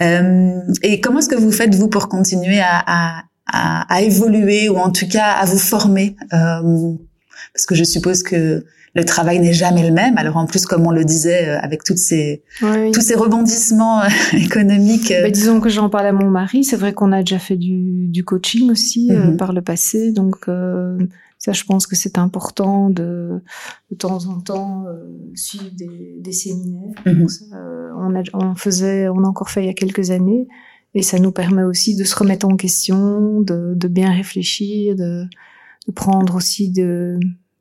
Euh, 0.00 0.60
et 0.82 1.00
comment 1.00 1.18
est-ce 1.18 1.28
que 1.28 1.34
vous 1.34 1.52
faites 1.52 1.74
vous 1.74 1.88
pour 1.88 2.08
continuer 2.08 2.60
à, 2.60 2.82
à, 2.86 3.22
à, 3.46 3.94
à 3.94 4.00
évoluer 4.02 4.68
ou 4.68 4.76
en 4.76 4.90
tout 4.90 5.08
cas 5.08 5.32
à 5.32 5.44
vous 5.44 5.58
former 5.58 6.16
euh, 6.32 6.94
Parce 7.52 7.66
que 7.66 7.74
je 7.74 7.84
suppose 7.84 8.22
que 8.22 8.64
le 8.94 9.04
travail 9.04 9.38
n'est 9.40 9.52
jamais 9.52 9.86
le 9.86 9.92
même. 9.92 10.16
Alors 10.18 10.36
en 10.36 10.46
plus, 10.46 10.66
comme 10.66 10.86
on 10.86 10.90
le 10.90 11.04
disait, 11.04 11.48
euh, 11.48 11.60
avec 11.60 11.84
toutes 11.84 11.98
ces 11.98 12.42
tous 12.60 13.00
ces 13.00 13.14
rebondissements 13.14 14.02
euh, 14.02 14.08
économiques. 14.32 15.10
Euh, 15.10 15.30
disons 15.30 15.60
que 15.60 15.68
j'en 15.68 15.88
parle 15.88 16.06
à 16.06 16.12
mon 16.12 16.30
mari. 16.30 16.64
C'est 16.64 16.76
vrai 16.76 16.92
qu'on 16.92 17.12
a 17.12 17.20
déjà 17.20 17.38
fait 17.38 17.56
du, 17.56 18.08
du 18.08 18.24
coaching 18.24 18.70
aussi 18.70 19.10
mhm. 19.10 19.36
par 19.36 19.52
le 19.52 19.62
passé, 19.62 20.12
donc 20.12 20.46
ça, 21.40 21.52
je 21.52 21.62
pense 21.62 21.86
que 21.86 21.94
c'est 21.94 22.18
important 22.18 22.90
de 22.90 23.40
de 23.90 23.96
temps 23.96 24.26
en 24.26 24.40
temps 24.40 24.86
suivre 25.34 25.70
des, 25.76 26.16
des 26.18 26.32
séminaires. 26.32 26.94
Mhm. 27.06 27.26
on 27.96 28.14
a 28.16 28.22
on 28.34 28.54
faisait, 28.54 29.08
on 29.08 29.22
a 29.24 29.28
encore 29.28 29.50
fait 29.50 29.62
il 29.62 29.66
y 29.66 29.70
a 29.70 29.74
quelques 29.74 30.10
années. 30.10 30.46
Et 30.94 31.02
ça 31.02 31.18
nous 31.18 31.32
permet 31.32 31.62
aussi 31.62 31.94
de 31.96 32.02
se 32.02 32.16
remettre 32.16 32.48
en 32.48 32.56
question, 32.56 33.42
de, 33.42 33.74
de 33.76 33.88
bien 33.88 34.10
réfléchir, 34.10 34.96
de, 34.96 35.26
de 35.86 35.92
prendre 35.92 36.34
aussi 36.34 36.70
de, 36.70 37.20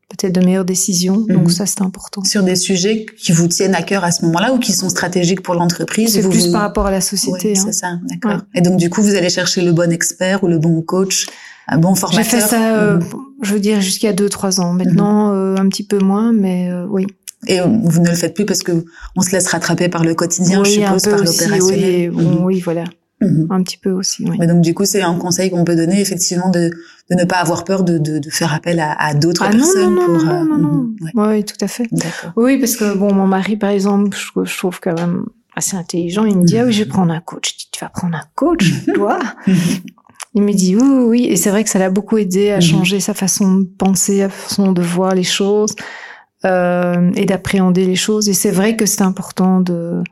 peut-être 0.10 0.34
de 0.34 0.46
meilleures 0.46 0.65
décisions. 0.65 1.17
Donc 1.17 1.43
mhm. 1.43 1.50
ça, 1.50 1.65
c'est 1.65 1.82
important. 1.82 2.24
Sur 2.24 2.43
des 2.43 2.56
sujets 2.56 3.06
qui 3.17 3.32
vous 3.32 3.48
tiennent 3.48 3.76
à 3.76 3.82
cœur 3.82 4.04
à 4.04 4.12
ce 4.12 4.26
moment-là 4.26 4.54
ou 4.54 4.60
qui 4.60 4.72
sont 4.72 4.89
stratégiques 4.89 5.41
pour 5.41 5.56
l'entreprise 5.56 6.13
C'est 6.13 6.28
plus 6.28 6.52
par 6.52 6.62
rapport 6.62 6.86
à 6.86 6.91
la 6.91 7.02
société. 7.02 7.54
hein. 7.58 7.62
C'est 7.65 7.74
ça, 7.74 8.00
d'accord. 8.04 8.41
Et 8.56 8.62
donc 8.62 8.78
du 8.78 8.89
coup, 8.89 9.02
vous 9.02 9.15
allez 9.15 9.30
chercher 9.30 9.62
le 9.62 9.74
bon 9.74 9.91
expert 9.91 10.43
ou 10.43 10.48
le 10.48 10.60
bon 10.60 10.82
coach, 10.82 11.28
un 11.67 11.78
bon 11.78 11.96
formateur. 11.96 12.24
J'ai 12.24 12.30
fait 12.30 12.41
ça, 12.41 12.78
euh, 12.78 12.98
mhm. 12.98 13.06
je 13.41 13.54
veux 13.54 13.60
dire, 13.60 13.82
jusqu'à 13.82 14.13
deux 14.13 14.30
trois 14.30 14.62
ans. 14.62 14.74
Maintenant, 14.74 15.28
mhm. 15.28 15.36
euh, 15.36 15.62
un 15.62 15.67
petit 15.70 15.84
peu 15.86 16.00
moins, 16.00 16.32
mais 16.32 16.72
euh, 16.72 16.86
oui. 16.89 17.06
Et 17.48 17.60
vous 17.62 18.02
ne 18.02 18.10
le 18.10 18.15
faites 18.15 18.34
plus 18.34 18.46
parce 18.46 18.63
que 18.63 18.84
on 19.15 19.22
se 19.22 19.32
laisse 19.32 19.48
rattraper 19.48 19.89
par 19.89 20.04
le 20.04 20.15
quotidien, 20.15 20.63
je 20.63 20.72
suppose, 20.72 21.04
par 21.04 21.20
l'opérationnel. 21.20 22.12
Oui, 22.12 22.26
oui, 22.41 22.62
voilà. 22.62 22.84
Mhm. 23.20 23.48
Un 23.50 23.64
petit 23.64 23.78
peu 23.78 23.92
aussi, 23.92 24.24
oui. 24.30 24.38
Mais 24.40 24.46
donc 24.46 24.62
du 24.62 24.74
coup, 24.76 24.86
c'est 24.86 25.02
un 25.02 25.16
conseil 25.16 25.50
qu'on 25.50 25.64
peut 25.64 25.76
donner 25.76 26.00
effectivement 26.00 26.50
de, 26.50 26.70
de 27.10 27.16
ne 27.16 27.24
pas 27.26 27.38
avoir 27.38 27.64
peur 27.64 27.84
de, 27.84 27.98
de, 27.98 28.20
de 28.20 28.30
faire 28.30 28.54
appel 28.54 28.80
à, 28.80 28.94
à 28.94 29.16
d'autres 29.16 29.44
ah, 29.44 29.50
personnes 29.50 29.96
non, 29.96 30.02
non, 30.02 30.06
pour. 30.06 30.26
Non, 30.26 30.46
non, 30.46 30.58
non, 30.58 30.74
mhm. 31.00 31.12
Oui, 31.16 31.44
tout 31.44 31.58
à 31.62 31.68
fait. 31.68 31.88
Oui, 32.36 32.60
parce 32.60 32.76
que 32.76 32.96
bon, 32.96 33.14
mon 33.14 33.26
mari, 33.26 33.58
par 33.58 33.72
exemple, 33.72 34.16
je, 34.16 34.44
je, 34.44 34.58
trouve 34.58 34.80
quand 34.80 34.94
même 34.94 35.26
assez 35.56 35.76
intelligent. 35.76 36.26
Il 36.26 36.38
me 36.38 36.46
dit 36.46 36.60
ah 36.60 36.66
oui, 36.66 36.74
je 36.74 36.84
vais 36.84 36.90
prendre 36.90 37.12
un 37.12 37.20
coach. 37.20 37.54
Je 37.54 37.58
dis 37.58 37.70
tu 37.72 37.84
vas 37.84 37.90
prendre 37.90 38.16
un 38.16 38.26
coach, 38.36 38.72
toi? 38.94 39.20
Il 40.36 40.44
me 40.44 40.54
dit 40.54 40.76
oui, 40.76 40.88
oui, 40.88 41.04
oui. 41.06 41.26
Et 41.26 41.36
c'est 41.38 41.50
vrai 41.50 41.64
que 41.64 41.72
ça 41.72 41.80
l'a 41.80 41.90
beaucoup 41.90 42.18
aidé 42.18 42.52
à 42.52 42.58
mhm. 42.58 42.62
changer 42.62 43.00
sa 43.00 43.16
façon 43.16 43.56
de 43.56 43.66
penser, 43.66 44.20
sa 44.20 44.30
façon 44.30 44.72
de 44.74 44.84
voir 44.84 45.16
les 45.16 45.24
choses 45.24 45.76
euh, 46.46 47.12
et 47.16 47.26
d'appréhender 47.26 47.86
les 47.86 47.96
choses. 47.96 48.30
Et 48.30 48.34
c'est 48.34 48.52
vrai 48.52 48.76
que 48.76 48.86
c'est 48.86 49.02
important 49.02 49.60
de 49.60 50.04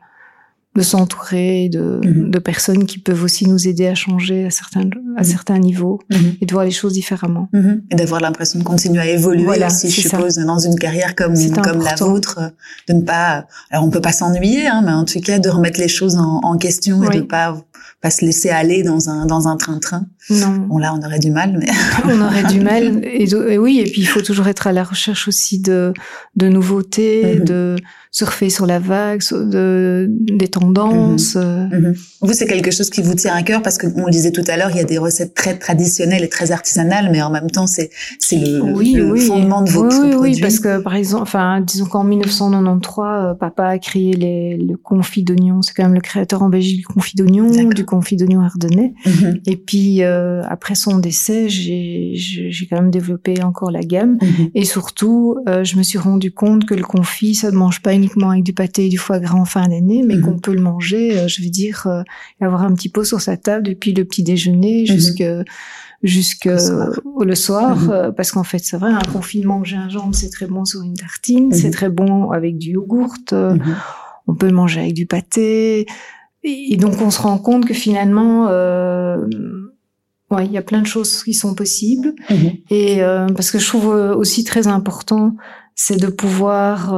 de 0.76 0.82
s'entourer 0.82 1.68
de, 1.68 2.00
mhm. 2.04 2.30
de 2.30 2.38
personnes 2.38 2.86
qui 2.86 2.98
peuvent 2.98 3.22
aussi 3.22 3.48
nous 3.48 3.66
aider 3.66 3.86
à 3.86 3.94
changer 3.94 4.44
à 4.44 4.50
certains 4.50 4.82
à 5.16 5.22
mhm. 5.22 5.24
certains 5.24 5.58
niveaux 5.58 6.00
mhm. 6.10 6.36
et 6.40 6.46
de 6.46 6.52
voir 6.52 6.64
les 6.64 6.70
choses 6.70 6.92
différemment 6.92 7.48
et 7.90 7.94
d'avoir 7.96 8.20
l'impression 8.20 8.58
de 8.58 8.64
continuer 8.64 9.00
à 9.00 9.08
évoluer 9.08 9.44
voilà, 9.44 9.68
aussi 9.68 9.90
je 9.90 10.02
suppose 10.02 10.36
dans 10.36 10.58
une 10.58 10.78
carrière 10.78 11.14
comme 11.14 11.34
comme 11.62 11.82
la 11.82 11.94
vôtre 11.94 12.40
de 12.88 12.94
ne 12.94 13.02
pas 13.02 13.46
alors 13.70 13.84
on 13.84 13.90
peut 13.90 14.00
pas 14.00 14.12
s'ennuyer 14.12 14.66
hein, 14.66 14.82
mais 14.84 14.92
en 14.92 15.04
tout 15.04 15.20
cas 15.20 15.38
de 15.38 15.48
remettre 15.48 15.80
les 15.80 15.88
choses 15.88 16.16
en, 16.16 16.40
en 16.42 16.56
question 16.58 17.02
et 17.10 17.16
de 17.16 17.22
pas 17.22 17.56
pas 18.00 18.10
se 18.10 18.24
laisser 18.24 18.50
aller 18.50 18.82
dans 18.82 19.08
un 19.08 19.26
dans 19.26 19.48
un 19.48 19.56
train-train. 19.56 20.06
Non. 20.30 20.66
Bon 20.68 20.78
là, 20.78 20.94
on 20.94 21.04
aurait 21.06 21.18
du 21.18 21.30
mal, 21.30 21.56
mais 21.58 21.70
on 22.04 22.20
aurait 22.20 22.44
du 22.44 22.60
mal. 22.60 23.00
Et, 23.04 23.58
oui, 23.58 23.80
et 23.80 23.90
puis 23.90 24.02
il 24.02 24.06
faut 24.06 24.22
toujours 24.22 24.48
être 24.48 24.66
à 24.66 24.72
la 24.72 24.84
recherche 24.84 25.28
aussi 25.28 25.60
de 25.60 25.92
de 26.34 26.48
nouveautés, 26.48 27.36
mm-hmm. 27.36 27.44
de 27.44 27.76
surfer 28.16 28.48
sur 28.48 28.64
la 28.64 28.78
vague, 28.78 29.20
de, 29.30 30.06
des 30.08 30.48
tendances. 30.48 31.34
Mhm. 31.34 31.42
Euh. 31.42 31.80
Mhm. 31.80 31.94
Vous, 32.22 32.32
c'est 32.32 32.46
quelque 32.46 32.70
chose 32.70 32.88
qui 32.88 33.02
vous 33.02 33.14
tient 33.14 33.34
à 33.34 33.42
cœur 33.42 33.60
parce 33.60 33.76
qu'on 33.76 34.06
le 34.06 34.10
disait 34.10 34.32
tout 34.32 34.44
à 34.48 34.56
l'heure, 34.56 34.70
il 34.70 34.78
y 34.78 34.80
a 34.80 34.84
des 34.84 34.96
recettes 34.96 35.34
très 35.34 35.58
traditionnelles 35.58 36.24
et 36.24 36.30
très 36.30 36.50
artisanales, 36.50 37.10
mais 37.12 37.20
en 37.20 37.28
même 37.30 37.50
temps, 37.50 37.66
c'est 37.66 37.90
c'est 38.18 38.36
le, 38.36 38.62
oui, 38.62 38.98
oui. 38.98 39.20
fondement 39.20 39.60
de 39.60 39.68
votre 39.68 40.00
oui, 40.02 40.12
produit. 40.12 40.34
Oui, 40.36 40.40
parce 40.40 40.60
que 40.60 40.78
par 40.78 40.94
exemple, 40.94 41.24
enfin, 41.24 41.60
disons 41.60 41.84
qu'en 41.84 42.04
1993, 42.04 43.04
euh, 43.04 43.34
papa 43.34 43.66
a 43.66 43.78
créé 43.78 44.14
les, 44.14 44.56
le 44.56 44.78
confit 44.78 45.22
d'oignon. 45.22 45.60
C'est 45.60 45.74
quand 45.74 45.82
même 45.82 45.94
le 45.94 46.00
créateur 46.00 46.42
en 46.42 46.48
Belgique 46.48 46.78
du 46.78 46.86
confit 46.86 47.16
d'oignon, 47.16 47.50
du 47.50 47.84
confit 47.84 48.16
d'oignon 48.16 48.40
ardennais. 48.40 48.94
Mhm. 49.04 49.40
Et 49.44 49.56
puis 49.56 50.02
euh, 50.02 50.15
après 50.48 50.74
son 50.74 50.98
décès, 50.98 51.48
j'ai 51.48 52.66
quand 52.68 52.76
même 52.76 52.90
développé 52.90 53.42
encore 53.42 53.70
la 53.70 53.82
gamme. 53.82 54.18
Et 54.54 54.64
surtout, 54.64 55.36
je 55.46 55.76
me 55.76 55.82
suis 55.82 55.98
rendu 55.98 56.32
compte 56.32 56.66
que 56.66 56.74
le 56.74 56.84
confit, 56.84 57.34
ça 57.34 57.50
ne 57.50 57.56
mange 57.56 57.82
pas 57.82 57.94
uniquement 57.94 58.30
avec 58.30 58.44
du 58.44 58.52
pâté 58.52 58.86
et 58.86 58.88
du 58.88 58.98
foie 58.98 59.18
gras 59.18 59.38
en 59.38 59.44
fin 59.44 59.68
d'année, 59.68 60.02
mais 60.04 60.20
qu'on 60.20 60.32
mhm. 60.32 60.40
peut 60.40 60.54
le 60.54 60.60
manger, 60.60 61.18
euh, 61.18 61.28
je 61.28 61.42
veux 61.42 61.50
dire, 61.50 61.86
euh, 61.86 62.02
avoir 62.40 62.62
un 62.62 62.74
petit 62.74 62.88
pot 62.88 63.04
sur 63.04 63.20
sa 63.20 63.36
table 63.36 63.66
depuis 63.66 63.92
le 63.92 64.04
petit 64.04 64.22
déjeuner 64.22 64.80
mhm. 64.80 64.86
jusque 64.86 65.24
jusque 66.02 66.44
le 66.44 67.34
soir, 67.34 67.76
mhm. 67.76 67.90
euh, 67.90 68.12
parce 68.12 68.30
qu'en 68.30 68.44
fait 68.44 68.58
c'est 68.58 68.76
vrai, 68.76 68.92
un 68.92 69.12
confinement 69.12 69.64
gingembre 69.64 70.14
c'est 70.14 70.28
très 70.28 70.46
bon 70.46 70.64
sur 70.64 70.82
une 70.82 70.94
tartine, 70.94 71.52
c'est 71.52 71.70
très 71.70 71.88
bon 71.88 72.30
avec 72.30 72.58
du 72.58 72.72
yogourt, 72.72 73.16
on 73.32 74.34
peut 74.34 74.46
le 74.46 74.52
manger 74.52 74.80
avec 74.80 74.94
du 74.94 75.06
pâté, 75.06 75.86
et, 76.44 76.76
donc 76.76 77.00
on 77.00 77.10
se 77.10 77.20
rend 77.20 77.38
compte 77.38 77.64
que 77.64 77.74
finalement 77.74 78.46
Ouais, 80.30 80.44
il 80.44 80.52
y 80.52 80.58
a 80.58 80.62
plein 80.62 80.82
de 80.82 80.86
choses 80.86 81.22
qui 81.22 81.34
sont 81.34 81.54
possibles. 81.54 82.14
Et 82.70 82.98
parce 83.34 83.50
que 83.50 83.58
je 83.58 83.66
trouve 83.66 83.86
aussi 83.86 84.42
très 84.42 84.66
important, 84.66 85.36
c'est 85.74 86.00
de 86.00 86.08
pouvoir 86.08 86.92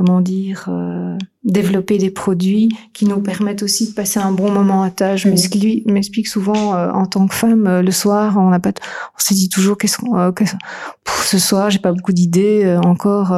comment 0.00 0.22
dire, 0.22 0.66
euh, 0.68 1.18
développer 1.42 1.96
des 1.96 2.10
produits 2.10 2.68
qui 2.92 3.06
nous 3.06 3.18
permettent 3.20 3.62
aussi 3.62 3.88
de 3.88 3.94
passer 3.94 4.20
un 4.20 4.30
bon 4.30 4.50
moment 4.50 4.82
à 4.82 4.90
tâche. 4.90 5.24
Mais 5.24 5.38
ce 5.38 5.48
qui 5.48 5.58
lui 5.58 5.82
m'explique 5.86 6.28
souvent 6.28 6.74
euh, 6.74 6.90
en 6.90 7.06
tant 7.06 7.26
que 7.26 7.34
femme, 7.34 7.66
euh, 7.66 7.82
le 7.82 7.90
soir, 7.92 8.36
on 8.36 8.50
n'a 8.50 8.60
pas, 8.60 8.72
on 9.16 9.18
se 9.18 9.32
dit 9.32 9.48
toujours 9.48 9.78
qu'est-ce 9.78 9.96
qu'on, 9.96 10.32
pour 10.32 11.14
ce 11.24 11.38
soir, 11.38 11.70
j'ai 11.70 11.78
pas 11.78 11.92
beaucoup 11.92 12.12
d'idées 12.12 12.78
encore. 12.84 13.28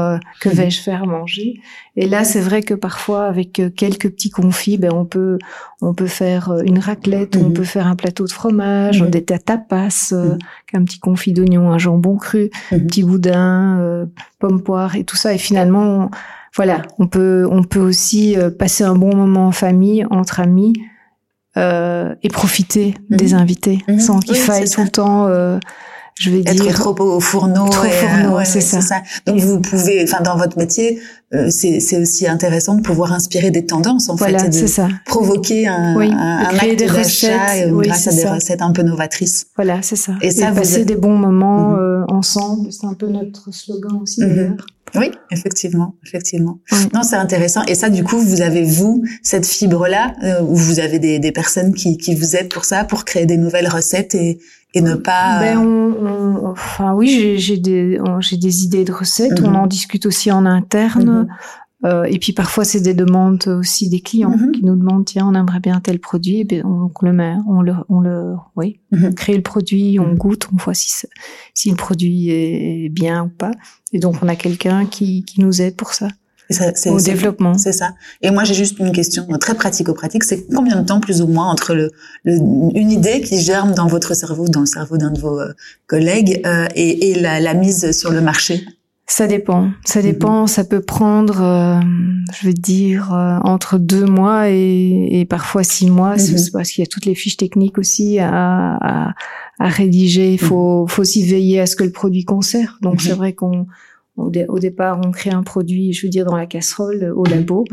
que 0.40 0.48
mhm. 0.48 0.54
vais-je 0.54 0.82
faire 0.82 1.06
manger? 1.06 1.60
Et 1.94 2.08
là, 2.08 2.24
c'est 2.24 2.40
vrai 2.40 2.62
que 2.62 2.74
parfois, 2.74 3.26
avec 3.26 3.62
quelques 3.76 4.10
petits 4.10 4.30
confits, 4.30 4.78
ben 4.78 4.92
on 4.92 5.04
peut, 5.04 5.38
on 5.80 5.94
peut 5.94 6.06
faire 6.06 6.52
une 6.64 6.80
raclette, 6.80 7.36
on 7.36 7.50
mhm. 7.50 7.52
peut 7.52 7.64
faire 7.64 7.86
un 7.86 7.94
plateau 7.94 8.24
de 8.24 8.32
fromage, 8.32 9.02
mhm. 9.02 9.10
des 9.10 9.22
tapas, 9.22 10.12
un 10.74 10.84
petit 10.84 10.98
confit 10.98 11.32
d'oignon, 11.32 11.70
un 11.70 11.78
jambon 11.78 12.16
cru, 12.16 12.50
un 12.72 12.80
petit 12.80 13.04
boudin, 13.04 14.08
pomme 14.40 14.60
poire 14.60 14.96
et 14.96 15.04
tout 15.04 15.16
ça. 15.16 15.32
Et 15.34 15.38
finalement, 15.38 16.10
voilà, 16.54 16.82
on 16.98 17.06
peut 17.06 17.46
on 17.50 17.62
peut 17.62 17.80
aussi 17.92 18.38
euh, 18.38 18.50
passer 18.50 18.84
un 18.84 18.94
bon 18.94 19.14
moment 19.14 19.48
en 19.48 19.52
famille, 19.52 20.06
entre 20.10 20.40
amis, 20.40 20.72
euh, 21.58 22.14
et 22.22 22.30
profiter 22.30 22.94
mhm. 23.10 23.16
des 23.18 23.34
invités 23.34 23.84
mhm. 23.86 24.00
sans 24.00 24.18
qu'il 24.18 24.36
faille 24.36 24.68
tout 24.68 24.82
le 24.82 24.88
temps. 24.88 25.26
Euh, 25.26 25.58
je 26.18 26.30
vais 26.30 26.40
être 26.40 26.54
dire 26.54 26.74
trop 26.74 26.98
au 26.98 27.20
fourneau, 27.20 27.68
trop 27.68 27.86
fourneau 27.86 28.38
c'est 28.44 28.62
ça. 28.62 28.80
ça. 28.80 29.02
Donc 29.26 29.40
vous 29.40 29.60
pouvez, 29.60 30.04
enfin 30.04 30.22
dans 30.22 30.36
votre 30.36 30.58
métier, 30.58 31.00
c'est 31.48 31.80
c'est 31.80 31.98
aussi 31.98 32.26
intéressant 32.28 32.74
de 32.74 32.82
pouvoir 32.82 33.12
inspirer 33.12 33.50
des 33.50 33.64
tendances 33.64 34.10
en 34.10 34.14
voilà, 34.14 34.38
fait, 34.38 34.52
c'est 34.52 34.66
ça. 34.66 34.88
provoquer 35.06 35.66
un, 35.66 35.98
un, 35.98 36.38
un 36.46 36.58
acte 36.58 36.76
des 36.76 36.86
recettes, 36.86 37.70
oui, 37.72 37.88
grâce 37.88 38.08
à 38.08 38.12
des 38.12 38.28
recettes 38.28 38.60
un 38.60 38.72
peu 38.72 38.82
novatrices. 38.82 39.46
Voilà, 39.56 39.80
c'est 39.80 39.96
ça. 39.96 40.12
Et, 40.20 40.30
ça, 40.30 40.52
passer 40.52 40.84
des 40.84 40.96
bons 40.96 41.16
moments 41.16 41.70
mhm. 41.70 42.04
ensemble, 42.08 42.70
c'est 42.72 42.86
un 42.86 42.94
peu 42.94 43.08
notre 43.08 43.52
slogan 43.52 44.00
aussi 44.02 44.20
d'ailleurs. 44.20 44.66
Oui, 44.94 45.10
effectivement, 45.30 45.94
effectivement. 46.06 46.58
Non, 46.92 47.02
c'est 47.02 47.16
intéressant. 47.16 47.62
Et 47.66 47.74
ça, 47.74 47.88
du 47.88 48.04
coup, 48.04 48.18
vous 48.18 48.42
avez 48.42 48.62
vous 48.62 49.02
cette 49.22 49.46
fibre-là, 49.46 50.14
euh, 50.22 50.42
où 50.42 50.54
vous 50.54 50.80
avez 50.80 50.98
des, 50.98 51.18
des 51.18 51.32
personnes 51.32 51.74
qui, 51.74 51.96
qui 51.96 52.14
vous 52.14 52.36
aident 52.36 52.52
pour 52.52 52.64
ça, 52.64 52.84
pour 52.84 53.04
créer 53.04 53.26
des 53.26 53.38
nouvelles 53.38 53.68
recettes 53.68 54.14
et, 54.14 54.38
et 54.74 54.80
ne 54.80 54.94
pas. 54.94 55.40
Ben, 55.40 55.58
on, 55.58 56.46
enfin 56.50 56.92
oui, 56.94 57.36
j'ai 57.38 57.56
des 57.56 57.98
j'ai 58.20 58.36
des 58.36 58.64
idées 58.64 58.84
de 58.84 58.92
recettes. 58.92 59.40
On 59.42 59.50
mhm. 59.50 59.56
en 59.56 59.66
discute 59.66 60.06
aussi 60.06 60.30
en 60.30 60.46
interne. 60.46 61.20
Mhm. 61.20 61.28
Euh, 61.84 62.04
et 62.04 62.18
puis 62.20 62.32
parfois 62.32 62.64
c'est 62.64 62.80
des 62.80 62.94
demandes 62.94 63.44
aussi 63.48 63.88
des 63.88 64.00
clients 64.00 64.36
mhm. 64.36 64.52
qui 64.52 64.64
nous 64.64 64.76
demandent 64.76 65.04
tiens 65.04 65.26
on 65.26 65.34
aimerait 65.34 65.58
bien 65.58 65.80
tel 65.80 65.98
produit 65.98 66.40
et 66.40 66.44
bien 66.44 66.62
on, 66.64 66.90
le 67.04 67.12
met 67.12 67.34
on 67.48 67.60
le 67.60 67.74
on 67.88 68.00
le 68.00 68.34
oui 68.54 68.78
mhm. 68.92 69.06
on 69.06 69.12
crée 69.12 69.34
le 69.34 69.42
produit 69.42 69.98
on 69.98 70.06
mhm. 70.06 70.16
goûte 70.16 70.48
on 70.52 70.56
voit 70.56 70.74
si 70.74 70.92
si 71.54 71.70
le 71.70 71.76
produit 71.76 72.30
est 72.30 72.88
bien 72.88 73.24
ou 73.24 73.28
pas 73.28 73.50
et 73.92 73.98
donc 73.98 74.14
on 74.22 74.28
a 74.28 74.36
quelqu'un 74.36 74.86
qui 74.86 75.24
qui 75.24 75.40
nous 75.40 75.60
aide 75.60 75.74
pour 75.74 75.92
ça. 75.92 76.06
ça 76.50 76.70
au 76.92 77.00
développement. 77.00 77.58
C'est 77.58 77.72
ça. 77.72 77.94
Et 78.20 78.30
moi, 78.30 78.44
j'ai 78.44 78.54
juste 78.54 78.78
une 78.78 78.92
question 78.92 79.26
très 79.40 79.54
pratico-pratique. 79.54 80.24
C'est 80.24 80.46
combien 80.54 80.80
de 80.80 80.86
temps, 80.86 81.00
plus 81.00 81.22
ou 81.22 81.26
moins, 81.26 81.48
entre 81.50 81.74
le, 81.74 81.90
une 82.24 82.90
idée 82.90 83.22
qui 83.22 83.40
germe 83.40 83.72
dans 83.72 83.86
votre 83.86 84.14
cerveau, 84.14 84.46
dans 84.48 84.60
le 84.60 84.66
cerveau 84.66 84.98
d'un 84.98 85.12
de 85.12 85.20
vos 85.20 85.40
euh, 85.40 85.54
collègues, 85.86 86.42
euh, 86.44 86.66
et, 86.74 87.10
et 87.10 87.14
la, 87.20 87.40
la 87.40 87.54
mise 87.54 87.92
sur 87.92 88.10
le 88.10 88.20
marché? 88.20 88.66
Ça 89.06 89.26
dépend. 89.26 89.70
Ça 89.84 90.00
mhm. 90.00 90.06
dépend. 90.06 90.46
Ça 90.46 90.64
peut 90.64 90.80
prendre, 90.80 91.42
euh, 91.42 91.80
je 92.32 92.46
veux 92.46 92.54
dire, 92.54 93.12
euh, 93.12 93.38
entre 93.42 93.78
deux 93.78 94.06
mois 94.06 94.48
et, 94.48 95.20
et 95.20 95.24
parfois 95.24 95.64
six 95.64 95.90
mois, 95.90 96.16
mhm. 96.16 96.36
parce 96.52 96.70
qu'il 96.70 96.82
y 96.82 96.86
a 96.86 96.86
toutes 96.86 97.06
les 97.06 97.14
fiches 97.14 97.36
techniques 97.36 97.78
aussi 97.78 98.18
à, 98.18 98.30
à, 98.30 99.14
à 99.58 99.68
rédiger. 99.68 100.32
Il 100.32 100.40
faut, 100.40 100.82
mhm. 100.82 100.88
faut 100.88 101.02
aussi 101.02 101.24
veiller 101.26 101.60
à 101.60 101.66
ce 101.66 101.76
que 101.76 101.84
le 101.84 101.92
produit 101.92 102.24
conserve. 102.24 102.74
Donc 102.80 103.02
c'est 103.02 103.12
vrai 103.12 103.32
qu'on 103.32 103.66
au, 104.16 104.30
au, 104.48 104.58
départ, 104.58 105.00
on 105.04 105.10
crée 105.10 105.30
un 105.30 105.42
produit, 105.42 105.92
je 105.92 106.06
veux 106.06 106.10
dire, 106.10 106.26
dans 106.26 106.36
la 106.36 106.46
casserole, 106.46 107.12
au 107.16 107.24
labo. 107.24 107.64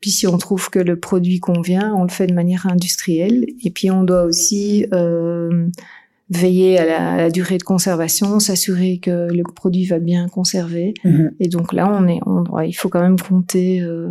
Puis 0.00 0.10
si 0.10 0.26
on 0.26 0.38
trouve 0.38 0.70
que 0.70 0.78
le 0.78 0.98
produit 0.98 1.40
convient, 1.40 1.92
on 1.96 2.04
le 2.04 2.10
fait 2.10 2.26
de 2.26 2.34
manière 2.34 2.66
industrielle. 2.66 3.44
Et 3.62 3.70
puis 3.70 3.90
on 3.90 4.04
doit 4.04 4.22
aussi 4.22 4.86
euh, 4.94 5.66
veiller 6.30 6.78
à 6.78 7.16
la, 7.16 7.30
durée 7.30 7.58
de 7.58 7.62
conservation, 7.62 8.40
s'assurer 8.40 8.98
que 8.98 9.28
le 9.30 9.42
produit 9.42 9.86
va 9.86 9.98
bien 9.98 10.28
conserver. 10.28 10.94
Mhm. 11.04 11.32
Et 11.40 11.48
donc 11.48 11.72
là, 11.72 11.90
on 11.92 12.06
est, 12.06 12.20
on, 12.24 12.44
il 12.60 12.72
faut 12.72 12.88
quand 12.88 13.00
même 13.00 13.18
compter 13.18 13.80
euh, 13.80 14.10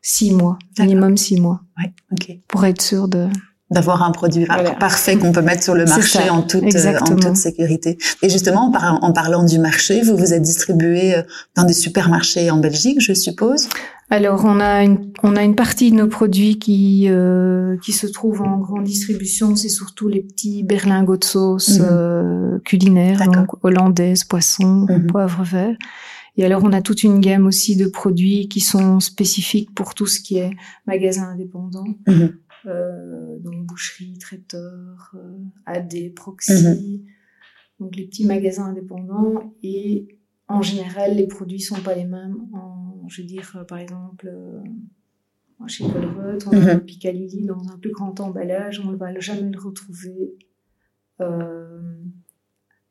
six 0.00 0.32
mois, 0.32 0.58
minimum 0.78 1.16
six 1.16 1.40
mois, 1.40 1.60
ouais, 1.78 2.40
pour 2.48 2.64
être 2.64 2.80
sûr 2.80 3.08
de 3.08 3.28
d'avoir 3.68 4.04
un 4.04 4.12
produit 4.12 4.46
parfait 4.78 5.16
qu'on 5.16 5.32
peut 5.32 5.42
mettre 5.42 5.64
sur 5.64 5.74
le 5.74 5.86
marché 5.86 6.30
en 6.30 6.42
toute 6.42 6.72
euh, 6.72 6.98
en 7.00 7.16
toute 7.16 7.34
sécurité. 7.34 7.98
Et 8.22 8.28
justement, 8.28 8.72
en, 8.72 9.04
en, 9.04 9.12
parlant 9.12 9.42
du 9.42 9.58
marché, 9.58 10.02
vous 10.02 10.16
vous 10.16 10.32
êtes 10.32 10.42
distribué 10.42 11.16
euh, 11.16 11.22
dans 11.56 11.64
des 11.64 11.72
supermarchés 11.72 12.48
en 12.48 12.58
Belgique, 12.58 13.00
je 13.00 13.12
suppose? 13.12 13.68
Alors 14.08 14.44
on 14.44 14.60
a 14.60 14.84
une 14.84 15.12
on 15.24 15.34
a 15.34 15.42
une 15.42 15.56
partie 15.56 15.90
de 15.90 15.96
nos 15.96 16.06
produits 16.06 16.58
qui 16.58 17.06
euh, 17.08 17.76
qui 17.78 17.92
se 17.92 18.06
trouvent 18.06 18.42
en 18.42 18.58
grande 18.58 18.84
distribution, 18.84 19.56
c'est 19.56 19.68
surtout 19.68 20.08
les 20.08 20.22
petits 20.22 20.62
berlingots 20.62 21.16
de 21.16 21.24
sauce 21.24 21.80
mhm. 21.80 21.86
euh, 21.90 22.58
culinaires, 22.60 23.28
donc 23.28 23.64
hollandaise, 23.64 24.22
poisson, 24.22 24.86
mhm. 24.88 25.08
poivre 25.08 25.42
vert. 25.42 25.76
Et 26.36 26.44
alors 26.44 26.62
on 26.62 26.72
a 26.72 26.82
toute 26.82 27.02
une 27.02 27.20
gamme 27.20 27.46
aussi 27.46 27.76
de 27.76 27.86
produits 27.86 28.48
qui 28.48 28.60
sont 28.60 29.00
spécifiques 29.00 29.74
pour 29.74 29.94
tout 29.94 30.06
ce 30.06 30.20
qui 30.20 30.38
est 30.38 30.50
magasin 30.86 31.30
indépendant. 31.30 31.86
Mhm. 32.06 32.36
Euh, 32.66 33.38
donc 33.40 33.64
boucherie, 33.64 34.18
traiteur, 34.18 35.12
euh, 35.14 35.38
AD, 35.66 36.14
proxy, 36.14 37.04
donc 37.80 37.96
les 37.96 38.06
petits 38.06 38.26
magasins 38.26 38.66
indépendants 38.66 39.54
et 39.62 40.08
en 40.48 40.62
général, 40.62 41.16
les 41.16 41.26
produits 41.26 41.60
sont 41.60 41.80
pas 41.80 41.94
les 41.94 42.04
mêmes. 42.04 42.36
En, 42.52 43.08
je 43.08 43.22
veux 43.22 43.26
dire, 43.26 43.52
euh, 43.56 43.64
par 43.64 43.78
exemple, 43.78 44.28
euh, 44.28 44.60
chez 45.66 45.84
Colruyt, 45.84 46.38
on 46.46 46.66
a 46.66 46.72
un 46.72 46.78
Picalili 46.78 47.44
dans 47.46 47.68
un 47.68 47.78
plus 47.78 47.92
grand 47.92 48.18
emballage, 48.20 48.80
on 48.84 48.90
ne 48.90 48.96
va 48.96 49.18
jamais 49.18 49.50
le 49.50 49.60
retrouver. 49.60 50.34
Euh, 51.20 51.80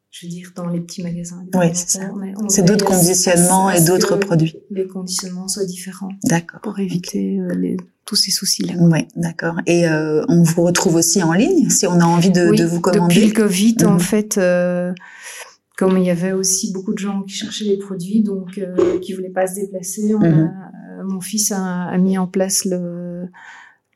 je 0.10 0.26
veux 0.26 0.32
dire, 0.32 0.52
dans 0.56 0.68
les 0.68 0.80
petits 0.80 1.04
magasins. 1.04 1.46
Oui, 1.54 1.68
c'est 1.74 2.00
ça. 2.00 2.12
C'est 2.48 2.64
d'autres 2.64 2.86
conditionnements 2.86 3.70
et 3.70 3.84
d'autres 3.84 4.16
produits. 4.16 4.56
Les 4.72 4.88
conditionnements 4.88 5.50
soient 5.50 5.66
différents. 5.66 6.10
D'accord. 6.24 6.62
Pour 6.62 6.80
éviter 6.80 7.38
les, 7.58 7.76
tous 8.06 8.16
ces 8.16 8.32
soucis-là. 8.32 8.76
Oui, 8.80 9.08
d'accord. 9.16 9.56
Et 9.66 9.88
euh, 9.88 10.24
on 10.30 10.44
vous 10.44 10.64
retrouve 10.64 10.96
aussi 10.96 11.22
en 11.24 11.34
ligne 11.34 11.70
si 11.70 11.88
on 11.88 12.00
a 12.00 12.06
envie 12.06 12.30
de, 12.30 12.56
de 12.56 12.64
vous 12.64 12.80
commander. 12.80 13.16
Depuis 13.16 13.28
le 13.28 13.34
Covid, 13.34 13.76
en 13.86 13.94
mhm. 13.94 14.00
fait, 14.00 14.38
euh, 14.38 14.94
comme 15.78 15.98
il 15.98 16.06
y 16.06 16.10
avait 16.10 16.32
aussi 16.32 16.72
beaucoup 16.72 16.94
de 16.94 17.00
gens 17.00 17.22
qui 17.24 17.34
cherchaient 17.34 17.66
les 17.66 17.78
produits, 17.78 18.24
donc 18.24 18.58
euh, 18.58 19.00
qui 19.00 19.14
voulaient 19.14 19.30
pas 19.30 19.48
se 19.48 19.56
déplacer, 19.56 20.16
on 20.16 20.22
a, 20.22 20.30
mhm. 20.30 20.52
euh, 21.00 21.04
mon 21.04 21.22
fils 21.22 21.52
a, 21.52 21.86
a, 21.86 21.98
mis 21.98 22.18
en 22.18 22.28
place 22.28 22.66
le 22.66 23.26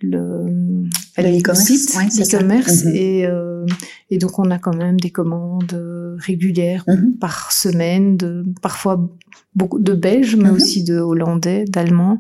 le, 0.02 0.86
e-commerce, 1.18 1.96
ouais, 1.98 2.06
mhm. 2.06 2.96
et 2.96 3.26
euh, 3.26 3.66
et 4.10 4.18
donc 4.18 4.40
on 4.40 4.50
a 4.50 4.58
quand 4.58 4.76
même 4.76 4.98
des 4.98 5.10
commandes 5.10 6.18
régulières 6.18 6.86
mhm. 6.88 7.18
par 7.20 7.52
semaine, 7.52 8.16
de 8.16 8.46
parfois 8.62 9.10
beaucoup 9.56 9.80
de 9.80 9.94
Belges, 9.94 10.38
mais 10.38 10.50
aussi 10.50 10.86
de 10.86 11.00
Hollandais, 11.00 11.66
d'Allemands. 11.66 12.18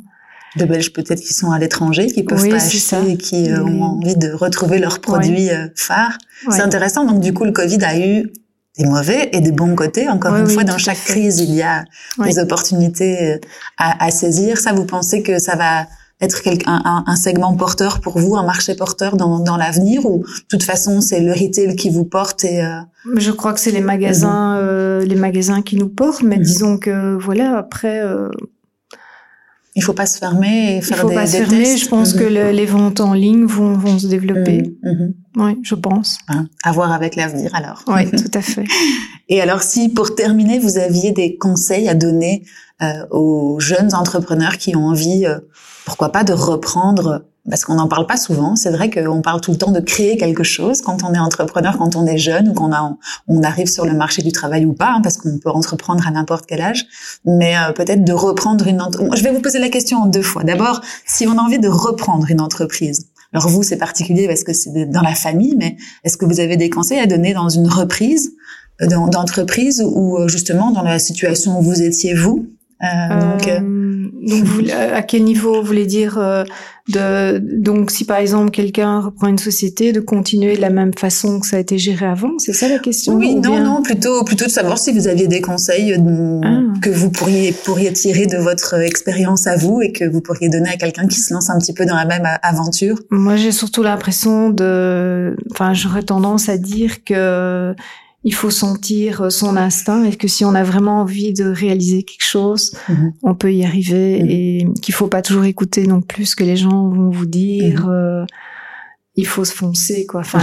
de 0.58 0.66
Belges 0.66 0.92
peut-être 0.92 1.22
qui 1.22 1.34
sont 1.34 1.52
à 1.52 1.60
l'étranger, 1.60 2.08
qui 2.08 2.24
peuvent 2.24 2.50
pas 2.50 2.56
acheter 2.56 3.12
et 3.12 3.18
qui 3.18 3.50
ont 3.54 3.82
envie 3.82 4.18
de 4.18 4.32
retrouver 4.32 4.80
leurs 4.80 5.00
produits 5.00 5.48
phares. 5.76 6.18
C'est 6.50 6.62
intéressant. 6.62 7.06
Donc 7.06 7.22
du 7.22 7.34
coup, 7.34 7.46
le 7.46 7.54
Covid 7.54 7.82
a 7.82 7.98
eu 7.98 8.30
des 8.80 8.86
mauvais 8.86 9.30
et 9.34 9.42
des 9.42 9.52
bons 9.52 9.76
côtés. 9.76 10.10
Encore 10.10 10.36
une 10.36 10.50
fois, 10.50 10.64
dans 10.64 10.78
chaque 10.78 11.04
crise, 11.04 11.40
il 11.40 11.54
y 11.54 11.62
a 11.62 11.84
des 12.24 12.40
opportunités 12.40 13.40
à, 13.78 14.06
à, 14.06 14.10
saisir. 14.10 14.58
Ça, 14.58 14.74
vous 14.74 14.86
pensez 14.86 15.22
que 15.22 15.38
ça 15.38 15.56
va 15.56 15.86
être 16.22 16.42
un, 16.66 17.04
un, 17.06 17.16
segment 17.16 17.56
porteur 17.56 18.02
pour 18.02 18.20
vous, 18.20 18.36
un 18.36 18.44
marché 18.44 18.76
porteur 18.76 19.16
dans, 19.16 19.40
dans 19.40 19.56
l'avenir 19.56 20.06
ou 20.06 20.20
de 20.20 20.48
toute 20.50 20.64
façon 20.64 21.00
c'est 21.00 21.22
le 21.22 21.32
retail 21.32 21.78
qui 21.78 21.90
vous 21.90 22.04
porte 22.04 22.44
et 22.44 22.62
euh... 22.62 22.82
Je 23.16 23.32
crois 23.32 23.54
que 23.54 23.60
c'est 23.62 23.72
les 23.72 23.80
magasins, 23.80 24.58
euh, 24.58 25.06
les 25.06 25.16
magasins 25.16 25.62
qui 25.62 25.78
nous 25.78 25.88
portent, 25.88 26.24
mais 26.24 26.36
mhm. 26.36 26.44
disons 26.44 26.78
que 26.78 27.16
voilà 27.16 27.58
après. 27.58 28.02
Euh... 28.02 28.30
Il 29.80 29.82
faut 29.82 29.94
pas 29.94 30.06
se 30.06 30.18
fermer 30.18 30.78
et 30.78 30.82
faire 30.82 30.98
Il 30.98 31.02
faut 31.02 31.10
des, 31.10 31.16
pas 31.16 31.26
se 31.26 31.38
fermer. 31.38 31.78
Je 31.78 31.88
pense 31.88 32.14
que 32.14 32.26
mhm. 32.26 32.54
les 32.54 32.66
ventes 32.66 33.00
en 33.00 33.14
ligne 33.14 33.46
vont, 33.46 33.74
vont 33.78 33.98
se 33.98 34.08
développer. 34.08 34.76
Oui, 35.38 35.58
je 35.64 35.76
pense. 35.76 36.18
Hein, 36.28 36.48
à 36.64 36.74
voir 36.74 36.92
avec 36.92 37.16
l'avenir 37.16 37.56
alors. 37.56 37.84
Oui, 37.88 38.12
tout 38.12 38.32
à 38.34 38.42
fait. 38.42 38.66
Et 39.30 39.42
alors 39.42 39.62
si 39.62 39.88
pour 39.88 40.16
terminer 40.16 40.60
vous 40.60 40.78
aviez 40.78 41.14
des 41.14 41.38
conseils 41.38 41.88
à 41.88 41.94
donner 41.94 42.44
euh, 42.82 43.06
aux 43.12 43.60
jeunes 43.60 43.96
entrepreneurs 43.96 44.58
qui 44.58 44.76
ont 44.76 44.88
envie 44.88 45.26
euh, 45.26 45.40
pourquoi 45.86 46.12
pas 46.12 46.26
de 46.26 46.34
reprendre 46.34 47.26
parce 47.50 47.66
qu'on 47.66 47.76
n'en 47.76 47.88
parle 47.88 48.06
pas 48.06 48.18
souvent. 48.18 48.56
C'est 48.56 48.72
vrai 48.72 48.90
qu'on 48.90 49.22
parle 49.22 49.42
tout 49.42 49.52
le 49.52 49.58
temps 49.58 49.72
de 49.72 49.80
créer 49.80 50.18
quelque 50.18 50.44
chose 50.44 50.82
quand 50.82 51.04
on 51.04 51.14
est 51.14 51.20
entrepreneur, 51.20 51.78
quand 51.78 51.96
on 51.96 52.06
est 52.06 52.18
jeune 52.18 52.50
ou 52.50 52.54
qu'on 52.54 52.72
on 53.28 53.44
arrive 53.44 53.68
sur 53.68 53.86
le 53.86 53.94
marché 53.94 54.22
du 54.22 54.32
travail 54.32 54.66
ou 54.66 54.74
pas, 54.74 54.94
hein, 54.96 55.02
parce 55.02 55.18
qu'on 55.18 55.38
peut 55.38 55.50
entreprendre 55.50 56.08
à 56.08 56.12
n'importe 56.12 56.46
quel 56.46 56.62
âge. 56.62 56.86
Mais 57.26 57.58
euh, 57.58 57.72
peut-être 57.74 58.04
de 58.04 58.14
reprendre 58.14 58.68
une 58.68 58.82
entreprise. 58.82 59.20
Je 59.20 59.24
vais 59.24 59.34
vous 59.34 59.42
poser 59.42 59.60
la 59.60 59.70
question 59.70 60.00
en 60.00 60.06
deux 60.06 60.22
fois. 60.22 60.44
D'abord, 60.44 60.82
si 61.06 61.28
on 61.28 61.38
a 61.38 61.42
envie 61.42 61.60
de 61.60 61.70
reprendre 61.70 62.30
une 62.30 62.42
entreprise. 62.42 63.08
Alors 63.34 63.48
vous, 63.48 63.64
c'est 63.64 63.78
particulier 63.78 64.28
parce 64.28 64.44
que 64.44 64.54
c'est 64.54 64.86
dans 64.86 65.02
la 65.02 65.14
famille, 65.14 65.56
mais 65.58 65.78
est-ce 66.04 66.18
que 66.18 66.26
vous 66.26 66.40
avez 66.40 66.58
des 66.58 66.70
conseils 66.70 67.00
à 67.00 67.06
donner 67.06 67.34
dans 67.34 67.50
une 67.50 67.68
reprise 67.68 68.34
euh, 68.82 68.88
d'entreprise 68.88 69.84
ou 69.86 70.18
euh, 70.18 70.28
justement 70.28 70.72
dans 70.72 70.82
la 70.82 70.98
situation 71.00 71.60
où 71.60 71.62
vous 71.62 71.82
étiez 71.82 72.14
vous? 72.14 72.48
Euh, 72.82 73.20
donc, 73.20 73.48
euh, 73.48 73.89
donc 74.14 74.44
vous, 74.44 74.62
à 74.72 75.02
quel 75.02 75.24
niveau 75.24 75.62
vous 75.62 75.68
voulez 75.68 75.86
dire 75.86 76.18
euh, 76.18 76.44
de 76.88 77.40
donc 77.40 77.92
si 77.92 78.06
par 78.06 78.18
exemple 78.18 78.52
quelqu'un 78.52 79.02
reprend 79.02 79.28
une 79.28 79.38
société 79.38 79.92
de 79.92 80.00
continuer 80.00 80.56
de 80.56 80.62
la 80.62 80.70
même 80.70 80.94
façon 80.94 81.40
que 81.40 81.48
ça 81.48 81.58
a 81.58 81.60
été 81.60 81.78
géré 81.78 82.06
avant? 82.06 82.32
C'est 82.38 82.54
ça 82.54 82.68
la 82.68 82.80
question 82.80 83.16
oui 83.16 83.36
non 83.36 83.60
non 83.64 83.82
plutôt 83.82 84.24
plutôt 84.24 84.46
de 84.46 84.52
savoir 84.52 84.78
si 84.78 84.92
vous 84.92 85.08
aviez 85.08 85.28
des 85.28 85.42
conseils 85.42 85.94
ah. 85.94 86.62
que 86.82 86.90
vous 86.90 87.10
pourriez 87.10 87.52
pourriez 87.52 87.94
tirer 87.94 88.26
de 88.26 88.38
votre 88.38 88.76
expérience 88.76 89.48
à 89.48 89.56
vous 89.56 89.82
et 89.82 89.92
que 89.92 90.06
vous 90.06 90.22
pourriez 90.22 90.50
donner 90.50 90.70
à 90.70 90.78
quelqu'un 90.78 91.08
qui 91.08 91.20
se 91.20 91.34
lance 91.34 91.50
un 91.50 91.60
petit 91.60 91.74
peu 91.74 91.86
dans 91.86 91.96
la 91.96 92.06
même 92.06 92.28
aventure. 92.42 93.00
Moi 93.12 93.36
j'ai 93.36 93.52
surtout 93.52 93.84
l'impression 93.84 94.50
de 94.50 95.36
enfin 95.52 95.74
j'aurais 95.74 96.04
tendance 96.04 96.50
à 96.50 96.58
dire 96.58 97.04
que 97.04 97.76
il 98.24 98.34
faut 98.34 98.50
sentir 98.50 99.32
son 99.32 99.56
instinct 99.56 100.04
et 100.04 100.16
que 100.16 100.28
si 100.28 100.44
on 100.44 100.54
a 100.54 100.64
vraiment 100.64 101.02
envie 101.02 101.34
de 101.34 101.46
réaliser 101.46 102.04
quelque 102.04 102.26
chose, 102.26 102.76
mhm. 102.90 103.14
on 103.24 103.34
peut 103.34 103.54
y 103.54 103.64
arriver 103.64 104.22
mhm. 104.22 104.30
et 104.30 104.68
qu'il 104.82 104.94
faut 104.94 105.08
pas 105.08 105.22
toujours 105.22 105.46
écouter 105.46 105.88
non 105.88 106.02
plus 106.02 106.26
ce 106.26 106.36
que 106.36 106.44
les 106.44 106.58
gens 106.58 106.90
vont 106.90 107.10
vous 107.10 107.26
dire. 107.26 107.86
Mhm. 107.86 107.94
Euh, 107.94 108.26
il 109.16 109.28
faut 109.28 109.44
se 109.44 109.54
foncer, 109.54 110.06
quoi. 110.06 110.22
Enfin, 110.22 110.40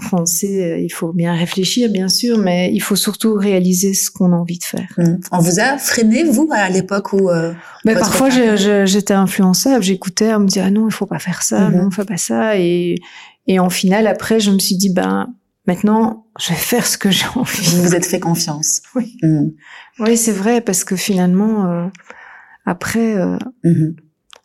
foncer, 0.00 0.62
euh, 0.62 0.78
il 0.80 0.90
faut 0.90 1.12
bien 1.14 1.34
réfléchir, 1.34 1.90
bien 1.90 2.08
sûr, 2.08 2.36
mais 2.36 2.70
il 2.74 2.80
faut 2.80 2.96
surtout 2.96 3.32
réaliser 3.32 3.94
ce 3.94 4.10
qu'on 4.10 4.32
a 4.32 4.36
envie 4.36 4.58
de 4.58 4.64
faire. 4.64 4.88
On 5.32 5.38
vous 5.38 5.60
a 5.60 5.78
freiné, 5.78 6.24
vous, 6.24 6.46
à 6.52 6.68
l'époque 6.68 7.14
où... 7.14 7.30
Euh, 7.30 7.54
mais 7.86 7.94
parfois, 7.94 8.28
j'étais 8.28 9.14
influençable, 9.14 9.82
j'écoutais, 9.82 10.34
on 10.34 10.40
me 10.40 10.46
disait, 10.46 10.60
ah 10.60 10.70
non, 10.70 10.88
il 10.88 10.92
faut 10.92 11.06
pas 11.06 11.18
faire 11.18 11.42
ça, 11.42 11.70
non, 11.70 11.86
on 11.86 11.90
fait 11.90 12.04
pas 12.04 12.18
ça. 12.18 12.58
Et, 12.58 12.96
et 13.46 13.58
en 13.58 13.70
final, 13.70 14.06
après, 14.06 14.40
je 14.40 14.50
me 14.50 14.58
suis 14.58 14.76
dit, 14.76 14.90
ben, 14.90 15.28
Maintenant, 15.68 16.26
je 16.40 16.48
vais 16.48 16.54
faire 16.54 16.86
ce 16.86 16.96
que 16.96 17.10
j'ai 17.10 17.26
envie. 17.34 17.76
Vous 17.76 17.82
vous 17.82 17.94
êtes 17.94 18.06
fait 18.06 18.20
confiance. 18.20 18.80
Oui. 18.94 19.18
Mm. 19.22 19.50
Oui, 19.98 20.16
c'est 20.16 20.32
vrai 20.32 20.62
parce 20.62 20.82
que 20.82 20.96
finalement, 20.96 21.66
euh, 21.66 21.88
après, 22.64 23.16
euh, 23.16 23.36
mm-hmm. 23.64 23.96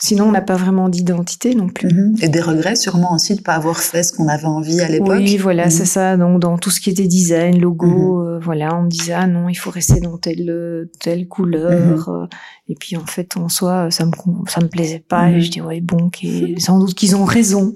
Sinon, 0.04 0.26
on 0.26 0.32
n'a 0.34 0.42
pas 0.42 0.58
vraiment 0.58 0.90
d'identité 0.90 1.56
non 1.56 1.70
plus. 1.70 1.88
Mhm. 1.88 2.18
Et 2.22 2.28
des 2.28 2.42
regrets 2.42 2.76
sûrement 2.76 3.14
aussi 3.14 3.36
de 3.36 3.42
pas 3.42 3.54
avoir 3.54 3.80
fait 3.80 4.04
ce 4.04 4.12
qu'on 4.12 4.28
avait 4.28 4.48
envie 4.48 4.82
à 4.82 4.90
l'époque. 4.90 5.16
Oui, 5.16 5.38
voilà, 5.38 5.68
mhm. 5.68 5.72
c'est 5.72 5.86
ça. 5.86 6.18
Donc 6.18 6.42
dans 6.42 6.58
tout 6.58 6.72
ce 6.72 6.82
qui 6.82 6.90
était 6.90 7.08
design, 7.08 7.58
logo, 7.58 7.88
mhm. 7.88 8.28
euh, 8.28 8.40
voilà, 8.40 8.76
on 8.76 8.82
me 8.82 8.90
disait 8.90 9.14
ah 9.14 9.28
non, 9.28 9.48
il 9.48 9.56
faut 9.56 9.70
rester 9.70 10.02
dans 10.02 10.18
telle 10.18 10.90
telle 11.00 11.30
couleur. 11.30 12.10
Euh, 12.10 12.26
et 12.68 12.76
puis 12.76 12.98
en 12.98 13.06
fait, 13.06 13.38
en 13.38 13.48
soi, 13.48 13.92
ça 13.92 14.06
me 14.06 14.12
ça 14.50 14.60
me 14.60 14.68
plaisait 14.68 15.00
pas. 15.00 15.32
Et 15.32 15.40
je 15.40 15.50
dis 15.50 15.62
ouais 15.62 15.80
bon, 15.80 16.12
sans 16.58 16.80
doute 16.80 16.96
qu'ils 16.96 17.16
ont 17.16 17.24
raison. 17.24 17.74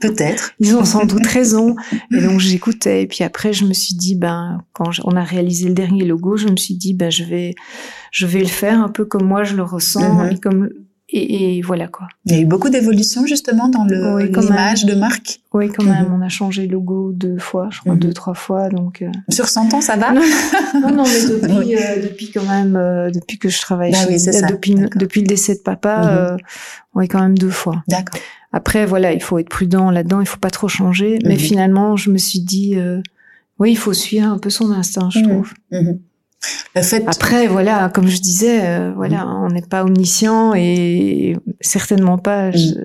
Peut-être. 0.00 0.54
Ils 0.58 0.74
ont 0.74 0.84
sans 0.84 1.06
doute 1.06 1.26
raison. 1.26 1.76
Et 2.10 2.20
donc 2.20 2.40
j'écoutais. 2.40 3.02
Et 3.02 3.06
puis 3.06 3.22
après, 3.22 3.52
je 3.52 3.64
me 3.64 3.74
suis 3.74 3.94
dit 3.94 4.16
ben 4.16 4.60
quand 4.72 4.90
on 5.04 5.14
a 5.14 5.22
réalisé 5.22 5.68
le 5.68 5.74
dernier 5.74 6.04
logo, 6.04 6.36
je 6.36 6.48
me 6.48 6.56
suis 6.56 6.74
dit 6.74 6.94
ben 6.94 7.12
je 7.12 7.22
vais 7.22 7.54
je 8.10 8.26
vais 8.26 8.40
le 8.40 8.46
faire 8.46 8.80
un 8.80 8.88
peu 8.88 9.04
comme 9.04 9.24
moi 9.24 9.44
je 9.44 9.54
le 9.54 9.62
ressens 9.62 10.30
et 10.30 10.38
comme 10.38 10.68
et, 11.16 11.62
voilà 11.62 11.86
quoi. 11.86 12.08
Il 12.26 12.32
y 12.32 12.38
a 12.38 12.40
eu 12.40 12.44
beaucoup 12.44 12.68
d'évolutions 12.70 13.24
justement 13.26 13.68
dans 13.68 13.84
le 13.84 14.18
l'image 14.24 14.84
de 14.84 14.94
marque. 14.94 15.40
Oui, 15.52 15.68
quand 15.68 15.84
même. 15.84 16.08
Mhm. 16.08 16.14
On 16.18 16.22
a 16.22 16.28
changé 16.28 16.66
le 16.66 16.72
logo 16.72 17.12
deux 17.12 17.38
fois, 17.38 17.68
je 17.70 17.80
crois 17.80 17.94
mhm. 17.94 18.00
deux 18.00 18.12
trois 18.12 18.34
fois. 18.34 18.68
Donc 18.68 19.02
euh, 19.02 19.10
sur 19.28 19.48
100 19.48 19.74
ans, 19.74 19.80
ça 19.80 19.96
va? 19.96 20.12
Non, 20.12 20.20
non, 20.92 21.04
mais 21.04 21.22
depuis 21.22 21.76
euh, 21.76 22.02
depuis 22.02 22.30
quand 22.32 22.44
même 22.44 22.74
euh, 22.74 23.10
depuis 23.10 23.38
que 23.38 23.48
je 23.48 23.60
travaille 23.60 23.92
bah 23.92 23.98
chez, 23.98 24.08
oui, 24.08 24.46
depuis 24.48 24.74
depuis 24.96 25.20
le 25.20 25.26
décès 25.28 25.54
de 25.54 25.60
papa, 25.60 26.32
mhm. 26.32 26.38
oui 26.94 27.06
quand 27.06 27.20
même 27.20 27.38
deux 27.38 27.50
fois. 27.50 27.84
D'accord. 27.86 28.20
Après 28.52 28.84
voilà, 28.84 29.12
il 29.12 29.22
faut 29.22 29.38
être 29.38 29.48
prudent 29.48 29.90
là-dedans, 29.90 30.20
il 30.20 30.26
faut 30.26 30.38
pas 30.38 30.50
trop 30.50 30.68
changer. 30.68 31.18
Mais 31.24 31.36
finalement, 31.36 31.96
je 31.96 32.10
me 32.10 32.18
suis 32.18 32.40
dit 32.40 32.76
oui, 33.60 33.70
il 33.70 33.78
faut 33.78 33.92
suivre 33.92 34.26
un 34.26 34.38
peu 34.38 34.50
son 34.50 34.72
instinct, 34.72 35.10
je 35.10 35.20
trouve. 35.20 35.52
Après, 37.06 37.46
voilà, 37.46 37.88
comme 37.88 38.08
je 38.08 38.20
disais, 38.20 38.66
euh, 38.66 38.92
voilà, 38.94 39.24
mm. 39.24 39.44
on 39.44 39.48
n'est 39.48 39.62
pas 39.62 39.84
omniscient 39.84 40.54
et 40.54 41.36
certainement 41.60 42.18
pas. 42.18 42.50
Mm. 42.50 42.84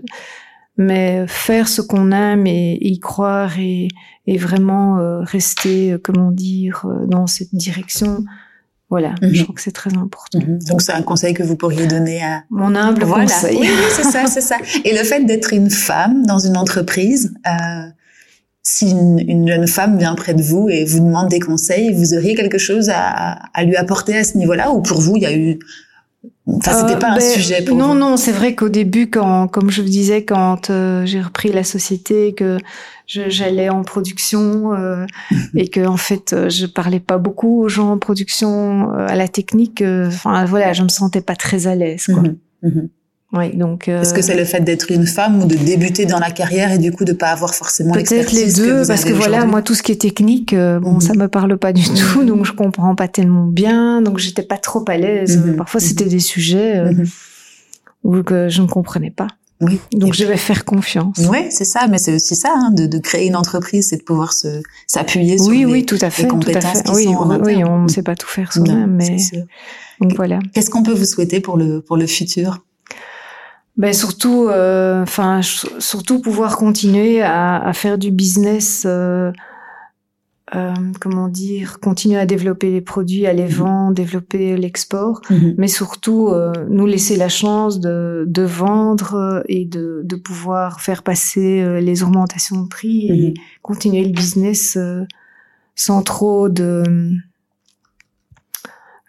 Mais 0.78 1.26
faire 1.28 1.68
ce 1.68 1.82
qu'on 1.82 2.12
aime 2.12 2.48
et, 2.48 2.78
y 2.82 3.00
croire 3.00 3.60
et, 3.60 3.90
vraiment 4.38 5.00
euh, 5.00 5.22
rester, 5.22 5.94
euh, 5.94 6.02
comment 6.02 6.32
dire, 6.32 6.86
dans 7.08 7.28
cette 7.28 7.54
direction. 7.54 8.24
Voilà, 8.90 9.14
je 9.22 9.28
mm-hmm. 9.28 9.44
crois 9.44 9.56
que 9.56 9.62
c'est 9.62 9.72
très 9.72 9.96
important. 9.96 10.40
Mm-hmm. 10.40 10.68
Donc 10.68 10.82
c'est 10.82 10.94
un 10.94 11.04
conseil 11.04 11.34
que 11.34 11.44
vous 11.44 11.56
pourriez 11.56 11.86
donner 11.86 12.24
à 12.24 12.44
mon 12.50 12.76
humble 12.76 13.06
conseil. 13.06 13.58
Oui, 13.60 13.68
c'est 13.92 14.04
ça, 14.04 14.26
c'est 14.26 14.42
ça. 14.42 14.58
Et 14.84 14.98
le 14.98 15.04
fait 15.04 15.26
d'être 15.26 15.54
une 15.54 15.70
femme 15.70 16.26
dans 16.26 16.40
une 16.40 16.58
entreprise, 16.58 17.34
euh, 17.46 17.90
si 18.70 18.92
une, 18.92 19.48
jeune 19.48 19.68
femme 19.68 19.98
vient 19.98 20.14
près 20.14 20.34
de 20.34 20.44
vous 20.44 20.70
et 20.70 20.86
vous 20.86 21.00
demande 21.00 21.30
des 21.30 21.40
conseils, 21.40 21.92
vous 21.92 22.14
auriez 22.14 22.36
quelque 22.36 22.60
chose 22.60 22.92
à, 22.94 23.64
lui 23.64 23.76
apporter 23.76 24.16
à 24.18 24.24
ce 24.24 24.38
niveau-là 24.38 24.72
ou 24.72 24.82
pour 24.82 25.02
vous 25.02 25.16
il 25.16 25.24
y 25.24 25.26
a 25.26 25.36
eu 25.36 25.60
Enfin, 26.48 26.74
c'était 26.74 27.00
pas 27.00 27.12
un 27.12 27.16
ben, 27.16 27.22
sujet 27.22 27.62
pour 27.62 27.78
non, 27.78 27.90
vous? 27.90 28.00
Non, 28.00 28.18
c'est 28.18 28.32
vrai 28.32 28.56
qu'au 28.56 28.70
début, 28.70 29.10
quand, 29.10 29.48
comme 29.48 29.70
je 29.70 29.82
vous 29.82 29.88
disais, 29.88 30.26
quand 30.26 30.70
euh, 30.70 31.06
j'ai 31.06 31.22
repris 31.22 31.52
la 31.52 31.64
société, 31.64 32.34
que 32.34 32.58
j'allais 33.06 33.70
en 33.70 33.84
production 33.84 34.74
euh, 34.74 35.06
et 35.56 35.68
que 35.68 35.86
en 35.86 35.96
fait, 35.96 36.34
euh, 36.34 36.50
je 36.50 36.66
parlais 36.66 37.00
pas 37.00 37.20
beaucoup 37.20 37.62
aux 37.62 37.70
gens 37.70 37.92
en 37.92 37.98
production, 38.00 38.92
à 38.92 39.16
la 39.16 39.28
technique. 39.28 39.84
Enfin, 39.84 40.44
voilà, 40.46 40.74
je 40.74 40.84
me 40.84 40.90
sentais 40.90 41.22
pas 41.22 41.36
très 41.36 41.68
à 41.68 41.76
l'aise. 41.76 42.08
Quoi. 42.08 42.24
Mhm. 42.24 42.38
Mhm. 42.64 42.90
Oui, 43.32 43.56
donc. 43.56 43.88
Euh... 43.88 44.02
Est-ce 44.02 44.14
que 44.14 44.22
c'est 44.22 44.36
le 44.36 44.46
fait 44.46 44.62
d'être 44.62 44.92
une 44.92 45.06
femme 45.06 45.44
ou 45.44 45.46
de 45.46 45.56
débuter 45.56 46.06
dans 46.06 46.18
la 46.18 46.32
carrière 46.32 46.72
et 46.72 46.80
du 46.80 46.92
coup 46.92 47.06
de 47.06 47.14
pas 47.14 47.28
avoir 47.28 47.54
forcément 47.54 47.94
Peut-être 47.94 48.32
les 48.32 48.52
deux, 48.52 48.86
parce 48.88 49.04
que 49.04 49.14
voilà, 49.14 49.46
moi 49.46 49.62
tout 49.62 49.76
ce 49.76 49.84
qui 49.84 49.92
est 49.92 50.02
technique, 50.02 50.54
euh, 50.54 50.80
bon, 50.80 51.00
ça 51.00 51.14
mhm. 51.14 51.20
me 51.20 51.28
parle 51.28 51.58
pas 51.58 51.72
du 51.72 51.84
tout, 51.84 52.24
donc 52.24 52.46
je 52.46 52.54
comprends 52.54 52.96
pas 52.96 53.08
tellement 53.08 53.46
bien, 53.46 54.02
donc 54.02 54.18
j'étais 54.18 54.42
pas 54.42 54.58
trop 54.58 54.84
à 54.88 54.98
l'aise. 54.98 55.38
Mhm. 55.38 55.58
Parfois 55.58 55.80
c'était 55.80 56.06
mhm. 56.06 56.12
des 56.12 56.20
sujets 56.20 56.78
euh, 56.78 56.92
où 58.04 58.24
que 58.24 58.50
je 58.50 58.62
ne 58.64 58.68
comprenais 58.68 59.12
pas. 59.12 59.28
Oui. 59.62 59.80
Donc 59.92 60.14
je 60.14 60.24
vais 60.24 60.38
faire 60.38 60.64
confiance. 60.64 61.20
Oui, 61.30 61.48
c'est 61.50 61.66
ça, 61.66 61.88
mais 61.88 61.98
c'est 61.98 62.16
aussi 62.16 62.36
ça, 62.36 62.54
hein, 62.56 62.72
de, 62.72 62.88
de, 62.88 62.98
créer 62.98 63.28
une 63.28 63.36
entreprise, 63.36 63.90
c'est 63.90 63.98
de 63.98 64.04
pouvoir 64.04 64.32
se 64.32 64.62
s'appuyer 64.88 65.38
sur 65.38 65.48
oui, 65.48 65.60
les, 65.60 65.66
oui, 65.66 65.86
tout 65.86 65.98
à 66.02 66.10
fait, 66.10 66.28
compétences 66.28 66.64
tout 66.64 66.70
à 66.70 66.74
fait. 66.76 66.84
qui 66.84 66.96
oui, 66.96 67.04
sont 67.04 67.30
on, 67.30 67.44
oui, 67.44 67.64
on 67.66 67.84
ne 67.84 67.88
sait 67.90 68.02
pas 68.02 68.16
tout 68.16 68.28
faire 68.28 68.54
soi-même, 68.54 68.96
mais 68.96 69.18
donc 70.00 70.16
voilà. 70.16 70.40
Qu'est-ce 70.54 70.70
qu'on 70.70 70.82
peut 70.82 70.94
vous 70.94 71.06
souhaiter 71.06 71.42
pour 71.42 71.58
le 71.58 71.82
pour 71.82 71.98
le 71.98 72.08
futur? 72.08 72.64
Ben 73.80 73.94
surtout, 73.94 74.48
euh, 74.50 75.02
enfin 75.02 75.42
surtout 75.42 76.22
pouvoir 76.22 76.58
continuer 76.58 77.24
à, 77.24 77.58
à 77.58 77.74
faire 77.74 77.98
du 77.98 78.12
business. 78.12 78.84
Euh, 78.86 79.32
euh, 80.56 80.74
comment 81.00 81.28
dire, 81.28 81.80
continuer 81.80 82.18
à 82.18 82.26
développer 82.26 82.72
les 82.72 82.82
produits, 82.82 83.28
à 83.28 83.34
les 83.34 83.44
mhm. 83.44 83.50
vendre, 83.50 83.94
développer 83.94 84.58
l'export, 84.58 85.22
mhm. 85.30 85.54
mais 85.60 85.68
surtout 85.68 86.30
euh, 86.30 86.52
nous 86.70 86.88
laisser 86.88 87.18
la 87.18 87.30
chance 87.30 87.80
de, 87.80 88.24
de 88.28 88.42
vendre 88.42 89.44
et 89.48 89.66
de, 89.66 90.02
de, 90.04 90.16
pouvoir 90.16 90.82
faire 90.82 91.04
passer 91.04 91.62
euh, 91.62 91.80
les 91.80 92.02
augmentations 92.02 92.64
de 92.64 92.68
prix 92.68 93.10
et 93.10 93.28
mhm. 93.30 93.34
continuer 93.62 94.04
le 94.04 94.12
business 94.12 94.76
sans 95.76 96.02
trop 96.02 96.50
de 96.50 96.84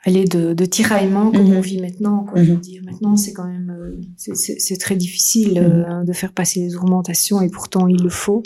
aller 0.04 0.24
de, 0.24 0.54
de 0.54 0.64
tiraillement 0.64 1.30
comme 1.30 1.48
mhm. 1.48 1.56
on 1.56 1.60
vit 1.60 1.80
maintenant. 1.80 2.24
Quoi, 2.24 2.42
Je 2.42 2.52
veux 2.52 2.58
dire, 2.58 2.82
maintenant 2.84 3.16
c'est 3.16 3.32
quand 3.32 3.46
même 3.46 3.76
euh, 3.78 4.00
c'est 4.16 4.78
très 4.78 4.96
difficile 4.96 5.60
mhm. 5.60 6.04
de 6.04 6.12
faire 6.12 6.32
passer 6.32 6.60
les 6.60 6.76
augmentations 6.76 7.40
et 7.40 7.48
pourtant 7.48 7.86
il 7.86 8.02
le 8.02 8.10
faut. 8.10 8.42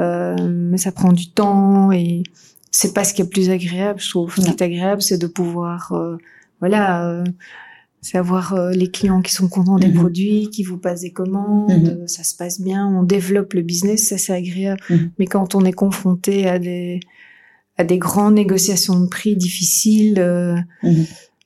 Euh, 0.00 0.36
mais 0.50 0.78
ça 0.78 0.90
prend 0.90 1.12
du 1.12 1.30
temps 1.30 1.92
et 1.92 2.24
c'est 2.70 2.92
pas 2.92 3.04
ce 3.04 3.14
qui 3.14 3.22
est 3.22 3.28
plus 3.28 3.50
agréable. 3.50 4.00
Je 4.00 4.10
trouve. 4.10 4.34
Ce 4.34 4.40
qui 4.40 4.50
est 4.50 4.62
agréable, 4.62 5.02
c'est 5.02 5.18
de 5.18 5.26
pouvoir 5.26 5.92
voilà 6.60 7.24
c'est 8.04 8.18
avoir 8.18 8.52
euh, 8.52 8.70
les 8.70 8.90
clients 8.90 9.22
qui 9.22 9.32
sont 9.32 9.48
contents 9.48 9.78
des 9.78 9.88
mhm. 9.88 9.94
produits, 9.94 10.50
qui 10.50 10.62
vous 10.62 10.76
passent 10.76 11.00
des 11.00 11.12
commandes, 11.12 11.70
mhm. 11.70 11.86
euh, 11.86 12.06
ça 12.06 12.22
se 12.22 12.36
passe 12.36 12.60
bien, 12.60 12.86
on 12.86 13.02
développe 13.02 13.54
le 13.54 13.62
business, 13.62 14.08
ça 14.08 14.18
c'est 14.18 14.34
agréable. 14.34 14.80
Mhm. 14.90 15.10
Mais 15.18 15.26
quand 15.26 15.54
on 15.54 15.64
est 15.64 15.72
confronté 15.72 16.46
à 16.46 16.58
des 16.58 17.00
à 17.76 17.84
des 17.84 17.98
grandes 17.98 18.34
négociations 18.34 19.00
de 19.00 19.06
prix 19.06 19.36
difficiles, 19.36 20.18
euh, 20.18 20.56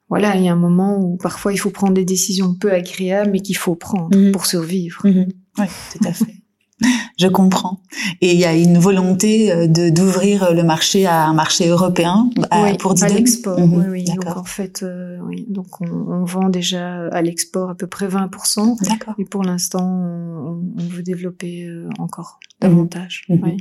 voilà, 0.08 0.36
il 0.36 0.44
y 0.44 0.48
a 0.48 0.52
un 0.52 0.56
moment 0.56 0.98
où 0.98 1.16
parfois 1.16 1.52
il 1.52 1.58
faut 1.58 1.70
prendre 1.70 1.94
des 1.94 2.04
décisions 2.04 2.54
peu 2.54 2.72
agréables, 2.72 3.30
mais 3.30 3.40
qu'il 3.40 3.56
faut 3.56 3.74
prendre 3.74 4.32
pour 4.32 4.46
survivre. 4.46 5.00
Oui, 5.04 5.66
tout 5.92 6.08
à 6.08 6.12
fait. 6.12 6.34
Je 7.18 7.26
comprends. 7.26 7.80
Et 8.20 8.34
il 8.34 8.38
y 8.38 8.44
a 8.44 8.54
une 8.54 8.78
volonté 8.78 9.50
euh, 9.50 9.66
de 9.66 9.90
d'ouvrir 9.90 10.54
le 10.54 10.62
marché 10.62 11.06
à 11.06 11.24
un 11.24 11.34
marché 11.34 11.66
européen 11.66 12.30
oui, 12.36 12.76
pour 12.78 13.02
à 13.02 13.08
l'export. 13.08 13.58
Mhm. 13.58 13.78
oui, 13.78 13.86
oui. 13.90 14.04
Donc 14.04 14.36
en 14.36 14.44
fait, 14.44 14.84
euh, 14.84 15.18
oui. 15.24 15.44
Donc 15.48 15.80
on, 15.80 15.86
on, 15.86 16.24
vend 16.24 16.48
déjà 16.48 17.08
à 17.08 17.20
l'export 17.20 17.70
à 17.70 17.74
peu 17.74 17.88
près 17.88 18.06
20%. 18.06 18.88
D'accord. 18.88 19.14
Et 19.18 19.24
pour 19.24 19.42
l'instant, 19.42 19.82
on, 19.82 20.62
on, 20.78 20.88
veut 20.88 21.02
développer 21.02 21.68
encore 21.98 22.38
davantage. 22.60 23.24
Mhm. 23.28 23.40
Oui 23.42 23.56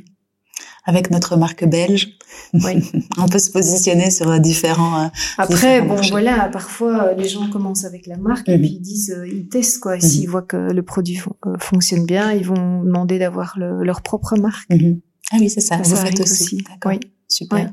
avec 0.87 1.11
notre 1.11 1.37
marque 1.37 1.65
belge. 1.65 2.17
Oui. 2.53 2.81
on 3.17 3.27
peut 3.27 3.39
se 3.39 3.51
positionner 3.51 4.09
sur 4.09 4.39
différents. 4.39 5.03
Euh, 5.03 5.07
Après, 5.37 5.81
bon, 5.81 5.97
voilà, 6.09 6.49
parfois 6.51 7.09
euh, 7.09 7.13
les 7.13 7.27
gens 7.27 7.49
commencent 7.49 7.85
avec 7.85 8.07
la 8.07 8.17
marque 8.17 8.49
et 8.49 8.57
mhm. 8.57 8.61
puis 8.61 8.71
ils 8.75 8.81
disent, 8.81 9.15
euh, 9.15 9.27
ils 9.27 9.47
testent 9.49 9.79
quoi. 9.79 9.97
Et 9.97 10.01
s'ils 10.01 10.25
mhm. 10.25 10.31
voient 10.31 10.41
que 10.41 10.57
le 10.57 10.81
produit 10.81 11.19
fonctionne 11.59 12.05
bien, 12.05 12.31
ils 12.31 12.45
vont 12.45 12.83
demander 12.83 13.19
d'avoir 13.19 13.55
leur 13.59 14.01
propre 14.01 14.37
marque. 14.37 14.69
Mhm. 14.69 15.01
Ah 15.31 15.37
oui, 15.39 15.49
c'est 15.49 15.59
ça. 15.59 15.83
ça. 15.83 15.95
Vous 15.95 15.95
faites 15.97 16.21
aussi. 16.21 16.63
Oui. 16.85 16.99
Super. 17.27 17.71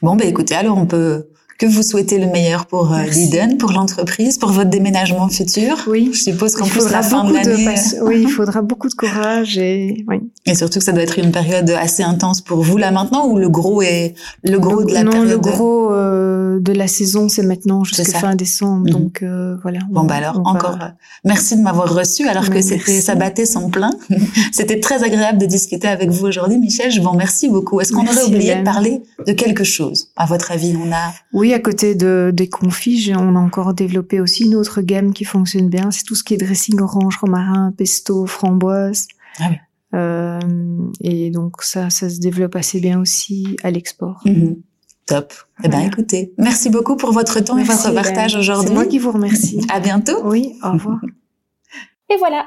Bon, 0.00 0.16
ben 0.16 0.26
écoutez, 0.26 0.54
alors 0.54 0.78
on 0.78 0.86
peut 0.86 1.28
que 1.58 1.66
vous 1.66 1.82
souhaitez 1.82 2.18
le 2.18 2.26
meilleur 2.26 2.66
pour 2.66 2.92
euh, 2.94 3.02
Liden, 3.02 3.58
pour 3.58 3.72
l'entreprise, 3.72 4.38
pour 4.38 4.52
votre 4.52 4.70
déménagement 4.70 5.28
futur. 5.28 5.76
Oui. 5.88 6.10
Je 6.12 6.18
suppose 6.18 6.54
qu'en 6.54 6.66
plus 6.66 6.88
la 6.88 7.02
fin 7.02 7.24
de 7.24 7.34
l'année. 7.34 7.74
Oui, 8.00 8.22
il 8.22 8.28
faudra 8.38 8.62
beaucoup 8.62 8.88
de 8.88 8.94
courage 8.94 9.58
et 9.58 10.04
oui. 10.06 10.20
Et 10.46 10.54
surtout 10.54 10.78
que 10.78 10.84
ça 10.84 10.92
doit 10.92 11.02
être 11.02 11.18
une 11.18 11.32
période 11.32 11.68
assez 11.70 12.04
intense 12.04 12.42
pour 12.42 12.62
vous 12.62 12.76
là 12.76 12.92
maintenant 12.92 13.26
ou 13.26 13.38
le 13.38 13.48
gros 13.48 13.82
est 13.82 14.14
le 14.44 14.58
gros 14.60 14.84
de 14.84 14.92
la 14.92 15.02
non, 15.02 15.10
période? 15.10 15.30
le 15.30 15.38
gros 15.38 15.92
euh, 15.92 16.60
de 16.60 16.72
la 16.72 16.86
saison 16.86 17.28
c'est 17.28 17.42
maintenant 17.42 17.82
jusqu'à 17.82 18.18
fin 18.18 18.36
décembre. 18.36 18.86
Mhm. 18.86 18.90
Donc 18.90 19.22
euh, 19.24 19.56
voilà. 19.62 19.80
Bon 19.90 20.04
bah 20.04 20.14
alors 20.14 20.40
encore 20.44 20.78
merci 21.24 21.56
de 21.56 21.62
m'avoir 21.62 21.92
reçu 21.92 22.28
alors 22.28 22.50
que 22.50 22.62
c'était 22.62 23.00
ça 23.00 23.16
battait 23.16 23.46
son 23.46 23.68
plein. 23.68 23.90
c'était 24.52 24.78
très 24.78 25.02
agréable 25.02 25.38
de 25.38 25.46
discuter 25.46 25.88
avec 25.88 26.10
vous 26.10 26.26
aujourd'hui, 26.26 26.58
Michel. 26.58 26.92
Je 26.92 27.00
vous 27.00 27.10
remercie 27.10 27.48
beaucoup. 27.48 27.80
Est-ce 27.80 27.92
qu'on 27.92 28.06
aurait 28.06 28.24
oublié 28.24 28.54
de 28.54 28.62
parler 28.62 29.02
de 29.26 29.32
quelque 29.32 29.64
chose? 29.64 30.12
À 30.16 30.26
votre 30.26 30.52
avis, 30.52 30.76
on 30.80 30.92
a. 30.92 31.12
Oui, 31.32 31.47
à 31.54 31.60
côté 31.60 31.94
de, 31.94 32.30
des 32.32 32.48
confits, 32.48 33.12
on 33.16 33.36
a 33.36 33.38
encore 33.38 33.74
développé 33.74 34.20
aussi 34.20 34.44
une 34.44 34.54
autre 34.54 34.80
gamme 34.80 35.12
qui 35.12 35.24
fonctionne 35.24 35.68
bien. 35.68 35.90
C'est 35.90 36.04
tout 36.04 36.14
ce 36.14 36.24
qui 36.24 36.34
est 36.34 36.38
dressing 36.38 36.80
orange, 36.80 37.16
romarin, 37.18 37.72
pesto, 37.76 38.26
framboise. 38.26 39.08
Ah 39.38 39.46
oui. 39.50 39.56
Euh, 39.94 40.38
et 41.00 41.30
donc 41.30 41.62
ça, 41.62 41.90
ça 41.90 42.10
se 42.10 42.20
développe 42.20 42.56
assez 42.56 42.80
bien 42.80 43.00
aussi 43.00 43.56
à 43.62 43.70
l'export. 43.70 44.20
Mhm. 44.24 44.56
Top. 45.06 45.32
Eh 45.64 45.68
ben, 45.68 45.80
écoutez, 45.80 46.34
merci 46.36 46.68
beaucoup 46.68 46.96
pour 46.96 47.12
votre 47.12 47.40
temps 47.40 47.56
et 47.56 47.64
votre 47.64 47.94
partage 47.94 48.36
aujourd'hui. 48.36 48.68
C'est 48.68 48.74
moi 48.74 48.84
qui 48.84 48.98
vous 48.98 49.10
remercie. 49.10 49.66
À 49.70 49.80
bientôt. 49.80 50.22
Oui, 50.24 50.58
au 50.62 50.72
revoir. 50.72 51.00
et 52.10 52.16
voilà, 52.18 52.46